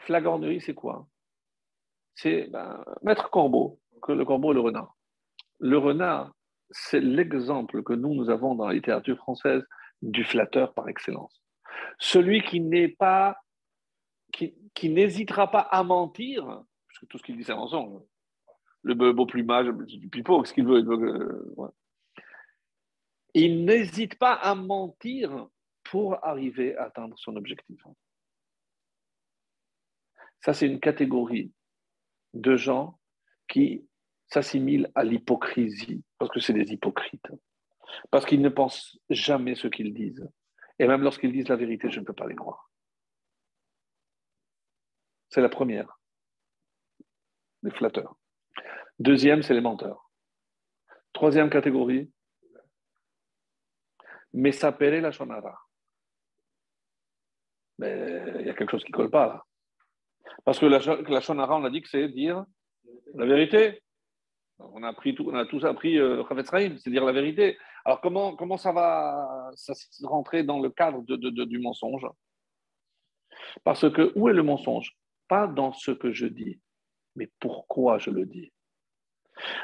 flagornerie, 0.00 0.60
c'est 0.60 0.74
quoi? 0.74 1.06
C'est 2.14 2.48
ben, 2.50 2.84
Maître 3.02 3.30
Corbeau, 3.30 3.80
que 4.02 4.12
le 4.12 4.26
corbeau 4.26 4.52
et 4.52 4.54
le 4.54 4.60
renard. 4.60 4.94
Le 5.60 5.78
renard, 5.78 6.30
c'est 6.70 7.00
l'exemple 7.00 7.82
que 7.82 7.94
nous, 7.94 8.14
nous 8.14 8.28
avons 8.28 8.54
dans 8.54 8.66
la 8.66 8.74
littérature 8.74 9.16
française 9.16 9.64
du 10.02 10.24
flatteur 10.24 10.74
par 10.74 10.88
excellence. 10.88 11.42
Celui 11.98 12.42
qui 12.42 12.60
n'est 12.60 12.88
pas, 12.88 13.41
qui, 14.32 14.88
n'hésitera 14.88 15.50
pas 15.50 15.60
à 15.60 15.82
mentir, 15.82 16.44
parce 16.46 16.98
que 17.00 17.06
tout 17.06 17.18
ce 17.18 17.22
qu'il 17.22 17.36
dit, 17.36 17.44
c'est 17.44 17.54
mensonge. 17.54 18.02
Le 18.82 18.94
beau 18.94 19.26
plumage 19.26 19.68
du 19.68 20.08
pipeau, 20.08 20.44
ce 20.44 20.52
qu'il 20.52 20.66
veut. 20.66 20.82
Euh, 20.82 21.68
il 23.34 23.64
n'hésite 23.64 24.18
pas 24.18 24.34
à 24.34 24.54
mentir 24.54 25.48
pour 25.84 26.24
arriver 26.24 26.76
à 26.76 26.84
atteindre 26.84 27.16
son 27.18 27.36
objectif. 27.36 27.80
Ça, 30.40 30.52
c'est 30.52 30.66
une 30.66 30.80
catégorie 30.80 31.52
de 32.34 32.56
gens 32.56 32.98
qui 33.48 33.86
s'assimilent 34.26 34.90
à 34.94 35.04
l'hypocrisie, 35.04 36.02
parce 36.18 36.30
que 36.30 36.40
c'est 36.40 36.52
des 36.52 36.72
hypocrites, 36.72 37.30
parce 38.10 38.24
qu'ils 38.24 38.40
ne 38.40 38.48
pensent 38.48 38.98
jamais 39.10 39.54
ce 39.54 39.68
qu'ils 39.68 39.94
disent. 39.94 40.28
Et 40.78 40.86
même 40.86 41.02
lorsqu'ils 41.02 41.32
disent 41.32 41.48
la 41.48 41.56
vérité, 41.56 41.90
je 41.90 42.00
ne 42.00 42.04
peux 42.04 42.14
pas 42.14 42.26
les 42.26 42.34
croire. 42.34 42.71
C'est 45.32 45.40
la 45.40 45.48
première, 45.48 45.98
les 47.62 47.70
flatteurs. 47.70 48.16
Deuxième, 48.98 49.42
c'est 49.42 49.54
les 49.54 49.62
menteurs. 49.62 50.10
Troisième 51.14 51.48
catégorie, 51.48 52.12
Mesapere 54.34 55.00
la 55.00 55.10
shonara. 55.10 55.58
Mais 57.78 58.22
il 58.40 58.46
y 58.46 58.50
a 58.50 58.54
quelque 58.54 58.72
chose 58.72 58.84
qui 58.84 58.92
ne 58.92 58.96
colle 58.96 59.10
pas 59.10 59.26
là. 59.26 59.42
Parce 60.44 60.58
que 60.58 60.66
la, 60.66 61.20
shonara, 61.20 61.56
on 61.56 61.64
a 61.64 61.70
dit 61.70 61.80
que 61.80 61.88
c'est 61.88 62.08
dire 62.08 62.44
la 63.14 63.24
vérité. 63.24 63.82
On 64.58 64.82
a, 64.82 64.88
appris 64.88 65.16
on 65.18 65.34
a 65.34 65.46
tous 65.46 65.64
appris 65.64 65.98
euh, 65.98 66.22
c'est 66.78 66.90
dire 66.90 67.06
la 67.06 67.12
vérité. 67.12 67.56
Alors 67.86 68.02
comment, 68.02 68.58
ça 68.58 68.72
va 68.72 69.50
rentrer 70.02 70.44
dans 70.44 70.60
le 70.60 70.68
cadre 70.68 71.02
du 71.02 71.58
mensonge? 71.58 72.06
Parce 73.64 73.90
que 73.90 74.12
où 74.14 74.28
est 74.28 74.34
le 74.34 74.42
mensonge? 74.42 74.94
Pas 75.32 75.46
dans 75.46 75.72
ce 75.72 75.92
que 75.92 76.12
je 76.12 76.26
dis, 76.26 76.60
mais 77.16 77.30
pourquoi 77.40 77.96
je 77.96 78.10
le 78.10 78.26
dis? 78.26 78.52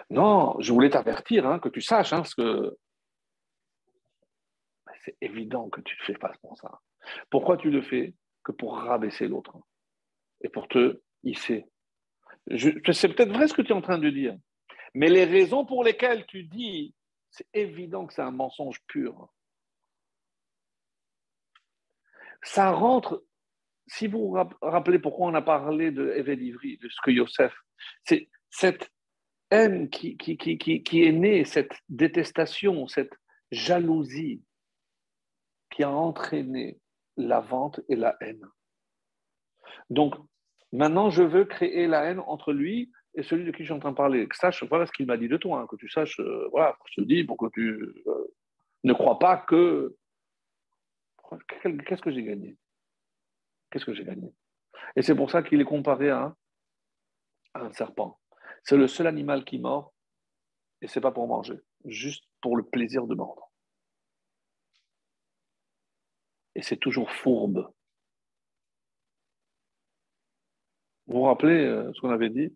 Non, 0.08 0.58
je 0.60 0.72
voulais 0.72 0.88
t'avertir, 0.88 1.46
hein, 1.46 1.58
que 1.58 1.68
tu 1.68 1.82
saches, 1.82 2.14
hein, 2.14 2.22
que 2.38 2.78
c'est 5.04 5.18
évident 5.20 5.68
que 5.68 5.82
tu 5.82 5.94
ne 6.00 6.04
fais 6.06 6.18
pas 6.18 6.32
pour 6.40 6.56
ça. 6.56 6.80
Pourquoi 7.28 7.58
tu 7.58 7.70
le 7.70 7.82
fais? 7.82 8.14
Que 8.44 8.52
pour 8.52 8.78
rabaisser 8.78 9.28
l'autre 9.28 9.58
et 10.40 10.48
pour 10.48 10.68
te 10.68 11.02
hisser. 11.22 11.66
C'est 12.56 13.14
peut-être 13.14 13.34
vrai 13.34 13.46
ce 13.46 13.52
que 13.52 13.60
tu 13.60 13.72
es 13.72 13.74
en 13.74 13.82
train 13.82 13.98
de 13.98 14.08
dire, 14.08 14.38
mais 14.94 15.10
les 15.10 15.26
raisons 15.26 15.66
pour 15.66 15.84
lesquelles 15.84 16.24
tu 16.24 16.44
dis, 16.44 16.94
c'est 17.28 17.46
évident 17.52 18.06
que 18.06 18.14
c'est 18.14 18.22
un 18.22 18.30
mensonge 18.30 18.80
pur. 18.86 19.28
Ça 22.42 22.70
rentre, 22.70 23.22
si 23.88 24.06
vous 24.06 24.28
vous 24.28 24.38
rappelez 24.62 24.98
pourquoi 24.98 25.28
on 25.28 25.34
a 25.34 25.42
parlé 25.42 25.90
de 25.90 26.14
Ivry, 26.16 26.78
de 26.78 26.88
ce 26.88 27.00
que 27.02 27.10
Yosef, 27.10 27.54
c'est 28.04 28.28
cette 28.50 28.90
haine 29.50 29.88
qui, 29.88 30.16
qui, 30.16 30.36
qui, 30.36 30.58
qui, 30.58 31.04
est 31.04 31.12
née, 31.12 31.44
cette 31.44 31.72
détestation, 31.88 32.86
cette 32.86 33.14
jalousie 33.50 34.42
qui 35.70 35.82
a 35.82 35.90
entraîné 35.90 36.78
la 37.16 37.40
vente 37.40 37.80
et 37.88 37.96
la 37.96 38.16
haine. 38.20 38.46
Donc, 39.90 40.14
maintenant, 40.72 41.10
je 41.10 41.22
veux 41.22 41.44
créer 41.44 41.86
la 41.86 42.04
haine 42.04 42.20
entre 42.20 42.52
lui 42.52 42.92
et 43.14 43.22
celui 43.22 43.44
de 43.44 43.50
qui 43.50 43.60
je 43.60 43.64
suis 43.64 43.72
en 43.72 43.78
train 43.78 43.92
de 43.92 43.96
parler. 43.96 44.28
Que 44.28 44.36
sache, 44.36 44.62
voilà 44.64 44.86
ce 44.86 44.92
qu'il 44.92 45.06
m'a 45.06 45.16
dit 45.16 45.28
de 45.28 45.36
toi, 45.38 45.60
hein, 45.60 45.66
que 45.66 45.76
tu 45.76 45.88
saches, 45.88 46.20
euh, 46.20 46.48
voilà, 46.50 46.76
je 46.90 47.00
te 47.00 47.06
dis 47.06 47.24
pour 47.24 47.38
que 47.38 47.46
tu 47.52 47.70
euh, 48.06 48.34
ne 48.84 48.92
crois 48.92 49.18
pas 49.18 49.38
que. 49.38 49.96
Qu'est-ce 51.62 52.00
que 52.00 52.10
j'ai 52.10 52.22
gagné? 52.22 52.56
Qu'est-ce 53.70 53.84
que 53.84 53.94
j'ai 53.94 54.04
gagné? 54.04 54.32
Et 54.96 55.02
c'est 55.02 55.14
pour 55.14 55.30
ça 55.30 55.42
qu'il 55.42 55.60
est 55.60 55.64
comparé 55.64 56.10
à 56.10 56.34
un 57.54 57.72
serpent. 57.72 58.18
C'est 58.64 58.76
le 58.76 58.88
seul 58.88 59.06
animal 59.06 59.44
qui 59.44 59.58
mord, 59.58 59.94
et 60.80 60.88
c'est 60.88 61.00
pas 61.00 61.12
pour 61.12 61.26
manger, 61.26 61.60
juste 61.84 62.24
pour 62.40 62.56
le 62.56 62.64
plaisir 62.64 63.06
de 63.06 63.14
mordre. 63.14 63.50
Et 66.54 66.62
c'est 66.62 66.76
toujours 66.76 67.10
fourbe. 67.10 67.72
Vous 71.06 71.18
vous 71.18 71.22
rappelez 71.22 71.64
euh, 71.64 71.92
ce 71.94 72.00
qu'on 72.00 72.10
avait 72.10 72.30
dit? 72.30 72.54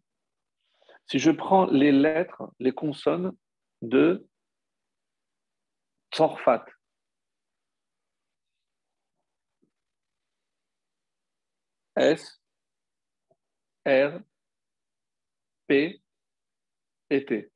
Si 1.07 1.19
je 1.19 1.31
prends 1.31 1.67
les 1.67 1.93
lettres, 1.93 2.53
les 2.59 2.73
consonnes 2.73 3.33
de 3.81 4.27
Tzorfat, 6.13 6.65
S, 11.97 12.41
R, 13.87 14.21
P, 15.67 16.03
été. 17.11 17.51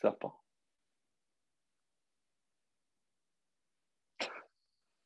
Serpent. 0.00 0.40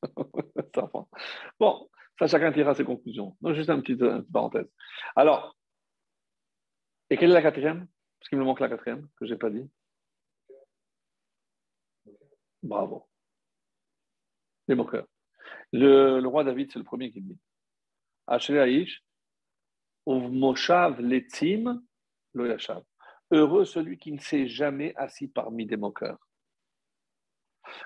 Serpent. 0.75 1.09
Bon, 1.59 1.89
ça, 2.19 2.27
chacun 2.27 2.53
tirera 2.53 2.75
ses 2.75 2.85
conclusions. 2.85 3.37
Donc, 3.41 3.55
juste 3.55 3.71
une 3.71 3.83
petite, 3.83 4.03
une 4.03 4.25
parenthèse. 4.27 4.69
Alors, 5.17 5.57
et 7.11 7.17
quelle 7.17 7.31
est 7.31 7.35
la 7.35 7.43
quatrième? 7.43 7.87
Parce 8.19 8.29
qu'il 8.29 8.39
me 8.39 8.45
manque 8.45 8.61
la 8.61 8.69
quatrième, 8.69 9.09
que 9.17 9.27
je 9.27 9.33
n'ai 9.33 9.39
pas 9.39 9.51
dit. 9.51 9.69
Bravo. 12.63 13.09
Les 14.69 14.75
moqueurs. 14.75 15.07
Le, 15.73 16.21
le 16.21 16.29
roi 16.29 16.45
David, 16.45 16.71
c'est 16.73 16.79
le 16.79 16.85
premier 16.85 17.11
qui 17.11 17.21
me 17.21 17.29
dit. 17.29 17.39
Aish, 18.29 19.03
letzim 20.99 21.83
lo 22.35 22.47
yashav. 22.47 22.83
Heureux 23.31 23.65
celui 23.65 23.99
qui 23.99 24.13
ne 24.13 24.19
s'est 24.19 24.49
jamais 24.49 24.95
assis 24.97 25.29
parmi 25.29 25.67
des 25.67 25.77
moqueurs. 25.77 26.19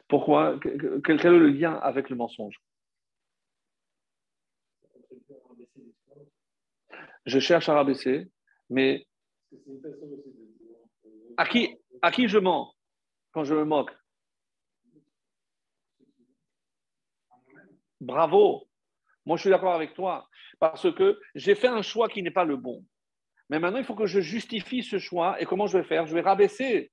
Pourquoi? 0.09 0.59
Quel, 0.61 1.21
est 1.21 1.25
le 1.25 1.49
lien 1.49 1.75
avec 1.75 2.09
le 2.09 2.17
mensonge? 2.17 2.61
Je 7.27 7.39
cherche 7.39 7.69
à 7.69 7.75
rabaisser, 7.75 8.31
mais 8.71 9.07
à 11.37 11.47
qui, 11.47 11.77
à 12.03 12.11
qui 12.11 12.29
je 12.29 12.39
mens 12.39 12.75
quand 13.33 13.45
je 13.45 13.55
me 13.55 13.65
moque? 13.65 13.91
Bravo 18.05 18.69
moi, 19.27 19.37
je 19.37 19.43
suis 19.43 19.51
d'accord 19.51 19.75
avec 19.75 19.95
toi 19.95 20.29
parce 20.61 20.93
que 20.93 21.19
j'ai 21.35 21.55
fait 21.55 21.69
un 21.69 21.83
choix 21.83 22.09
qui 22.09 22.23
n'est 22.23 22.31
pas 22.31 22.45
le 22.45 22.57
bon. 22.57 22.85
Mais 23.51 23.59
maintenant, 23.59 23.79
il 23.79 23.85
faut 23.85 23.95
que 23.95 24.07
je 24.07 24.21
justifie 24.21 24.83
ce 24.83 24.99
choix. 24.99 25.41
Et 25.41 25.47
comment 25.47 25.67
je 25.67 25.79
vais 25.79 25.85
faire? 25.85 26.07
Je 26.07 26.15
vais 26.15 26.21
rabaisser. 26.21 26.93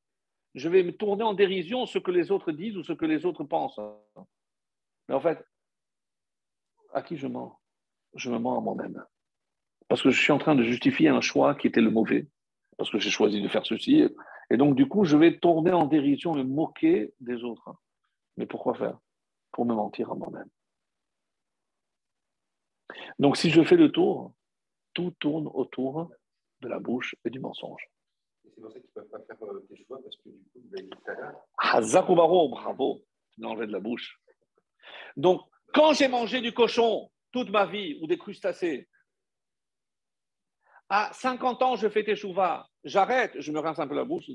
Je 0.54 0.68
vais 0.70 0.84
me 0.84 0.92
tourner 0.92 1.24
en 1.24 1.34
dérision 1.34 1.86
ce 1.86 1.98
que 1.98 2.12
les 2.12 2.32
autres 2.32 2.52
disent 2.52 2.78
ou 2.78 2.84
ce 2.84 2.94
que 2.94 3.06
les 3.06 3.26
autres 3.26 3.44
pensent. 3.44 3.80
Mais 5.08 5.16
en 5.16 5.22
fait, 5.22 5.46
à 6.94 7.02
qui 7.02 7.18
je 7.18 7.28
mens? 7.28 7.60
Je 8.16 8.30
me 8.30 8.38
mens 8.38 8.58
à 8.58 8.62
moi-même. 8.62 9.04
Parce 9.88 10.02
que 10.02 10.10
je 10.10 10.22
suis 10.22 10.34
en 10.34 10.38
train 10.38 10.56
de 10.56 10.64
justifier 10.64 11.10
un 11.10 11.22
choix 11.22 11.56
qui 11.56 11.68
était 11.68 11.82
le 11.82 11.92
mauvais. 11.92 12.28
Parce 12.78 12.90
que 12.90 13.00
j'ai 13.00 13.10
choisi 13.10 13.42
de 13.42 13.48
faire 13.48 13.66
ceci. 13.66 14.06
Et 14.50 14.58
donc, 14.58 14.76
du 14.76 14.88
coup, 14.88 15.06
je 15.06 15.16
vais 15.16 15.38
tourner 15.38 15.72
en 15.72 15.86
dérision 15.86 16.38
et 16.38 16.44
moquer 16.44 17.14
des 17.20 17.44
autres. 17.44 17.74
Mais 18.36 18.46
pourquoi 18.46 18.74
faire? 18.76 18.98
Pour 19.52 19.66
me 19.66 19.74
mentir 19.74 20.12
à 20.12 20.16
moi-même. 20.16 20.50
Donc, 23.20 23.38
si 23.38 23.50
je 23.50 23.64
fais 23.64 23.76
le 23.76 23.92
tour, 23.92 24.34
tout 24.94 25.12
tourne 25.20 25.48
autour 25.54 26.12
de 26.62 26.68
la 26.68 26.80
bouche 26.80 27.16
et 27.26 27.30
du 27.30 27.40
mensonge. 27.40 27.88
C'est 28.44 28.62
pour 28.62 28.72
ça 28.72 28.80
qu'ils 28.80 28.90
ne 28.96 29.02
peuvent 29.02 29.10
pas 29.10 29.20
faire 29.20 29.44
euh, 29.44 29.66
tes 29.70 29.84
choix 29.84 30.00
parce 30.02 30.16
que 30.18 30.30
du 30.30 30.38
coup, 30.38 30.60
vous 30.60 30.70
l'avez 30.72 30.84
dit 30.84 30.90
tout 30.90 31.12
à 31.12 31.14
l'heure. 31.14 31.36
Ah, 31.58 31.82
bravo, 31.82 33.04
tu 33.34 33.42
de 33.42 33.72
la 33.72 33.80
bouche. 33.80 34.20
Donc, 35.16 35.42
quand 35.74 35.94
j'ai 35.94 36.08
mangé 36.08 36.42
du 36.42 36.54
cochon 36.54 37.10
toute 37.32 37.50
ma 37.50 37.66
vie 37.66 37.98
ou 38.02 38.08
des 38.08 38.18
crustacés, 38.18 38.88
à 40.90 41.12
50 41.14 41.62
ans, 41.62 41.76
je 41.78 41.88
fais 41.88 42.04
tes 42.04 42.18
chouvas, 42.18 42.68
j'arrête, 42.84 43.40
je 43.40 43.52
me 43.52 43.60
rince 43.60 43.80
un 43.80 43.88
peu 43.88 43.96
la 43.96 44.04
bouche 44.04 44.26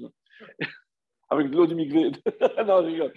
avec 1.29 1.51
de 1.51 1.57
l'eau 1.57 1.67
du 1.67 1.75
migré. 1.75 2.11
non, 2.65 2.83
je 2.83 2.87
rigole. 2.87 3.15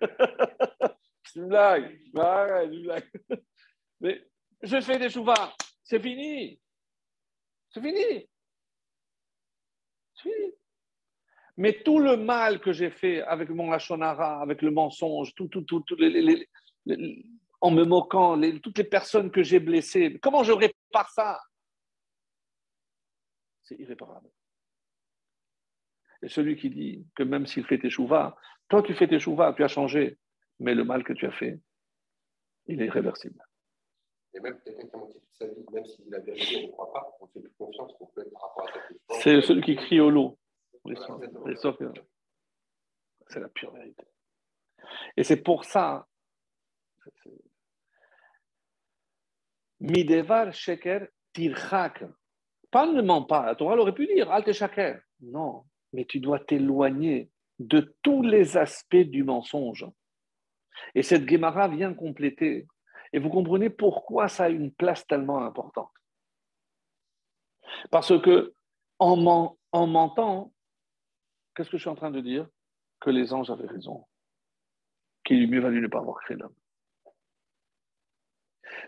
C'est 1.24 1.38
une 1.38 1.48
blague. 1.48 2.00
Arrête, 2.16 2.72
une 2.72 2.82
blague. 2.82 3.10
Mais 4.00 4.29
je 4.62 4.80
fais 4.80 4.98
des 4.98 5.10
chouvas, 5.10 5.54
c'est 5.82 6.00
fini. 6.00 6.60
C'est 7.70 7.80
fini. 7.80 8.26
Mais 11.56 11.82
tout 11.82 11.98
le 11.98 12.16
mal 12.16 12.60
que 12.60 12.72
j'ai 12.72 12.90
fait 12.90 13.22
avec 13.22 13.50
mon 13.50 13.70
lachonara, 13.70 14.40
avec 14.40 14.62
le 14.62 14.70
mensonge, 14.70 15.34
tout, 15.34 15.48
tout, 15.48 15.62
tout, 15.62 15.82
en 17.60 17.70
me 17.70 17.84
moquant 17.84 18.40
toutes 18.62 18.78
les 18.78 18.84
personnes 18.84 19.30
que 19.30 19.42
j'ai 19.42 19.60
blessées. 19.60 20.18
Comment 20.22 20.42
je 20.42 20.52
répare 20.52 21.10
ça? 21.10 21.40
C'est 23.62 23.78
irréparable. 23.78 24.30
Et 26.22 26.28
celui 26.28 26.56
qui 26.56 26.70
dit 26.70 27.06
que 27.14 27.22
même 27.22 27.46
s'il 27.46 27.64
fait 27.64 27.78
tes 27.78 27.90
chouvas, 27.90 28.36
toi 28.68 28.82
tu 28.82 28.94
fais 28.94 29.08
tes 29.08 29.20
chouvas, 29.20 29.52
tu 29.52 29.64
as 29.64 29.68
changé, 29.68 30.18
mais 30.58 30.74
le 30.74 30.84
mal 30.84 31.04
que 31.04 31.12
tu 31.12 31.26
as 31.26 31.32
fait, 31.32 31.60
il 32.66 32.80
est 32.82 32.86
irréversible. 32.86 33.42
Et 34.34 34.40
même 34.40 34.60
quelqu'un 34.60 34.86
qui 34.86 34.94
a 34.94 34.98
menti 34.98 35.18
toute 35.20 35.34
sa 35.34 35.46
vie, 35.46 35.64
même 35.72 35.84
s'il 35.84 36.14
a 36.14 36.20
vérifié, 36.20 36.64
on 36.64 36.66
ne 36.66 36.72
croit 36.72 36.92
pas, 36.92 37.16
on 37.20 37.26
fait 37.26 37.40
plus 37.40 37.52
confiance 37.58 37.92
qu'on 37.98 38.06
peut 38.06 38.20
être 38.20 38.30
par 38.30 38.42
rapport 38.42 38.68
à 38.68 38.72
ça. 38.72 38.80
C'est 39.22 39.40
celui 39.40 39.62
qui 39.62 39.76
crie 39.76 40.00
au 40.00 40.10
lot. 40.10 40.38
C'est 43.28 43.40
la 43.40 43.48
pure 43.48 43.72
vérité. 43.72 44.04
Et 45.16 45.24
c'est 45.24 45.42
pour 45.42 45.64
ça. 45.64 46.06
Midevar 49.80 50.52
sheker 50.52 51.08
tirchak. 51.32 52.04
Pas 52.70 52.86
ne 52.86 53.02
mens 53.02 53.22
pas. 53.22 53.46
La 53.46 53.54
Torah 53.54 53.76
aurait 53.76 53.94
pu 53.94 54.06
dire 54.06 54.30
Alte 54.30 54.52
shaker. 54.52 55.00
Non, 55.20 55.64
mais 55.92 56.04
tu 56.04 56.20
dois 56.20 56.38
t'éloigner 56.40 57.30
de 57.58 57.96
tous 58.02 58.22
les 58.22 58.56
aspects 58.56 58.96
du 58.96 59.24
mensonge. 59.24 59.86
Et 60.94 61.02
cette 61.02 61.28
Gemara 61.28 61.68
vient 61.68 61.94
compléter. 61.94 62.66
Et 63.12 63.18
vous 63.18 63.30
comprenez 63.30 63.70
pourquoi 63.70 64.28
ça 64.28 64.44
a 64.44 64.48
une 64.48 64.72
place 64.72 65.06
tellement 65.06 65.44
importante. 65.44 65.90
Parce 67.90 68.18
que 68.20 68.54
en, 68.98 69.56
en 69.72 69.86
mentant, 69.86 70.52
qu'est-ce 71.54 71.70
que 71.70 71.76
je 71.76 71.82
suis 71.82 71.90
en 71.90 71.94
train 71.94 72.10
de 72.10 72.20
dire? 72.20 72.48
Que 73.00 73.10
les 73.10 73.32
anges 73.32 73.50
avaient 73.50 73.66
raison, 73.66 74.06
qu'il 75.24 75.42
eût 75.42 75.46
mieux 75.46 75.60
valu 75.60 75.80
ne 75.80 75.88
pas 75.88 76.00
avoir 76.00 76.20
créé 76.20 76.36
l'homme. 76.36 76.54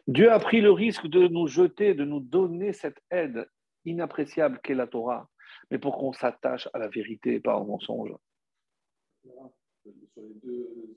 Dieu 0.06 0.30
a 0.30 0.38
pris 0.38 0.60
le 0.60 0.70
risque 0.70 1.06
de 1.06 1.26
nous 1.28 1.46
jeter, 1.46 1.94
de 1.94 2.04
nous 2.04 2.20
donner 2.20 2.72
cette 2.72 3.00
aide 3.10 3.48
inappréciable 3.84 4.60
qu'est 4.62 4.74
la 4.74 4.86
Torah, 4.86 5.28
mais 5.70 5.78
pour 5.78 5.96
qu'on 5.98 6.12
s'attache 6.12 6.68
à 6.72 6.78
la 6.78 6.88
vérité 6.88 7.34
et 7.34 7.40
pas 7.40 7.56
au 7.56 7.64
mensonge. 7.64 8.14
Sur 9.22 9.52
les 10.16 10.34
deux 10.42 10.96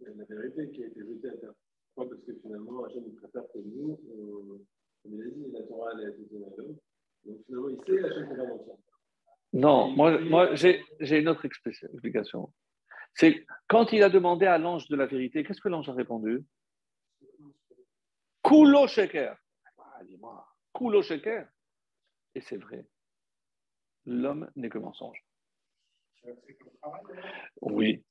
la 0.00 0.24
vérité 0.24 0.70
qui 0.70 0.84
a 0.84 0.86
été 0.86 1.00
jetée 1.00 1.28
à 1.28 1.36
terre. 1.36 1.52
Pourquoi 1.98 2.16
Parce 2.16 2.26
que 2.26 2.40
finalement, 2.40 2.84
Hachem 2.84 3.12
préfère 3.16 3.42
que 3.52 3.58
nous, 3.58 3.96
comme 5.02 5.14
il 5.14 5.20
a 5.20 5.30
dit, 5.30 5.52
la 5.52 5.62
Torah 5.64 5.90
elle 5.94 6.14
donnée 6.30 6.46
à 6.46 6.56
l'homme. 6.56 6.78
Donc 7.24 7.44
finalement, 7.44 7.68
il 7.70 7.78
sait 7.84 8.04
Hachem 8.04 8.28
qu'on 8.28 8.36
va 8.36 8.46
mentir. 8.46 8.74
Non, 9.52 9.88
moi, 9.88 10.20
moi 10.20 10.54
j'ai 10.54 11.18
une 11.18 11.28
autre 11.28 11.44
explication. 11.44 12.52
C'est 13.14 13.44
quand 13.66 13.92
il 13.92 14.04
a 14.04 14.10
demandé 14.10 14.46
à 14.46 14.58
l'ange 14.58 14.86
de 14.88 14.94
la 14.94 15.06
vérité, 15.06 15.42
qu'est-ce 15.42 15.60
que 15.60 15.68
l'ange 15.68 15.88
a 15.88 15.92
répondu? 15.92 16.44
Kulo 18.44 18.86
sheker. 18.86 19.36
Ah, 19.78 20.04
dis-moi, 20.04 20.46
Kulo 20.72 21.02
sheker. 21.02 21.48
Et 22.36 22.40
c'est 22.42 22.58
vrai. 22.58 22.86
L'homme 24.06 24.48
n'est 24.54 24.68
que 24.68 24.78
mensonge. 24.78 25.24
Oui. 27.60 28.04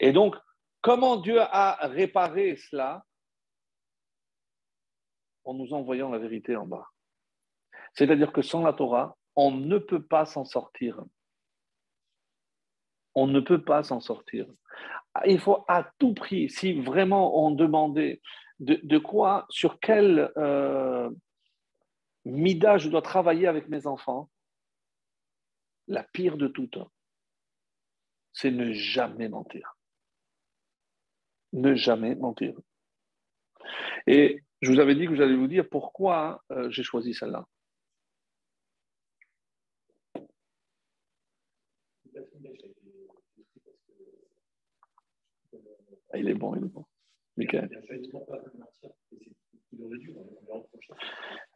Et 0.00 0.12
donc, 0.12 0.34
comment 0.80 1.18
Dieu 1.18 1.38
a 1.38 1.86
réparé 1.86 2.56
cela? 2.56 3.04
En 5.44 5.54
nous 5.54 5.72
envoyant 5.72 6.10
la 6.10 6.18
vérité 6.18 6.56
en 6.56 6.66
bas. 6.66 6.86
C'est-à-dire 7.94 8.32
que 8.32 8.42
sans 8.42 8.62
la 8.62 8.72
Torah, 8.72 9.16
on 9.36 9.50
ne 9.50 9.78
peut 9.78 10.02
pas 10.02 10.24
s'en 10.24 10.44
sortir. 10.44 11.02
On 13.14 13.26
ne 13.26 13.40
peut 13.40 13.62
pas 13.62 13.82
s'en 13.82 14.00
sortir. 14.00 14.46
Il 15.26 15.38
faut 15.38 15.64
à 15.68 15.90
tout 15.98 16.14
prix, 16.14 16.48
si 16.48 16.80
vraiment 16.80 17.44
on 17.44 17.50
demandait 17.50 18.22
de, 18.60 18.98
quoi, 18.98 19.46
sur 19.50 19.80
quel 19.80 20.30
euh, 20.36 21.10
mida 22.24 22.78
je 22.78 22.88
dois 22.88 23.02
travailler 23.02 23.46
avec 23.46 23.68
mes 23.68 23.86
enfants, 23.86 24.30
la 25.88 26.04
pire 26.04 26.36
de 26.36 26.48
toutes, 26.48 26.78
c'est 28.32 28.50
ne 28.50 28.72
jamais 28.72 29.28
mentir. 29.28 29.76
Ne 31.52 31.74
jamais 31.74 32.14
mentir. 32.14 32.54
Et 34.06 34.42
je 34.62 34.70
vous 34.70 34.78
avais 34.78 34.94
dit 34.94 35.06
que 35.06 35.16
j'allais 35.16 35.36
vous 35.36 35.48
dire 35.48 35.68
pourquoi 35.68 36.42
euh, 36.52 36.70
j'ai 36.70 36.84
choisi 36.84 37.12
celle-là. 37.12 37.44
Ah, 46.12 46.18
il 46.18 46.28
est 46.28 46.34
bon, 46.34 46.54
il 46.54 46.64
est 46.64 46.68
bon. 46.68 46.84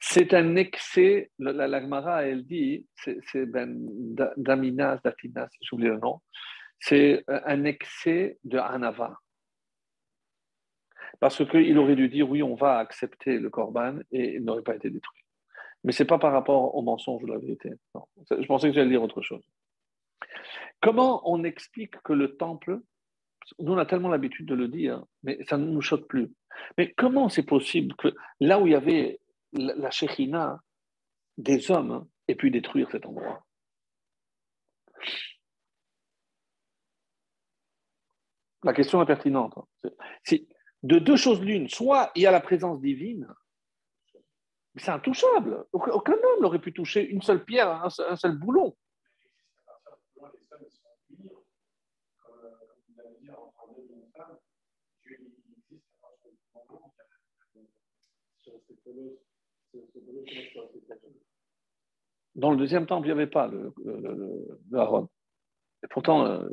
C'est 0.01 0.33
un 0.35 0.57
excès, 0.57 1.31
la, 1.39 1.53
la, 1.69 2.27
elle 2.27 2.45
dit, 2.45 2.87
c'est 2.97 3.47
ben, 3.47 3.77
Daminas, 4.37 5.01
Datinas, 5.05 5.49
j'oublie 5.61 5.89
le 5.89 5.99
nom, 5.99 6.21
c'est 6.81 7.25
un 7.29 7.65
excès 7.65 8.39
de 8.45 8.59
Hanava. 8.59 9.19
Parce 11.21 11.45
qu'il 11.49 11.79
aurait 11.79 11.97
dû 11.97 12.09
dire, 12.09 12.29
oui, 12.29 12.43
on 12.43 12.55
va 12.55 12.79
accepter 12.79 13.39
le 13.39 13.51
Corban 13.51 13.99
et 14.13 14.35
il 14.35 14.45
n'aurait 14.45 14.63
pas 14.63 14.77
été 14.77 14.91
détruit. 14.91 15.23
Mais 15.85 15.93
ce 15.93 16.03
n'est 16.03 16.07
pas 16.07 16.19
par 16.19 16.33
rapport 16.33 16.75
au 16.75 16.83
mensonge 16.83 17.23
ou 17.23 17.27
la 17.27 17.39
vérité. 17.39 17.73
Non. 17.95 18.05
Je 18.31 18.47
pensais 18.47 18.69
que 18.69 18.75
j'allais 18.75 18.91
dire 18.91 19.03
autre 19.03 19.23
chose. 19.23 19.43
Comment 20.81 21.23
on 21.31 21.45
explique 21.45 22.01
que 22.03 22.13
le 22.13 22.37
temple, 22.37 22.81
nous 23.59 23.73
on 23.73 23.79
a 23.79 23.87
tellement 23.87 24.09
l'habitude 24.09 24.47
de 24.47 24.55
le 24.55 24.69
dire, 24.69 25.05
mais 25.23 25.39
ça 25.45 25.57
ne 25.57 25.67
nous 25.67 25.81
choque 25.81 26.07
plus. 26.09 26.33
Mais 26.77 26.93
comment 26.93 27.29
c'est 27.29 27.45
possible 27.45 27.95
que 27.97 28.15
là 28.41 28.59
où 28.59 28.67
il 28.67 28.73
y 28.73 28.77
avait 28.77 29.21
la 29.53 29.91
Shekhinah, 29.91 30.61
des 31.39 31.71
hommes 31.71 32.09
aient 32.29 32.35
pu 32.35 32.51
détruire 32.51 32.91
cet 32.91 33.07
endroit? 33.07 33.47
La 38.65 38.73
question 38.73 39.01
est 39.01 39.07
pertinente. 39.07 39.55
Si, 40.25 40.49
de 40.87 40.99
deux 40.99 41.17
choses 41.17 41.41
l'une, 41.41 41.69
soit 41.69 42.13
il 42.15 42.23
y 42.23 42.27
a 42.27 42.31
la 42.31 42.41
présence 42.41 42.81
divine, 42.81 43.27
c'est 44.77 44.91
intouchable. 44.91 45.65
Aucun 45.73 46.13
homme 46.13 46.43
n'aurait 46.43 46.61
pu 46.61 46.73
toucher 46.73 47.05
une 47.09 47.23
seule 47.23 47.45
pierre, 47.45 47.85
un 47.85 48.17
seul 48.17 48.39
boulon. 48.39 48.77
Dans 62.35 62.51
le 62.51 62.59
deuxième 62.59 62.87
temple, 62.87 63.07
il 63.07 63.09
n'y 63.09 63.19
avait 63.19 63.27
pas 63.27 63.49
le, 63.49 63.73
le, 63.83 64.47
Et 65.83 65.87
pourtant, 65.89 66.27
euh, 66.27 66.47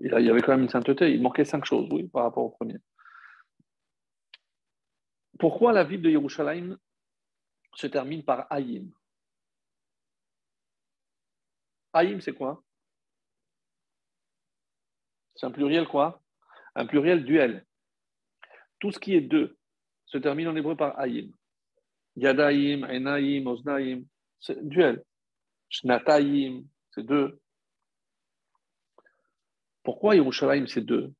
il 0.00 0.06
y 0.06 0.30
avait 0.30 0.40
quand 0.40 0.52
même 0.52 0.62
une 0.62 0.68
sainteté. 0.68 1.12
Il 1.12 1.20
manquait 1.20 1.44
cinq 1.44 1.64
choses, 1.64 1.88
oui, 1.90 2.04
par 2.04 2.22
rapport 2.22 2.44
au 2.44 2.50
premier. 2.50 2.76
Pourquoi 5.38 5.72
la 5.72 5.84
ville 5.84 6.02
de 6.02 6.10
Yerushalayim 6.10 6.78
se 7.74 7.86
termine 7.86 8.24
par 8.24 8.46
Haïm 8.50 8.92
Haïm, 11.92 12.20
c'est 12.20 12.34
quoi? 12.34 12.62
C'est 15.36 15.46
un 15.46 15.52
pluriel 15.52 15.86
quoi? 15.86 16.22
Un 16.74 16.86
pluriel 16.86 17.24
duel. 17.24 17.64
Tout 18.80 18.90
ce 18.90 18.98
qui 18.98 19.14
est 19.14 19.20
deux 19.20 19.56
se 20.06 20.18
termine 20.18 20.48
en 20.48 20.56
hébreu 20.56 20.76
par 20.76 20.98
Haïm. 20.98 21.32
Yadaim, 22.16 22.82
Enaim, 22.84 23.46
Oznaim, 23.46 24.04
c'est 24.40 24.66
duel. 24.68 25.04
Shnataim, 25.68 26.64
c'est 26.90 27.04
deux. 27.04 27.40
Pourquoi 29.82 30.16
Yerushalayim, 30.16 30.66
c'est 30.66 30.80
deux? 30.84 31.12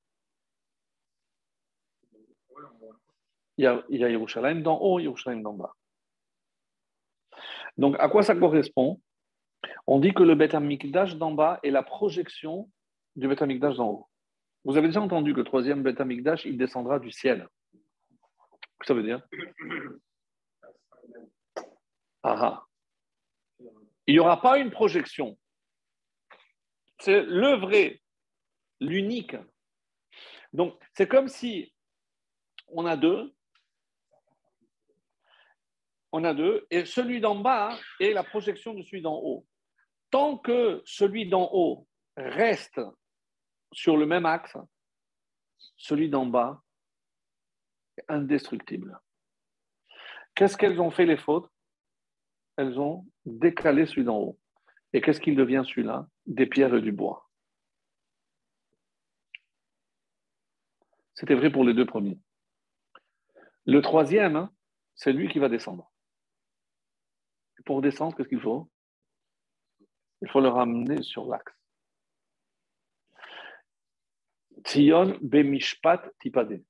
Il 3.57 3.65
y, 3.65 3.67
a, 3.67 3.85
Yerushalayim 3.89 4.63
d'en 4.63 4.79
haut, 4.81 4.99
Yerushalayim 4.99 5.43
d'en 5.43 5.55
bas. 5.55 5.75
Donc, 7.77 7.97
à 7.99 8.09
quoi 8.09 8.23
ça 8.23 8.35
correspond? 8.35 9.01
On 9.87 9.99
dit 9.99 10.13
que 10.13 10.23
le 10.23 10.35
Beth 10.35 10.55
Amikdash 10.55 11.17
d'en 11.17 11.33
bas 11.33 11.61
est 11.63 11.71
la 11.71 11.83
projection 11.83 12.71
du 13.17 13.29
Beth 13.29 13.43
Amikdash 13.43 13.77
d'en 13.77 13.91
haut. 13.91 14.09
Vous 14.65 14.77
avez 14.77 14.89
déjà 14.89 15.01
entendu 15.01 15.33
que 15.33 15.39
le 15.39 15.45
troisième 15.45 15.83
Beth 15.83 16.01
Amikdash, 16.01 16.45
il 16.45 16.57
descendra 16.57 16.99
du 16.99 17.11
ciel. 17.11 17.49
Qu'est-ce 17.73 18.79
que 18.79 18.87
ça 18.87 18.95
veut 18.95 19.03
dire? 19.03 19.23
Ah, 22.23 22.37
ah. 22.41 22.67
Il 24.07 24.15
n'y 24.15 24.21
aura 24.21 24.41
pas 24.41 24.59
une 24.59 24.71
projection. 24.71 25.39
C'est 26.99 27.23
le 27.23 27.57
vrai, 27.57 28.01
l'unique. 28.81 29.37
Donc, 30.53 30.79
c'est 30.95 31.09
comme 31.09 31.29
si 31.29 31.75
on 32.69 32.87
a 32.87 32.97
deux, 32.97 33.35
on 36.17 36.23
a 36.23 36.33
deux, 36.33 36.65
et 36.71 36.85
celui 36.85 37.21
d'en 37.21 37.35
bas 37.35 37.77
est 37.99 38.13
la 38.13 38.23
projection 38.23 38.73
de 38.73 38.83
celui 38.83 39.03
d'en 39.03 39.17
haut. 39.17 39.45
Tant 40.13 40.39
que 40.39 40.81
celui 40.85 41.29
d'en 41.29 41.51
haut 41.53 41.89
reste 42.17 42.81
sur 43.73 43.97
le 43.97 44.07
même 44.07 44.25
axe, 44.25 44.57
celui 45.77 46.09
d'en 46.09 46.25
bas 46.25 46.63
indestructible. 48.07 48.97
Qu'est-ce 50.37 50.57
qu'elles 50.57 50.81
ont 50.81 50.93
fait 50.93 51.05
les 51.05 51.17
fautes? 51.17 51.51
Elles 52.57 52.79
ont 52.79 53.05
décalé 53.25 53.85
celui 53.85 54.05
d'en 54.05 54.19
haut. 54.19 54.39
Et 54.93 55.01
qu'est-ce 55.01 55.21
qu'il 55.21 55.35
devient 55.35 55.65
celui-là? 55.67 56.07
Des 56.27 56.47
pierres 56.47 56.77
et 56.77 56.81
du 56.81 56.93
bois. 56.93 57.29
C'était 61.15 61.35
vrai 61.35 61.51
pour 61.51 61.65
les 61.65 61.75
deux 61.75 61.87
premiers. 61.87 62.21
Le 63.67 63.83
troisième, 63.83 64.37
hein, 64.37 64.53
c'est 64.95 65.13
lui 65.13 65.29
qui 65.29 65.41
va 65.41 65.49
descendre. 65.49 65.91
Pour 67.65 67.81
descendre, 67.81 68.17
qu'est-ce 68.17 68.29
qu'il 68.29 68.41
faut? 68.41 68.71
Il 70.23 70.29
faut 70.31 70.41
le 70.41 70.49
ramener 70.49 71.03
sur 71.03 71.27
l'axe. 71.27 71.53
Tzion 74.65 75.19
bemishpat 75.21 76.11
tipade. 76.21 76.63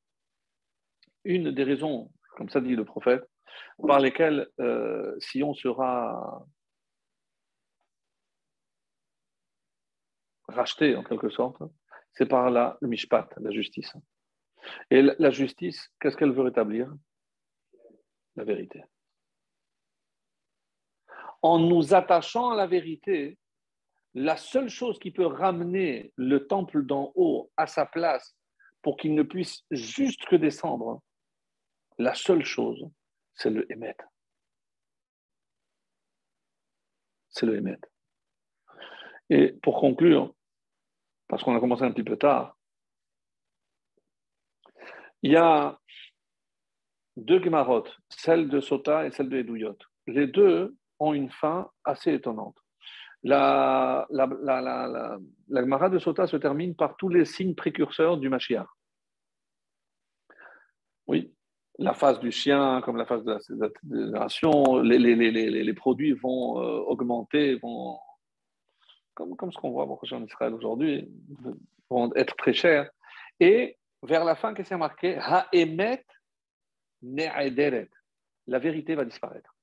Une 1.24 1.52
des 1.52 1.64
raisons, 1.64 2.12
comme 2.36 2.48
ça 2.48 2.60
dit 2.60 2.76
le 2.76 2.84
prophète, 2.84 3.24
par 3.86 4.00
lesquelles 4.00 4.48
euh, 4.60 5.14
Sion 5.20 5.54
sera 5.54 6.44
racheté 10.48 10.96
en 10.96 11.02
quelque 11.02 11.30
sorte, 11.30 11.62
c'est 12.12 12.26
par 12.26 12.50
la, 12.50 12.78
le 12.80 12.88
mishpat, 12.88 13.28
la 13.38 13.50
justice. 13.50 13.92
Et 14.90 15.02
la 15.02 15.30
justice, 15.30 15.90
qu'est-ce 16.00 16.16
qu'elle 16.16 16.32
veut 16.32 16.42
rétablir? 16.42 16.92
La 18.36 18.44
vérité. 18.44 18.82
En 21.44 21.58
nous 21.58 21.92
attachant 21.92 22.52
à 22.52 22.56
la 22.56 22.66
vérité, 22.66 23.36
la 24.14 24.38
seule 24.38 24.70
chose 24.70 24.98
qui 24.98 25.10
peut 25.10 25.26
ramener 25.26 26.10
le 26.16 26.46
temple 26.46 26.86
d'en 26.86 27.12
haut 27.16 27.52
à 27.58 27.66
sa 27.66 27.84
place 27.84 28.34
pour 28.80 28.96
qu'il 28.96 29.14
ne 29.14 29.22
puisse 29.22 29.62
juste 29.70 30.24
que 30.24 30.36
descendre, 30.36 31.02
la 31.98 32.14
seule 32.14 32.46
chose, 32.46 32.88
c'est 33.34 33.50
le 33.50 33.70
émet. 33.70 33.94
C'est 37.28 37.44
le 37.44 37.58
émet. 37.58 37.78
Et 39.28 39.52
pour 39.62 39.78
conclure, 39.78 40.34
parce 41.28 41.42
qu'on 41.42 41.54
a 41.54 41.60
commencé 41.60 41.82
un 41.82 41.92
petit 41.92 42.04
peu 42.04 42.16
tard, 42.16 42.56
il 45.20 45.32
y 45.32 45.36
a 45.36 45.78
deux 47.18 47.42
Gemarot, 47.44 47.84
celle 48.08 48.48
de 48.48 48.60
Sota 48.60 49.06
et 49.06 49.10
celle 49.10 49.28
de 49.28 49.36
Edouyot. 49.36 49.76
Les 50.06 50.26
deux 50.26 50.74
une 51.12 51.30
fin 51.30 51.68
assez 51.84 52.14
étonnante. 52.14 52.56
La, 53.22 54.06
la, 54.10 54.26
la, 54.42 55.18
la, 55.48 55.88
de 55.88 55.98
Sota 55.98 56.26
se 56.26 56.36
termine 56.36 56.74
par 56.74 56.96
tous 56.96 57.08
les 57.08 57.24
signes 57.24 57.54
précurseurs 57.54 58.18
du 58.18 58.28
Mashiach. 58.28 58.66
Oui, 61.06 61.34
la 61.78 61.94
phase 61.94 62.20
du 62.20 62.30
chien, 62.30 62.80
comme 62.82 62.96
la 62.96 63.06
phase 63.06 63.24
de 63.24 63.32
la 63.32 63.68
génération, 64.04 64.80
les, 64.80 64.98
les, 64.98 65.16
les, 65.16 65.30
les, 65.30 65.74
produits 65.74 66.12
vont 66.12 66.60
euh, 66.60 66.78
augmenter, 66.86 67.56
vont, 67.56 67.98
comme, 69.14 69.36
comme 69.36 69.52
ce 69.52 69.58
qu'on 69.58 69.70
voit 69.70 69.86
en 69.86 70.24
Israël 70.24 70.54
aujourd'hui, 70.54 71.10
vont 71.90 72.12
être 72.14 72.36
très 72.36 72.52
chers. 72.52 72.90
Et 73.40 73.76
vers 74.02 74.24
la 74.24 74.36
fin, 74.36 74.54
qu'est-ce 74.54 74.68
qui 74.68 74.74
est 74.74 74.78
marqué? 74.78 75.16
Ha'emet 75.18 76.04
ne'ederet. 77.02 77.90
La 78.46 78.58
vérité 78.58 78.94
va 78.94 79.04
disparaître. 79.04 79.53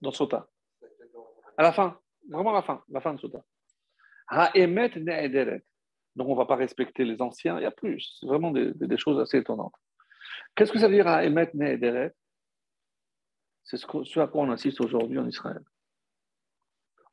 Dans 0.00 0.12
Sota. 0.12 0.48
À 1.56 1.62
la 1.62 1.72
fin, 1.72 1.98
vraiment 2.28 2.50
à 2.50 2.54
la 2.54 2.62
fin, 2.62 2.82
la 2.88 3.00
fin 3.00 3.14
de 3.14 3.20
Sota. 3.20 3.44
Ha'emet 4.28 4.90
ne'ederet. 4.96 5.64
Donc 6.16 6.28
on 6.28 6.32
ne 6.32 6.36
va 6.36 6.46
pas 6.46 6.56
respecter 6.56 7.04
les 7.04 7.20
anciens, 7.20 7.58
il 7.58 7.62
y 7.62 7.66
a 7.66 7.70
plus. 7.70 8.16
C'est 8.20 8.26
vraiment 8.26 8.50
des, 8.50 8.96
choses 8.96 9.20
assez 9.20 9.38
étonnantes. 9.38 9.74
Qu'est-ce 10.54 10.72
que 10.72 10.78
ça 10.78 10.88
veut 10.88 10.94
dire 10.94 11.08
Ha'emet 11.08 11.50
ne'ederet? 11.54 12.14
C'est 13.64 13.78
ce, 13.78 14.20
à 14.20 14.26
quoi 14.26 14.42
on 14.42 14.50
assiste 14.50 14.80
aujourd'hui 14.80 15.18
en 15.18 15.26
Israël. 15.26 15.62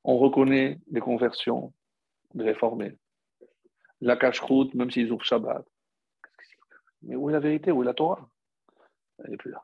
On 0.04 0.18
reconnaît 0.18 0.80
les 0.92 1.00
conversions, 1.00 1.74
de 2.34 2.44
réformer. 2.44 2.98
La 4.02 4.18
cache-route, 4.18 4.74
même 4.74 4.92
s'ils 4.92 5.12
ouvrent 5.12 5.24
Shabbat. 5.24 5.66
Mais 7.04 7.16
où 7.16 7.30
est 7.30 7.34
la 7.34 7.40
vérité? 7.40 7.72
Où 7.72 7.84
est 7.84 7.86
la 7.86 7.94
Torah? 7.94 8.28
Elle 9.24 9.32
n'est 9.32 9.38
plus 9.38 9.52
là. 9.52 9.64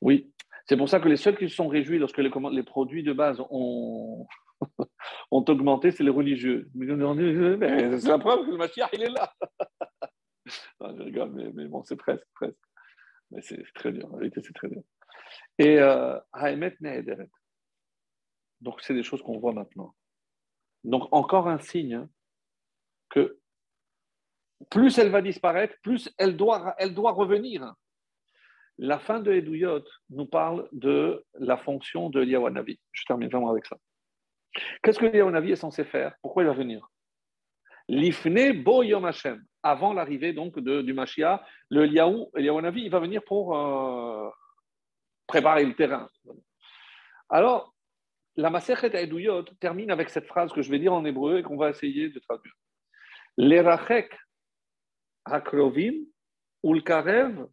Oui, 0.00 0.32
c'est 0.66 0.76
pour 0.76 0.88
ça 0.88 1.00
que 1.00 1.08
les 1.08 1.16
seuls 1.16 1.36
qui 1.36 1.48
se 1.48 1.54
sont 1.54 1.68
réjouis 1.68 1.98
lorsque 1.98 2.18
les, 2.18 2.62
produits 2.62 3.02
de 3.02 3.12
base 3.12 3.40
ont, 3.50 4.26
ont 5.30 5.44
augmenté, 5.48 5.90
c'est 5.90 6.04
les 6.04 6.10
religieux. 6.10 6.68
C'est 6.74 8.08
la 8.08 8.18
preuve 8.18 8.46
que 8.46 8.50
le 8.50 8.56
Mashiach, 8.56 8.90
il 8.92 9.02
est 9.04 9.10
là. 9.10 9.32
je 10.80 11.02
rigole, 11.02 11.52
mais, 11.54 11.66
bon, 11.66 11.84
c'est 11.84 11.96
presque, 11.96 12.26
presque. 12.34 12.58
Mais 13.30 13.42
c'est 13.42 13.62
très 13.74 13.92
dur, 13.92 14.12
en 14.12 14.18
vérité, 14.18 14.40
c'est 14.44 14.54
très 14.54 14.68
dur. 14.68 14.82
Et 15.58 15.80
euh, 15.80 16.18
Haemet 16.34 16.76
Ne'ederet. 16.80 17.30
Donc, 18.60 18.80
c'est 18.82 18.94
des 18.94 19.02
choses 19.02 19.22
qu'on 19.22 19.38
voit 19.38 19.52
maintenant. 19.52 19.94
Donc, 20.84 21.08
encore 21.12 21.48
un 21.48 21.58
signe 21.58 22.06
que 23.10 23.38
plus 24.70 24.98
elle 24.98 25.10
va 25.10 25.22
disparaître, 25.22 25.74
plus 25.82 26.12
elle 26.18 26.36
doit, 26.36 26.74
elle 26.78 26.94
doit 26.94 27.12
revenir. 27.12 27.74
La 28.78 28.98
fin 28.98 29.20
de 29.20 29.32
Edouyot 29.32 29.84
nous 30.10 30.26
parle 30.26 30.68
de 30.72 31.24
la 31.38 31.56
fonction 31.56 32.10
de 32.10 32.22
Eliawanavi. 32.22 32.78
Je 32.92 33.04
termine 33.04 33.28
vraiment 33.28 33.50
avec 33.50 33.66
ça. 33.66 33.76
Qu'est-ce 34.82 34.98
que 34.98 35.06
Eliawanavi 35.06 35.52
est 35.52 35.56
censé 35.56 35.84
faire? 35.84 36.14
Pourquoi 36.22 36.42
il 36.42 36.46
va 36.46 36.52
venir? 36.52 36.86
L'ifne 37.88 38.52
bo 38.62 38.82
yom 38.82 39.04
Hashem. 39.04 39.42
Avant 39.62 39.92
l'arrivée 39.92 40.32
donc 40.32 40.58
de, 40.58 40.82
du 40.82 40.92
Mashiach, 40.92 41.40
le 41.70 41.84
Eliawanavi, 41.84 42.82
il 42.82 42.90
va 42.90 43.00
venir 43.00 43.22
pour 43.24 43.56
euh, 43.56 44.28
préparer 45.26 45.64
le 45.64 45.74
terrain. 45.74 46.08
Alors, 47.28 47.74
la 48.36 48.50
Masechet 48.50 48.94
Eduyot 48.94 49.44
termine 49.60 49.90
avec 49.90 50.10
cette 50.10 50.26
phrase 50.26 50.52
que 50.52 50.62
je 50.62 50.70
vais 50.70 50.78
dire 50.78 50.92
en 50.92 51.04
hébreu 51.04 51.38
et 51.38 51.42
qu'on 51.42 51.56
va 51.56 51.70
essayer 51.70 52.10
de 52.10 52.18
traduire. 52.20 52.52
Lerachek 53.38 54.14
hakrovim 55.24 56.04
ulkarev 56.62 57.46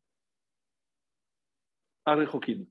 arechokin. 2.06 2.66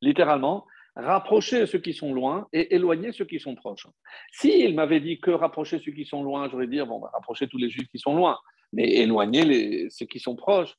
Littéralement, 0.00 0.66
rapprocher 0.94 1.66
ceux 1.66 1.78
qui 1.78 1.92
sont 1.92 2.14
loin 2.14 2.48
et 2.52 2.74
éloigner 2.74 3.12
ceux 3.12 3.26
qui 3.26 3.38
sont 3.38 3.54
proches. 3.54 3.86
S'il 4.32 4.74
m'avait 4.74 5.00
dit 5.00 5.20
que 5.20 5.30
rapprocher 5.30 5.78
ceux 5.78 5.92
qui 5.92 6.06
sont 6.06 6.22
loin, 6.22 6.48
j'aurais 6.48 6.66
dit, 6.66 6.80
bon, 6.80 7.00
va 7.00 7.10
rapprocher 7.10 7.48
tous 7.48 7.58
les 7.58 7.70
juifs 7.70 7.88
qui 7.88 7.98
sont 7.98 8.14
loin, 8.14 8.38
mais 8.72 8.88
éloigner 8.94 9.44
les, 9.44 9.90
ceux 9.90 10.06
qui 10.06 10.18
sont 10.18 10.36
proches, 10.36 10.74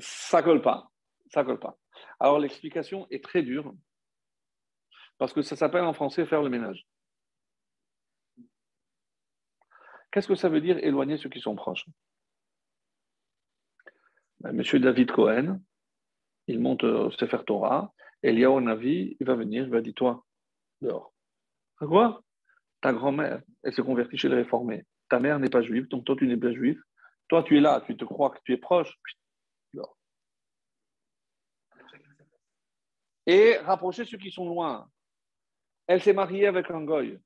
ça 0.00 0.42
colle 0.42 0.62
pas. 0.62 0.90
Ça 1.30 1.44
colle 1.44 1.60
pas. 1.60 1.78
Alors 2.18 2.38
l'explication 2.38 3.06
est 3.10 3.22
très 3.22 3.42
dure, 3.42 3.72
parce 5.18 5.32
que 5.32 5.42
ça 5.42 5.56
s'appelle 5.56 5.84
en 5.84 5.94
français 5.94 6.26
faire 6.26 6.42
le 6.42 6.50
ménage. 6.50 6.86
Qu'est-ce 10.10 10.28
que 10.28 10.34
ça 10.34 10.48
veut 10.48 10.60
dire 10.60 10.78
éloigner 10.78 11.16
ceux 11.16 11.28
qui 11.28 11.40
sont 11.40 11.56
proches? 11.56 11.86
Monsieur 14.52 14.78
David 14.78 15.10
Cohen, 15.10 15.60
il 16.46 16.60
monte 16.60 16.84
au 16.84 17.10
Sefer 17.12 17.38
Torah, 17.46 17.92
Eliyahu 18.22 18.60
Navi, 18.60 19.16
il 19.18 19.26
va 19.26 19.34
venir, 19.34 19.64
il 19.64 19.70
va 19.70 19.80
dire 19.80 19.94
Toi, 19.94 20.24
dehors. 20.80 21.12
Quoi? 21.78 22.22
Ta 22.80 22.92
grand-mère, 22.92 23.42
elle 23.62 23.74
s'est 23.74 23.82
convertie 23.82 24.18
chez 24.18 24.28
les 24.28 24.36
réformés. 24.36 24.84
Ta 25.08 25.18
mère 25.18 25.38
n'est 25.38 25.50
pas 25.50 25.62
juive, 25.62 25.88
donc 25.88 26.04
toi, 26.04 26.16
tu 26.16 26.26
n'es 26.26 26.36
pas 26.36 26.52
juif. 26.52 26.78
Toi, 27.28 27.42
tu 27.42 27.56
es 27.56 27.60
là, 27.60 27.82
tu 27.86 27.96
te 27.96 28.04
crois 28.04 28.30
que 28.30 28.38
tu 28.44 28.52
es 28.52 28.58
proche, 28.58 28.94
dehors. 29.72 29.96
et 33.26 33.56
rapprocher 33.58 34.04
ceux 34.04 34.18
qui 34.18 34.30
sont 34.30 34.46
loin. 34.46 34.88
Elle 35.86 36.02
s'est 36.02 36.12
mariée 36.12 36.46
avec 36.46 36.70
un 36.70 36.82
goy, 36.82 37.18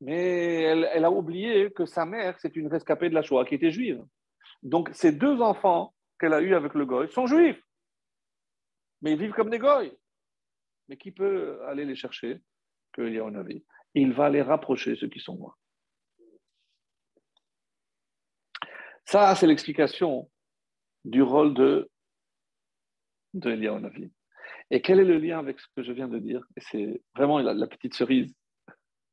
mais 0.00 0.62
elle, 0.62 1.04
a 1.04 1.10
oublié 1.10 1.70
que 1.72 1.86
sa 1.86 2.04
mère, 2.04 2.38
c'est 2.40 2.56
une 2.56 2.68
rescapée 2.68 3.08
de 3.08 3.14
la 3.14 3.22
Shoah 3.22 3.44
qui 3.44 3.54
était 3.54 3.70
juive. 3.70 4.04
Donc, 4.62 4.90
ces 4.92 5.12
deux 5.12 5.40
enfants 5.40 5.94
qu'elle 6.24 6.34
a 6.34 6.40
eus 6.40 6.54
avec 6.54 6.74
le 6.74 6.86
goy 6.86 7.08
sont 7.10 7.26
juifs, 7.26 7.62
mais 9.02 9.12
ils 9.12 9.18
vivent 9.18 9.32
comme 9.32 9.50
des 9.50 9.58
goy. 9.58 9.92
Mais 10.88 10.96
qui 10.96 11.12
peut 11.12 11.62
aller 11.66 11.84
les 11.84 11.96
chercher 11.96 12.40
un 12.98 13.34
avis? 13.34 13.64
Il 13.94 14.12
va 14.12 14.30
les 14.30 14.42
rapprocher, 14.42 14.94
ceux 14.96 15.08
qui 15.08 15.20
sont 15.20 15.36
loin. 15.36 15.54
Ça, 19.04 19.34
c'est 19.34 19.46
l'explication 19.46 20.30
du 21.04 21.22
rôle 21.22 21.54
de, 21.54 21.90
de 23.34 23.50
Eliyahu 23.50 24.10
et 24.70 24.80
quel 24.80 25.00
est 25.00 25.04
le 25.04 25.18
lien 25.18 25.38
avec 25.38 25.60
ce 25.60 25.66
que 25.76 25.82
je 25.82 25.92
viens 25.92 26.08
de 26.08 26.18
dire? 26.18 26.40
Et 26.56 26.60
c'est 26.60 27.02
vraiment 27.14 27.38
la, 27.38 27.66
petite 27.66 27.94
cerise. 27.94 28.34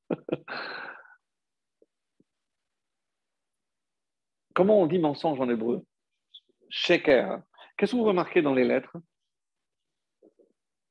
Comment 4.56 4.82
on 4.82 4.88
dit 4.88 5.00
mensonge 5.00 5.40
en 5.40 5.50
hébreu? 5.50 5.86
Sheker. 6.72 7.44
Qu'est-ce 7.78 7.92
que 7.92 7.98
vous 7.98 8.04
remarquez 8.04 8.42
dans 8.42 8.54
les 8.54 8.64
lettres? 8.64 8.98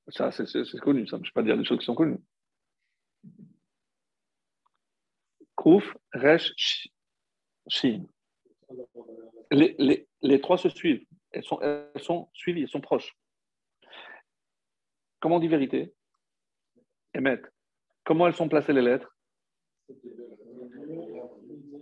Ça, 0.09 0.31
c'est 0.31 0.81
connu, 0.81 1.07
ça. 1.07 1.16
Je 1.16 1.22
ne 1.22 1.26
vais 1.26 1.33
pas 1.33 1.43
dire 1.43 1.57
des 1.57 1.64
choses 1.64 1.78
qui 1.78 1.85
sont 1.85 1.95
connues. 1.95 2.20
Kouf, 5.55 5.97
Resh, 6.12 6.53
Sh- 6.57 6.89
Shin. 7.68 8.07
Les, 9.51 10.41
trois 10.41 10.59
se 10.59 10.68
suivent. 10.68 11.05
Elles 11.33 11.45
sont, 11.45 12.28
suivies, 12.35 12.62
elles 12.62 12.68
sont 12.68 12.81
proches. 12.81 13.16
Comment 15.20 15.37
on 15.37 15.41
dit 15.41 15.49
vérité? 15.49 15.95
Emet. 17.14 17.41
Comment 18.05 18.26
elles 18.26 18.35
sont 18.35 18.49
placées 18.49 18.72
les 18.72 18.83
lettres? 18.83 19.16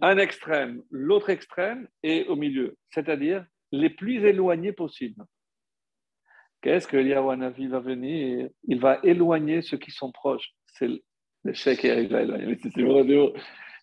Un 0.00 0.18
extrême, 0.18 0.82
l'autre 0.90 1.30
extrême 1.30 1.88
et 2.02 2.26
au 2.26 2.36
milieu, 2.36 2.76
c'est-à-dire 2.90 3.46
les 3.72 3.90
plus 3.90 4.24
éloignés 4.24 4.72
possibles. 4.72 5.24
Qu'est-ce 6.60 6.88
que 6.88 6.96
Eliyahu 6.96 7.30
Hanavi 7.30 7.68
va 7.68 7.78
venir 7.80 8.48
Il 8.64 8.80
va 8.80 8.98
éloigner 9.04 9.62
ceux 9.62 9.76
qui 9.78 9.90
sont 9.90 10.10
proches? 10.10 10.50
C'est 10.66 10.88
le- 10.88 11.52
sheker, 11.52 11.98
il 12.00 12.08
va 12.08 12.22
éloigner. 12.22 12.58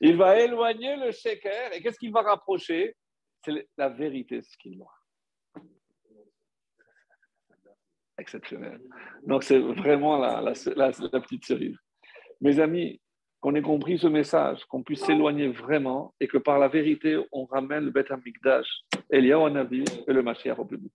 Il 0.01 0.17
va 0.17 0.38
éloigner 0.39 0.97
le 0.97 1.11
sheker. 1.11 1.73
Et 1.73 1.81
qu'est-ce 1.81 1.97
qu'il 1.97 2.11
va 2.11 2.21
rapprocher? 2.21 2.95
C'est 3.45 3.65
la 3.77 3.88
vérité, 3.88 4.41
ce 4.41 4.57
qu'il 4.57 4.77
doit. 4.77 4.93
Exceptionnel. 8.17 8.81
Donc, 9.25 9.43
c'est 9.43 9.59
vraiment 9.59 10.17
la 10.17 10.51
petite 11.21 11.45
cerise. 11.45 11.77
Mes 12.41 12.59
amis, 12.59 12.99
qu'on 13.45 13.53
ait 13.53 13.61
compris 13.61 13.99
ce 13.99 14.07
message, 14.07 14.65
qu'on 14.65 14.81
puisse 14.81 15.05
s'éloigner 15.05 15.49
vraiment 15.49 16.15
et 16.19 16.27
que 16.27 16.39
par 16.39 16.57
la 16.57 16.67
vérité, 16.67 17.19
on 17.31 17.45
ramène 17.45 17.85
le 17.85 17.91
Beth 17.91 18.09
Amikdash, 18.09 18.65
Eliyahu 19.11 19.45
Hanavi 19.45 19.85
et 20.07 20.13
le 20.13 20.23
Mashiach 20.23 20.57
au 20.57 20.63
vite. 20.63 20.91